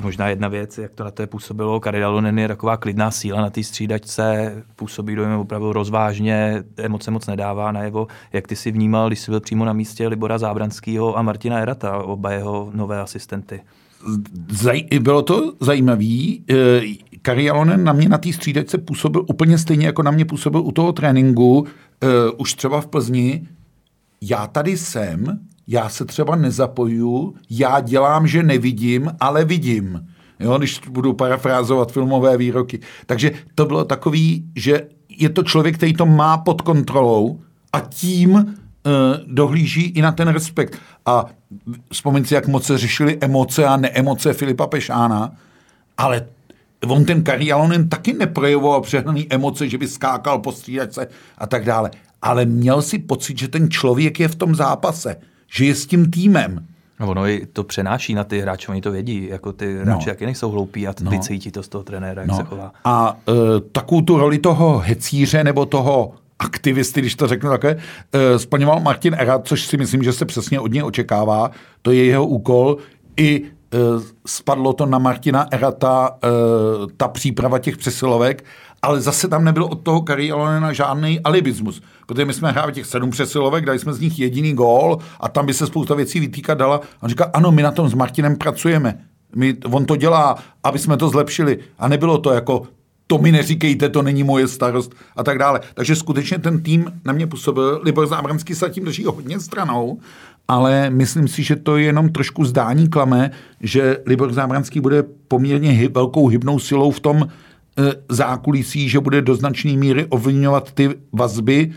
ještě 0.00 0.06
možná 0.06 0.28
jedna 0.28 0.48
věc, 0.48 0.78
jak 0.78 0.94
to 0.94 1.04
na 1.04 1.10
to 1.10 1.22
je 1.22 1.26
působilo. 1.26 1.80
Karidalonen 1.80 2.38
je 2.38 2.48
taková 2.48 2.76
klidná 2.76 3.10
síla 3.10 3.40
na 3.40 3.50
té 3.50 3.62
střídačce, 3.62 4.54
působí 4.76 5.14
dojem 5.14 5.32
opravdu 5.32 5.72
rozvážně, 5.72 6.64
emoce 6.76 7.10
moc 7.10 7.26
nedává 7.26 7.72
najevo. 7.72 8.06
Jak 8.32 8.48
ty 8.48 8.56
si 8.56 8.70
vnímal, 8.70 9.08
když 9.08 9.20
jsi 9.20 9.30
byl 9.30 9.40
přímo 9.40 9.64
na 9.64 9.72
místě 9.72 10.08
Libora 10.08 10.38
Zábranského 10.38 11.18
a 11.18 11.22
Martina 11.22 11.58
Erata, 11.58 11.98
oba 12.02 12.30
jeho 12.32 12.70
nové 12.74 13.00
asistenty? 13.00 13.60
Zaj- 14.52 15.02
bylo 15.02 15.22
to 15.22 15.52
zajímavý. 15.60 16.44
Kari 17.22 17.50
Alonen 17.50 17.84
na 17.84 17.92
mě 17.92 18.08
na 18.08 18.18
té 18.18 18.32
střídačce 18.32 18.78
působil 18.78 19.24
úplně 19.28 19.58
stejně, 19.58 19.86
jako 19.86 20.02
na 20.02 20.10
mě 20.10 20.24
působil 20.24 20.60
u 20.60 20.72
toho 20.72 20.92
tréninku, 20.92 21.58
uh, 21.58 21.66
už 22.38 22.54
třeba 22.54 22.80
v 22.80 22.86
Plzni. 22.86 23.48
Já 24.20 24.46
tady 24.46 24.76
jsem, 24.76 25.40
já 25.66 25.88
se 25.88 26.04
třeba 26.04 26.36
nezapoju, 26.36 27.34
já 27.50 27.80
dělám, 27.80 28.26
že 28.26 28.42
nevidím, 28.42 29.10
ale 29.20 29.44
vidím. 29.44 30.06
Jo, 30.40 30.58
když 30.58 30.80
budu 30.90 31.12
parafrázovat 31.12 31.92
filmové 31.92 32.36
výroky. 32.36 32.80
Takže 33.06 33.30
to 33.54 33.66
bylo 33.66 33.84
takový, 33.84 34.44
že 34.56 34.86
je 35.08 35.28
to 35.28 35.42
člověk, 35.42 35.76
který 35.76 35.92
to 35.92 36.06
má 36.06 36.38
pod 36.38 36.62
kontrolou 36.62 37.40
a 37.72 37.80
tím 37.80 38.32
uh, 38.32 38.42
dohlíží 39.26 39.82
i 39.82 40.02
na 40.02 40.12
ten 40.12 40.28
respekt. 40.28 40.78
A 41.06 41.24
vzpomeň 41.92 42.24
si, 42.24 42.34
jak 42.34 42.48
moc 42.48 42.64
se 42.64 42.78
řešili 42.78 43.18
emoce 43.20 43.66
a 43.66 43.76
neemoce 43.76 44.32
Filipa 44.32 44.66
Pešána, 44.66 45.32
ale 45.98 46.26
on 46.88 47.04
ten 47.04 47.22
Karialonen 47.22 47.88
taky 47.88 48.12
neprojevoval 48.12 48.80
přehnaný 48.80 49.26
emoce, 49.30 49.68
že 49.68 49.78
by 49.78 49.88
skákal 49.88 50.38
po 50.38 50.52
střídačce 50.52 51.06
a 51.38 51.46
tak 51.46 51.64
dále. 51.64 51.90
Ale 52.22 52.44
měl 52.44 52.82
si 52.82 52.98
pocit, 52.98 53.38
že 53.38 53.48
ten 53.48 53.70
člověk 53.70 54.20
je 54.20 54.28
v 54.28 54.34
tom 54.34 54.54
zápase, 54.54 55.16
že 55.52 55.64
je 55.64 55.74
s 55.74 55.86
tím 55.86 56.10
týmem. 56.10 56.66
No 57.00 57.08
ono 57.08 57.26
i 57.26 57.46
to 57.52 57.64
přenáší 57.64 58.14
na 58.14 58.24
ty 58.24 58.40
hráče, 58.40 58.68
oni 58.68 58.80
to 58.80 58.92
vědí, 58.92 59.28
jako 59.30 59.52
ty 59.52 59.74
no. 59.74 59.82
hráči 59.82 60.10
no. 60.20 60.26
nejsou 60.26 60.50
hloupí 60.50 60.88
a 60.88 60.94
no. 61.02 61.18
cítí 61.18 61.50
to 61.50 61.62
z 61.62 61.68
toho 61.68 61.84
trenéra, 61.84 62.22
jak 62.22 62.30
no. 62.30 62.36
se 62.36 62.42
chová. 62.42 62.72
A 62.84 63.18
uh, 63.28 63.34
takovou 63.72 64.00
tu 64.00 64.18
roli 64.18 64.38
toho 64.38 64.78
hecíře 64.78 65.44
nebo 65.44 65.66
toho 65.66 66.14
aktivisty, 66.38 67.00
když 67.00 67.14
to 67.14 67.28
řeknu 67.28 67.50
takhle, 67.50 67.74
uh, 67.74 67.80
splňoval 68.36 68.80
Martin 68.80 69.16
Erat, 69.18 69.48
což 69.48 69.66
si 69.66 69.76
myslím, 69.76 70.02
že 70.02 70.12
se 70.12 70.24
přesně 70.24 70.60
od 70.60 70.72
něj 70.72 70.82
očekává. 70.82 71.50
To 71.82 71.90
je 71.90 72.04
jeho 72.04 72.26
úkol. 72.26 72.76
I 73.16 73.42
spadlo 74.26 74.72
to 74.72 74.86
na 74.86 74.98
Martina 74.98 75.46
Erata, 75.50 76.10
uh, 76.10 76.90
ta 76.96 77.08
příprava 77.08 77.58
těch 77.58 77.76
přesilovek, 77.76 78.44
ale 78.82 79.00
zase 79.00 79.28
tam 79.28 79.44
nebyl 79.44 79.64
od 79.64 79.82
toho 79.82 80.00
Kari 80.00 80.32
Alonena 80.32 80.72
žádný 80.72 81.20
alibismus, 81.20 81.82
protože 82.06 82.24
my 82.24 82.32
jsme 82.32 82.50
hráli 82.50 82.72
těch 82.72 82.86
sedm 82.86 83.10
přesilovek, 83.10 83.66
dali 83.66 83.78
jsme 83.78 83.92
z 83.92 84.00
nich 84.00 84.18
jediný 84.18 84.52
gól 84.52 84.98
a 85.20 85.28
tam 85.28 85.46
by 85.46 85.54
se 85.54 85.66
spousta 85.66 85.94
věcí 85.94 86.20
vytýkat 86.20 86.58
dala. 86.58 86.76
A 86.76 87.02
on 87.02 87.08
říká, 87.08 87.30
ano, 87.32 87.52
my 87.52 87.62
na 87.62 87.70
tom 87.70 87.88
s 87.88 87.94
Martinem 87.94 88.36
pracujeme. 88.36 89.00
My, 89.36 89.56
on 89.72 89.84
to 89.84 89.96
dělá, 89.96 90.36
aby 90.64 90.78
jsme 90.78 90.96
to 90.96 91.08
zlepšili. 91.08 91.58
A 91.78 91.88
nebylo 91.88 92.18
to 92.18 92.32
jako, 92.32 92.62
to 93.06 93.18
mi 93.18 93.32
neříkejte, 93.32 93.88
to 93.88 94.02
není 94.02 94.24
moje 94.24 94.48
starost 94.48 94.94
a 95.16 95.24
tak 95.24 95.38
dále. 95.38 95.60
Takže 95.74 95.96
skutečně 95.96 96.38
ten 96.38 96.62
tým 96.62 96.92
na 97.04 97.12
mě 97.12 97.26
působil. 97.26 97.80
Libor 97.84 98.06
Zábranský 98.06 98.54
se 98.54 98.70
tím 98.70 98.84
drží 98.84 99.04
hodně 99.04 99.40
stranou, 99.40 99.98
ale 100.50 100.90
myslím 100.90 101.28
si, 101.28 101.42
že 101.42 101.56
to 101.56 101.76
je 101.76 101.84
jenom 101.84 102.08
trošku 102.08 102.44
zdání 102.44 102.88
klame, 102.88 103.30
že 103.60 103.98
Libor 104.06 104.32
Zábranský 104.32 104.80
bude 104.80 105.02
poměrně 105.28 105.70
hy, 105.70 105.88
velkou 105.88 106.26
hybnou 106.26 106.58
silou 106.58 106.90
v 106.90 107.00
tom, 107.00 107.28
E, 107.78 107.94
zákulisí, 108.08 108.88
že 108.88 109.00
bude 109.00 109.22
do 109.22 109.34
značné 109.34 109.72
míry 109.72 110.06
ovlivňovat 110.06 110.72
ty 110.72 110.90
vazby, 111.12 111.72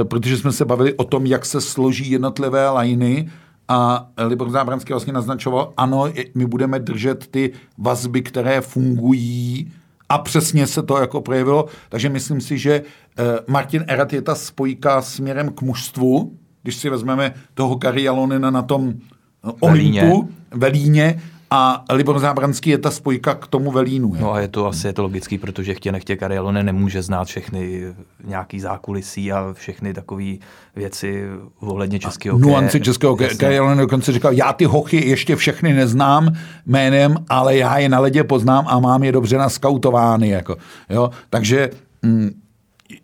e, 0.00 0.04
protože 0.04 0.36
jsme 0.36 0.52
se 0.52 0.64
bavili 0.64 0.94
o 0.94 1.04
tom, 1.04 1.26
jak 1.26 1.46
se 1.46 1.60
složí 1.60 2.10
jednotlivé 2.10 2.68
lajny 2.70 3.28
a 3.68 4.10
Libor 4.26 4.50
Zábranský 4.50 4.92
vlastně 4.92 5.12
naznačoval, 5.12 5.72
ano, 5.76 6.12
my 6.34 6.46
budeme 6.46 6.78
držet 6.78 7.26
ty 7.26 7.52
vazby, 7.78 8.22
které 8.22 8.60
fungují 8.60 9.72
a 10.08 10.18
přesně 10.18 10.66
se 10.66 10.82
to 10.82 10.98
jako 10.98 11.20
projevilo. 11.20 11.66
Takže 11.88 12.08
myslím 12.08 12.40
si, 12.40 12.58
že 12.58 12.72
e, 12.72 12.82
Martin 13.46 13.84
Erat 13.88 14.12
je 14.12 14.22
ta 14.22 14.34
spojka 14.34 15.02
směrem 15.02 15.52
k 15.52 15.62
mužstvu, 15.62 16.38
když 16.68 16.76
si 16.76 16.90
vezmeme 16.90 17.34
toho 17.54 17.76
Karialonena 17.76 18.50
na 18.50 18.62
tom 18.62 18.94
Olympu, 19.60 20.28
Velíně, 20.50 21.20
a 21.50 21.84
Libor 21.92 22.18
Zábranský 22.18 22.70
je 22.70 22.78
ta 22.78 22.90
spojka 22.90 23.34
k 23.34 23.46
tomu 23.46 23.70
velínu. 23.70 24.14
Je. 24.14 24.20
No 24.20 24.32
a 24.32 24.40
je 24.40 24.48
to 24.48 24.66
asi 24.66 24.86
je 24.86 24.92
to 24.92 25.02
logický, 25.02 25.38
protože 25.38 25.74
chtě 25.74 25.92
nechtě 25.92 26.16
Karialone 26.16 26.62
nemůže 26.62 27.02
znát 27.02 27.24
všechny 27.24 27.82
nějaký 28.24 28.60
zákulisí 28.60 29.32
a 29.32 29.52
všechny 29.52 29.94
takové 29.94 30.32
věci 30.76 31.24
ohledně 31.60 31.98
českého 31.98 32.38
Nuance 32.38 32.80
českého 32.80 33.16
Karialone 33.16 33.80
dokonce 33.80 34.12
říkal, 34.12 34.32
já 34.32 34.52
ty 34.52 34.64
hochy 34.64 35.08
ještě 35.08 35.36
všechny 35.36 35.72
neznám 35.72 36.32
jménem, 36.66 37.16
ale 37.28 37.56
já 37.56 37.78
je 37.78 37.88
na 37.88 38.00
ledě 38.00 38.24
poznám 38.24 38.64
a 38.68 38.78
mám 38.78 39.04
je 39.04 39.12
dobře 39.12 39.38
naskautovány. 39.38 40.28
Jako, 40.28 40.56
jo? 40.90 41.10
Takže 41.30 41.70
mm, 42.02 42.30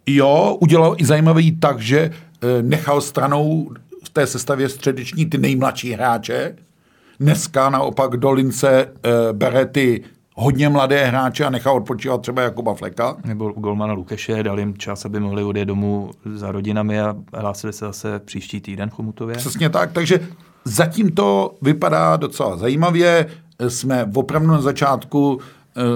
jo, 0.06 0.56
udělal 0.60 0.94
i 0.98 1.04
zajímavý 1.04 1.56
tak, 1.56 1.80
že 1.80 2.10
nechal 2.62 3.00
stranou 3.00 3.70
v 4.04 4.08
té 4.08 4.26
sestavě 4.26 4.68
středeční 4.68 5.26
ty 5.26 5.38
nejmladší 5.38 5.92
hráče, 5.92 6.56
Dneska 7.20 7.70
naopak 7.70 8.16
do 8.16 8.32
Lince 8.32 8.70
e, 8.70 8.88
bere 9.32 9.66
ty 9.66 10.04
hodně 10.34 10.68
mladé 10.68 11.04
hráče 11.04 11.44
a 11.44 11.50
nechá 11.50 11.72
odpočívat 11.72 12.20
třeba 12.20 12.42
Jakuba 12.42 12.74
Fleka. 12.74 13.16
Nebo 13.24 13.48
Golmana 13.48 13.92
Lukeše, 13.92 14.42
dal 14.42 14.58
jim 14.58 14.78
čas, 14.78 15.04
aby 15.04 15.20
mohli 15.20 15.44
odjet 15.44 15.64
domů 15.64 16.10
za 16.34 16.52
rodinami 16.52 17.00
a 17.00 17.16
hlásili 17.34 17.72
se 17.72 17.84
zase 17.84 18.18
příští 18.18 18.60
týden 18.60 18.90
v 18.90 18.92
Chomutově. 18.92 19.36
Přesně 19.36 19.70
tak, 19.70 19.92
takže 19.92 20.20
zatím 20.64 21.10
to 21.10 21.54
vypadá 21.62 22.16
docela 22.16 22.56
zajímavě. 22.56 23.26
Jsme 23.68 24.10
opravdu 24.14 24.48
na 24.48 24.60
začátku 24.60 25.40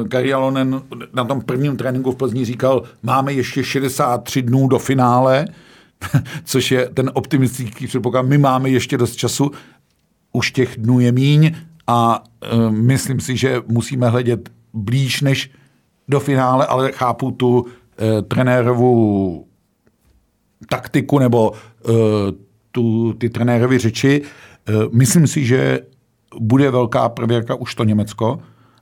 Gary 0.02 0.32
Alonen 0.32 0.82
na 1.14 1.24
tom 1.24 1.40
prvním 1.40 1.76
tréninku 1.76 2.12
v 2.12 2.16
Plzni 2.16 2.44
říkal, 2.44 2.82
máme 3.02 3.32
ještě 3.32 3.64
63 3.64 4.42
dnů 4.42 4.68
do 4.68 4.78
finále, 4.78 5.46
což 6.44 6.70
je 6.70 6.88
ten 6.88 7.10
optimistický 7.14 7.86
předpoklad. 7.86 8.26
My 8.26 8.38
máme 8.38 8.70
ještě 8.70 8.98
dost 8.98 9.16
času 9.16 9.50
už 10.32 10.52
těch 10.52 10.76
dnů 10.76 11.00
je 11.00 11.12
míň 11.12 11.54
a 11.86 12.24
uh, 12.52 12.70
myslím 12.70 13.20
si, 13.20 13.36
že 13.36 13.62
musíme 13.66 14.08
hledět 14.08 14.50
blíž 14.72 15.20
než 15.20 15.50
do 16.08 16.20
finále, 16.20 16.66
ale 16.66 16.92
chápu 16.92 17.30
tu 17.30 17.60
uh, 17.60 17.66
trenérovu 18.28 19.46
taktiku 20.68 21.18
nebo 21.18 21.50
uh, 21.50 21.96
tu, 22.72 23.12
ty 23.12 23.30
trenérovy 23.30 23.78
řeči. 23.78 24.22
Uh, 24.68 24.94
myslím 24.94 25.26
si, 25.26 25.44
že 25.44 25.80
bude 26.40 26.70
velká 26.70 27.08
prověrka 27.08 27.54
už 27.54 27.74
to 27.74 27.84
Německo 27.84 28.40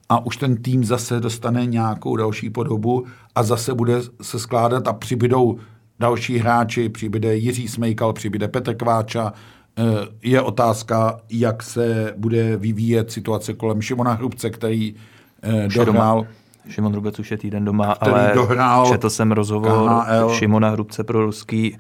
a 0.08 0.26
už 0.26 0.36
ten 0.36 0.56
tým 0.56 0.84
zase 0.84 1.20
dostane 1.20 1.66
nějakou 1.66 2.16
další 2.16 2.50
podobu 2.50 3.06
a 3.34 3.42
zase 3.42 3.74
bude 3.74 3.94
se 4.22 4.38
skládat 4.38 4.88
a 4.88 4.92
přibydou 4.92 5.58
další 5.98 6.38
hráči, 6.38 6.88
přibyde 6.88 7.36
Jiří 7.36 7.68
Smejkal, 7.68 8.12
přibyde 8.12 8.48
Petr 8.48 8.74
Kváča, 8.74 9.32
Eh, 9.78 10.06
je 10.22 10.42
otázka, 10.42 11.20
jak 11.30 11.62
se 11.62 12.14
bude 12.16 12.56
vyvíjet 12.56 13.12
situace 13.12 13.52
kolem 13.54 13.82
Šimona 13.82 14.12
Hrubce, 14.12 14.50
který 14.50 14.94
eh, 15.42 15.68
dohrál. 15.74 16.26
Šimon 16.68 16.92
Hrubec 16.92 17.18
už 17.18 17.30
je 17.30 17.36
týden 17.36 17.64
doma, 17.64 17.92
ale 18.00 18.32
dohrál 18.34 18.86
četl 18.86 19.10
jsem 19.10 19.32
rozhovor 19.32 19.88
KHL. 19.88 20.34
Šimona 20.34 20.70
Hrubce 20.70 21.04
pro 21.04 21.24
ruský, 21.24 21.78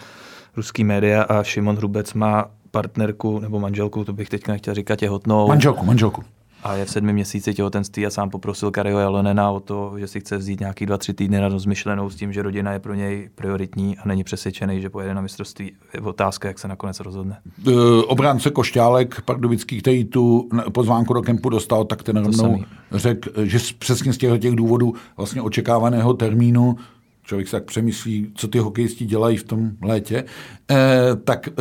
ruský 0.56 0.84
média 0.84 1.22
a 1.22 1.42
Šimon 1.42 1.76
Hrubec 1.76 2.14
má 2.14 2.44
partnerku 2.70 3.38
nebo 3.38 3.60
manželku, 3.60 4.04
to 4.04 4.12
bych 4.12 4.28
teďka 4.28 4.52
nechtěl 4.52 4.74
říkat, 4.74 4.96
těhotnou. 4.96 5.48
Manželku, 5.48 5.84
manželku 5.84 6.24
a 6.66 6.74
je 6.74 6.84
v 6.84 6.90
sedmi 6.90 7.12
měsíci 7.12 7.54
těhotenství 7.54 8.06
a 8.06 8.10
sám 8.10 8.30
poprosil 8.30 8.70
Kariho 8.70 8.98
Jalonena 8.98 9.50
o 9.50 9.60
to, 9.60 9.94
že 9.98 10.06
si 10.06 10.20
chce 10.20 10.36
vzít 10.36 10.60
nějaký 10.60 10.86
dva, 10.86 10.98
tři 10.98 11.14
týdny 11.14 11.40
na 11.40 11.48
rozmyšlenou 11.48 12.10
s 12.10 12.16
tím, 12.16 12.32
že 12.32 12.42
rodina 12.42 12.72
je 12.72 12.78
pro 12.78 12.94
něj 12.94 13.30
prioritní 13.34 13.98
a 13.98 14.08
není 14.08 14.24
přesvědčený, 14.24 14.80
že 14.80 14.90
pojede 14.90 15.14
na 15.14 15.20
mistrovství. 15.20 15.72
Je 15.94 16.00
otázka, 16.00 16.48
jak 16.48 16.58
se 16.58 16.68
nakonec 16.68 17.00
rozhodne. 17.00 17.36
Uh, 17.66 17.74
obránce 18.06 18.50
Košťálek, 18.50 19.20
pardubický, 19.20 19.78
který 19.78 20.04
tu 20.04 20.48
pozvánku 20.72 21.14
do 21.14 21.22
kempu 21.22 21.48
dostal, 21.48 21.84
tak 21.84 22.02
ten 22.02 22.16
rovnou 22.16 22.64
řekl, 22.92 23.30
že 23.44 23.58
přesně 23.78 24.12
z 24.12 24.18
těchto 24.18 24.38
těch 24.38 24.56
důvodů 24.56 24.94
vlastně 25.16 25.42
očekávaného 25.42 26.14
termínu 26.14 26.76
člověk 27.22 27.48
se 27.48 27.56
tak 27.56 27.64
přemyslí, 27.64 28.32
co 28.34 28.48
ty 28.48 28.58
hokejisti 28.58 29.04
dělají 29.04 29.36
v 29.36 29.44
tom 29.44 29.70
létě, 29.82 30.24
eh, 30.70 30.76
tak 31.24 31.48
eh, 31.48 31.52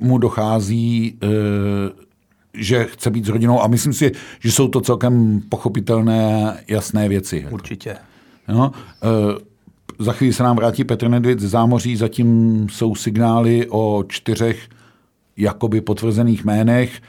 mu 0.00 0.18
dochází 0.18 1.18
eh, 1.22 1.28
že 2.54 2.84
chce 2.84 3.10
být 3.10 3.24
s 3.24 3.28
rodinou 3.28 3.62
a 3.62 3.66
myslím 3.66 3.92
si, 3.92 4.12
že 4.40 4.52
jsou 4.52 4.68
to 4.68 4.80
celkem 4.80 5.40
pochopitelné, 5.48 6.56
jasné 6.68 7.08
věci. 7.08 7.46
Určitě. 7.50 7.96
No, 8.48 8.72
e, 9.02 9.50
za 9.98 10.12
chvíli 10.12 10.32
se 10.32 10.42
nám 10.42 10.56
vrátí 10.56 10.84
Petr 10.84 11.08
Nedvěd 11.08 11.40
z 11.40 11.48
zámoří, 11.48 11.96
zatím 11.96 12.66
jsou 12.70 12.94
signály 12.94 13.66
o 13.70 14.04
čtyřech 14.08 14.68
jakoby 15.36 15.80
potvrzených 15.80 16.44
jménech, 16.44 16.96
e, 16.96 17.00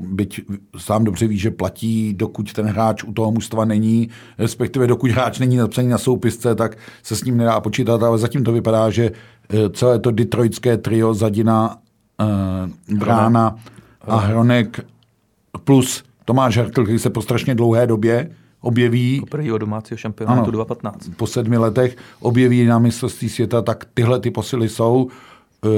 byť 0.00 0.40
sám 0.78 1.04
dobře 1.04 1.26
ví, 1.26 1.38
že 1.38 1.50
platí, 1.50 2.14
dokud 2.14 2.52
ten 2.52 2.66
hráč 2.66 3.04
u 3.04 3.12
toho 3.12 3.30
mužstva 3.30 3.64
není, 3.64 4.08
respektive 4.38 4.86
dokud 4.86 5.10
hráč 5.10 5.38
není 5.38 5.56
napsaný 5.56 5.88
na 5.88 5.98
soupisce, 5.98 6.54
tak 6.54 6.78
se 7.02 7.16
s 7.16 7.24
ním 7.24 7.36
nedá 7.36 7.60
počítat, 7.60 8.02
ale 8.02 8.18
zatím 8.18 8.44
to 8.44 8.52
vypadá, 8.52 8.90
že 8.90 9.04
e, 9.04 9.70
celé 9.70 9.98
to 9.98 10.10
detroitské 10.10 10.76
trio 10.76 11.14
Zadina, 11.14 11.76
e, 12.20 12.94
Brána, 12.94 13.56
a 14.06 14.16
Hronek 14.16 14.80
plus 15.64 16.04
Tomáš 16.24 16.56
Hertl, 16.56 16.84
který 16.84 16.98
se 16.98 17.10
po 17.10 17.22
strašně 17.22 17.54
dlouhé 17.54 17.86
době 17.86 18.30
objeví 18.60 19.20
Poprvé 19.20 19.52
o 19.52 19.58
domácího 19.58 19.98
šampionátu 19.98 20.42
Ano. 20.42 20.50
2015. 20.50 21.10
po 21.16 21.26
sedmi 21.26 21.58
letech 21.58 21.96
objeví 22.20 22.64
na 22.64 22.78
mistrovství 22.78 23.28
světa, 23.28 23.62
tak 23.62 23.84
tyhle 23.94 24.20
ty 24.20 24.30
posily 24.30 24.68
jsou. 24.68 25.08
Eh, 25.64 25.68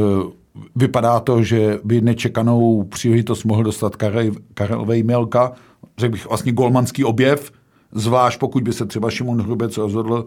Vypadá 0.76 1.20
to, 1.20 1.42
že 1.42 1.78
by 1.84 2.00
nečekanou 2.00 2.82
příležitost 2.82 3.44
mohl 3.44 3.62
dostat 3.62 3.96
Karel, 3.96 4.32
Karel 4.54 4.84
Vejmelka, 4.84 5.52
řekl 5.98 6.12
bych 6.12 6.28
vlastně 6.28 6.52
golmanský 6.52 7.04
objev, 7.04 7.52
zvlášť 7.92 8.38
pokud 8.38 8.62
by 8.62 8.72
se 8.72 8.86
třeba 8.86 9.10
Šimon 9.10 9.42
Hrubec 9.42 9.76
rozhodl 9.76 10.26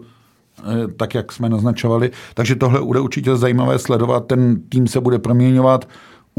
eh, 0.58 0.88
tak, 0.96 1.14
jak 1.14 1.32
jsme 1.32 1.48
naznačovali. 1.48 2.10
Takže 2.34 2.56
tohle 2.56 2.80
bude 2.80 3.00
určitě 3.00 3.36
zajímavé 3.36 3.78
sledovat. 3.78 4.26
Ten 4.26 4.62
tým 4.68 4.86
se 4.86 5.00
bude 5.00 5.18
proměňovat. 5.18 5.88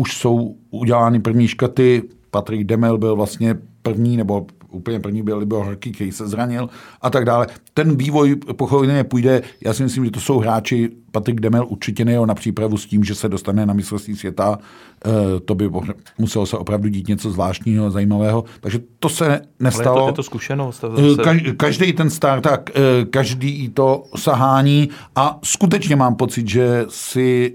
Už 0.02 0.18
jsou 0.18 0.56
udělány 0.70 1.20
první 1.20 1.48
škaty. 1.48 2.04
Patrik 2.32 2.64
Demel 2.64 2.98
byl 2.98 3.16
vlastně 3.16 3.56
první, 3.82 4.18
nebo 4.18 4.46
úplně 4.72 5.00
první 5.00 5.24
byl 5.24 5.38
Libor 5.38 5.66
Horký, 5.66 5.92
který 5.92 6.12
se 6.12 6.28
zranil 6.28 6.70
a 7.02 7.10
tak 7.10 7.26
dále. 7.26 7.48
Ten 7.74 7.96
vývoj 7.98 8.36
pochopitelně 8.36 9.04
půjde. 9.04 9.42
Já 9.66 9.74
si 9.74 9.84
myslím, 9.84 10.06
že 10.06 10.12
to 10.12 10.20
jsou 10.20 10.40
hráči. 10.40 10.90
Patrik 11.12 11.40
Demel 11.40 11.66
určitě 11.70 12.06
nejel 12.06 12.26
na 12.26 12.36
přípravu 12.36 12.78
s 12.78 12.86
tím, 12.86 13.04
že 13.04 13.16
se 13.16 13.30
dostane 13.30 13.66
na 13.66 13.74
mistrovství 13.74 14.16
světa. 14.16 14.60
Eh, 15.06 15.40
To 15.46 15.56
by 15.56 15.70
muselo 16.18 16.46
se 16.46 16.58
opravdu 16.58 16.90
dít 16.90 17.08
něco 17.08 17.32
zvláštního, 17.32 17.92
zajímavého. 17.92 18.44
Takže 18.62 18.80
to 19.00 19.10
se 19.10 19.26
Ale 19.26 19.36
je 19.36 19.42
nestalo. 19.60 20.02
to, 20.02 20.08
je 20.08 20.14
to 20.14 20.24
zkušenost. 20.24 20.84
Eh, 20.84 21.24
Kaž- 21.24 21.56
Každý 21.58 21.94
ten 21.94 22.10
start, 22.10 22.44
tak 22.44 22.70
eh, 22.76 23.06
každý 23.06 23.70
to 23.70 24.04
sahání 24.16 24.90
a 25.16 25.40
skutečně 25.44 25.96
mám 25.96 26.16
pocit, 26.16 26.48
že 26.48 26.86
si 26.90 27.54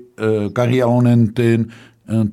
Kari 0.53 0.83
Alonen 0.83 1.27
ten 1.29 1.67
eh, 1.71 1.75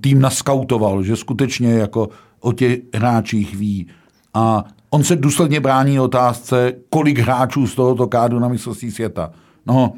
tým 0.02 0.22
naskautoval, 0.22 1.04
že 1.04 1.16
skutečně 1.16 1.74
jako 1.74 2.10
o 2.40 2.54
těch 2.54 2.80
hráčích 2.94 3.56
ví. 3.56 3.88
A 4.34 4.64
on 4.90 5.04
se 5.04 5.16
důsledně 5.16 5.60
brání 5.60 6.00
otázce, 6.00 6.74
kolik 6.90 7.20
hráčů 7.20 7.68
z 7.68 7.76
tohoto 7.76 8.08
kádu 8.08 8.40
na 8.40 8.48
mistrovství 8.48 8.92
světa. 8.92 9.32
No, 9.66 9.94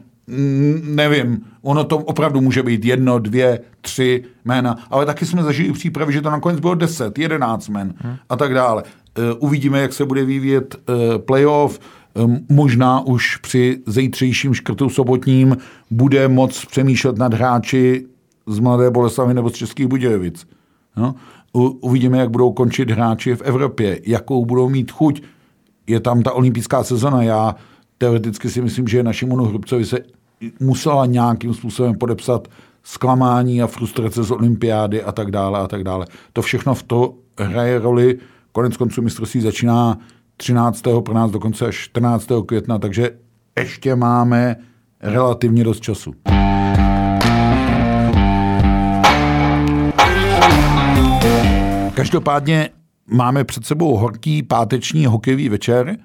nevím, 0.83 1.41
ono 1.61 1.83
to 1.83 1.97
opravdu 1.97 2.41
může 2.41 2.63
být 2.63 2.85
jedno, 2.85 3.19
dvě, 3.19 3.59
tři 3.81 4.23
jména, 4.45 4.77
ale 4.89 5.05
taky 5.05 5.25
jsme 5.25 5.43
zažili 5.43 5.71
přípravy, 5.73 6.13
že 6.13 6.21
to 6.21 6.29
nakonec 6.29 6.59
bylo 6.59 6.75
10, 6.75 7.19
11 7.19 7.69
men 7.69 7.93
a 8.29 8.35
tak 8.35 8.53
dále. 8.53 8.83
Eh, 9.17 9.33
Uvidíme, 9.33 9.81
jak 9.81 9.93
se 9.93 10.05
bude 10.05 10.25
vyvíjet 10.25 10.75
eh, 10.75 11.19
playoff. 11.19 11.79
Eh, 11.79 12.41
Možná 12.49 12.99
už 12.99 13.37
při 13.37 13.79
zítřejším 13.87 14.53
škrtu 14.53 14.89
sobotním 14.89 15.57
bude 15.91 16.27
moc 16.27 16.65
přemýšlet 16.65 17.17
nad 17.17 17.33
hráči 17.33 18.05
z 18.47 18.59
Mladé 18.59 18.91
Boleslavy 18.91 19.33
nebo 19.33 19.49
z 19.49 19.53
Českých 19.53 19.87
Budějovic. 19.87 20.47
No? 20.97 21.15
U- 21.53 21.67
Uvidíme, 21.81 22.17
jak 22.17 22.29
budou 22.29 22.51
končit 22.51 22.91
hráči 22.91 23.35
v 23.35 23.41
Evropě, 23.41 23.99
jakou 24.05 24.45
budou 24.45 24.69
mít 24.69 24.91
chuť. 24.91 25.21
Je 25.87 25.99
tam 25.99 26.21
ta 26.21 26.31
olympijská 26.31 26.83
sezona. 26.83 27.23
Já 27.23 27.55
teoreticky 27.97 28.49
si 28.49 28.61
myslím, 28.61 28.87
že 28.87 29.03
našemu 29.03 29.35
Hrubcovi 29.45 29.85
se 29.85 29.99
musela 30.59 31.05
nějakým 31.05 31.53
způsobem 31.53 31.97
podepsat 31.97 32.47
zklamání 32.83 33.61
a 33.61 33.67
frustrace 33.67 34.23
z 34.23 34.31
olympiády 34.31 35.03
a 35.03 35.11
tak 35.11 35.31
dále 35.31 35.59
a 35.59 35.67
tak 35.67 35.83
dále. 35.83 36.05
To 36.33 36.41
všechno 36.41 36.75
v 36.75 36.83
to 36.83 37.13
hraje 37.39 37.79
roli. 37.79 38.17
Konec 38.51 38.77
konců 38.77 39.01
mistrovství 39.01 39.41
začíná 39.41 39.97
13. 40.37 40.81
pro 41.05 41.13
nás 41.13 41.31
dokonce 41.31 41.65
až 41.65 41.75
14. 41.75 42.27
května, 42.45 42.79
takže 42.79 43.09
ještě 43.59 43.95
máme 43.95 44.55
relativně 45.01 45.63
dost 45.63 45.79
času. 45.79 46.13
Každopádně 52.05 52.69
máme 53.07 53.43
před 53.43 53.65
sebou 53.65 53.97
horký 53.97 54.43
páteční 54.43 55.05
hokejový 55.05 55.49
večer, 55.49 55.97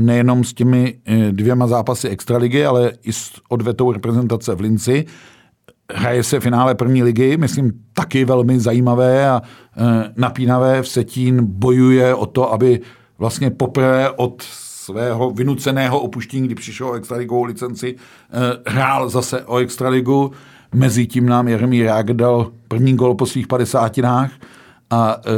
nejenom 0.00 0.44
s 0.44 0.54
těmi 0.54 0.94
eh, 1.06 1.32
dvěma 1.32 1.66
zápasy 1.66 2.08
extraligy, 2.08 2.64
ale 2.64 2.92
i 3.02 3.12
s 3.12 3.32
odvetou 3.48 3.92
reprezentace 3.92 4.54
v 4.54 4.60
Linci. 4.60 5.04
Hraje 5.94 6.22
se 6.22 6.40
finále 6.40 6.74
první 6.74 7.02
ligy, 7.02 7.36
myslím 7.36 7.72
taky 7.92 8.24
velmi 8.24 8.60
zajímavé 8.60 9.30
a 9.30 9.42
eh, 9.76 10.12
napínavé. 10.16 10.82
Vsetín 10.82 11.40
bojuje 11.44 12.14
o 12.14 12.26
to, 12.26 12.52
aby 12.52 12.80
vlastně 13.18 13.50
poprvé 13.50 14.10
od 14.10 14.42
svého 14.42 15.30
vynuceného 15.30 16.00
opuštění, 16.00 16.46
kdy 16.46 16.54
přišel 16.54 16.88
o 16.88 16.94
extraligovou 16.94 17.44
licenci, 17.44 17.96
eh, 17.96 18.70
hrál 18.70 19.08
zase 19.08 19.44
o 19.44 19.56
extraligu. 19.56 20.32
Mezi 20.74 21.06
tím 21.06 21.26
nám 21.26 21.48
Jeremí 21.48 21.82
Rák 21.82 22.12
dal 22.12 22.52
první 22.68 22.96
gol 22.96 23.14
po 23.14 23.26
svých 23.26 23.46
padesátinách 23.46 24.30
a 24.92 25.16
e, 25.16 25.30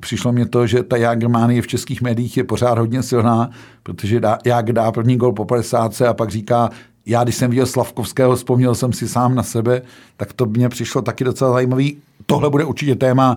přišlo 0.00 0.32
mě 0.32 0.46
to, 0.46 0.66
že 0.66 0.82
ta 0.82 0.96
Jagermánie 0.96 1.62
v 1.62 1.66
českých 1.66 2.02
médiích 2.02 2.36
je 2.36 2.44
pořád 2.44 2.78
hodně 2.78 3.02
silná, 3.02 3.50
protože 3.82 4.20
dá, 4.20 4.38
Jak 4.44 4.72
dá 4.72 4.92
první 4.92 5.16
gol 5.16 5.32
po 5.32 5.44
50 5.44 6.02
a 6.02 6.14
pak 6.14 6.30
říká, 6.30 6.70
já 7.06 7.24
když 7.24 7.36
jsem 7.36 7.50
viděl 7.50 7.66
Slavkovského, 7.66 8.36
vzpomněl 8.36 8.74
jsem 8.74 8.92
si 8.92 9.08
sám 9.08 9.34
na 9.34 9.42
sebe, 9.42 9.82
tak 10.16 10.32
to 10.32 10.46
mě 10.46 10.68
přišlo 10.68 11.02
taky 11.02 11.24
docela 11.24 11.52
zajímavý. 11.52 11.98
Tohle 12.26 12.50
bude 12.50 12.64
určitě 12.64 12.94
téma 12.94 13.36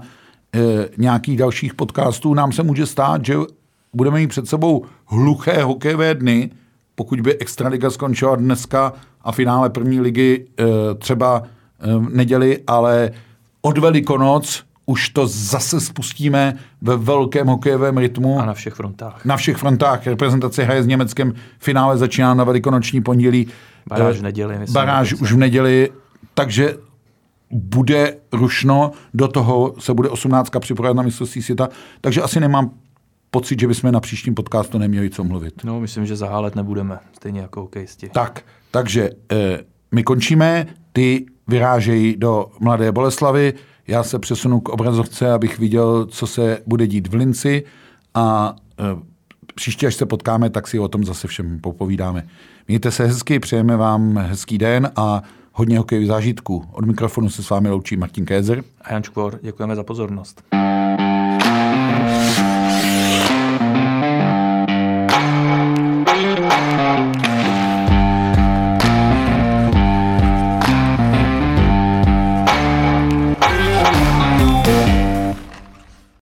e, 0.55 0.89
nějakých 0.97 1.37
dalších 1.37 1.73
podcastů. 1.73 2.33
Nám 2.33 2.51
se 2.51 2.63
může 2.63 2.85
stát, 2.85 3.25
že 3.25 3.35
budeme 3.93 4.19
mít 4.19 4.27
před 4.27 4.47
sebou 4.47 4.85
hluché 5.05 5.63
hokejové 5.63 6.15
dny, 6.15 6.49
pokud 6.95 7.21
by 7.21 7.37
Extraliga 7.37 7.89
skončila 7.89 8.35
dneska 8.35 8.93
a 9.21 9.31
finále 9.31 9.69
první 9.69 10.01
ligy 10.01 10.45
e, 10.59 10.63
třeba 10.95 11.43
e, 11.43 12.15
neděli, 12.15 12.59
ale 12.67 13.11
od 13.61 13.77
Velikonoc 13.77 14.63
už 14.85 15.09
to 15.09 15.27
zase 15.27 15.81
spustíme 15.81 16.53
ve 16.81 16.97
velkém 16.97 17.47
hokejovém 17.47 17.97
rytmu. 17.97 18.39
A 18.39 18.45
na 18.45 18.53
všech 18.53 18.73
frontách. 18.73 19.25
Na 19.25 19.37
všech 19.37 19.57
frontách. 19.57 20.07
Reprezentace 20.07 20.63
hraje 20.63 20.83
s 20.83 20.87
Německem, 20.87 21.33
finále 21.59 21.97
začíná 21.97 22.33
na 22.33 22.43
velikonoční 22.43 23.01
pondělí. 23.01 23.47
Baráž 23.89 24.15
Eh, 24.15 24.19
v 24.19 24.23
neděli, 24.23 24.59
myslím, 24.59 24.73
Baráž 24.73 25.13
už 25.13 25.33
v 25.33 25.37
neděli, 25.37 25.89
takže 26.33 26.75
bude 27.51 28.17
rušno, 28.31 28.91
do 29.13 29.27
toho 29.27 29.75
se 29.79 29.93
bude 29.93 30.09
18 30.09 30.49
připravovat 30.59 30.97
na 30.97 31.03
mistrovství 31.03 31.41
světa, 31.41 31.69
takže 32.01 32.21
asi 32.21 32.39
nemám 32.39 32.71
pocit, 33.31 33.59
že 33.59 33.67
bychom 33.67 33.91
na 33.91 33.99
příštím 33.99 34.35
podcastu 34.35 34.77
neměli 34.77 35.09
co 35.09 35.23
mluvit. 35.23 35.63
No, 35.63 35.79
myslím, 35.79 36.05
že 36.05 36.15
zahálet 36.15 36.55
nebudeme, 36.55 36.99
stejně 37.13 37.41
jako 37.41 37.61
hokejisti. 37.61 38.09
Tak, 38.09 38.41
takže 38.71 39.09
eh, 39.31 39.59
my 39.91 40.03
končíme, 40.03 40.65
ty 40.93 41.25
vyrážejí 41.47 42.15
do 42.17 42.45
Mladé 42.59 42.91
Boleslavy, 42.91 43.53
já 43.87 44.03
se 44.03 44.19
přesunu 44.19 44.59
k 44.59 44.69
obrazovce, 44.69 45.31
abych 45.31 45.59
viděl, 45.59 46.05
co 46.05 46.27
se 46.27 46.61
bude 46.67 46.87
dít 46.87 47.07
v 47.07 47.13
Linci 47.13 47.63
a 48.13 48.55
e, 48.79 48.83
příště, 49.55 49.87
až 49.87 49.95
se 49.95 50.05
potkáme, 50.05 50.49
tak 50.49 50.67
si 50.67 50.79
o 50.79 50.87
tom 50.87 51.03
zase 51.03 51.27
všem 51.27 51.59
popovídáme. 51.59 52.27
Mějte 52.67 52.91
se 52.91 53.05
hezky, 53.05 53.39
přejeme 53.39 53.77
vám 53.77 54.17
hezký 54.17 54.57
den 54.57 54.91
a 54.95 55.21
hodně 55.53 55.77
hokejových 55.77 56.07
zážitků. 56.07 56.65
Od 56.71 56.85
mikrofonu 56.85 57.29
se 57.29 57.43
s 57.43 57.49
vámi 57.49 57.69
loučí 57.69 57.97
Martin 57.97 58.25
Kézer. 58.25 58.63
A 58.81 58.93
Jan 58.93 59.03
Čkvor, 59.03 59.39
děkujeme 59.41 59.75
za 59.75 59.83
pozornost. 59.83 60.43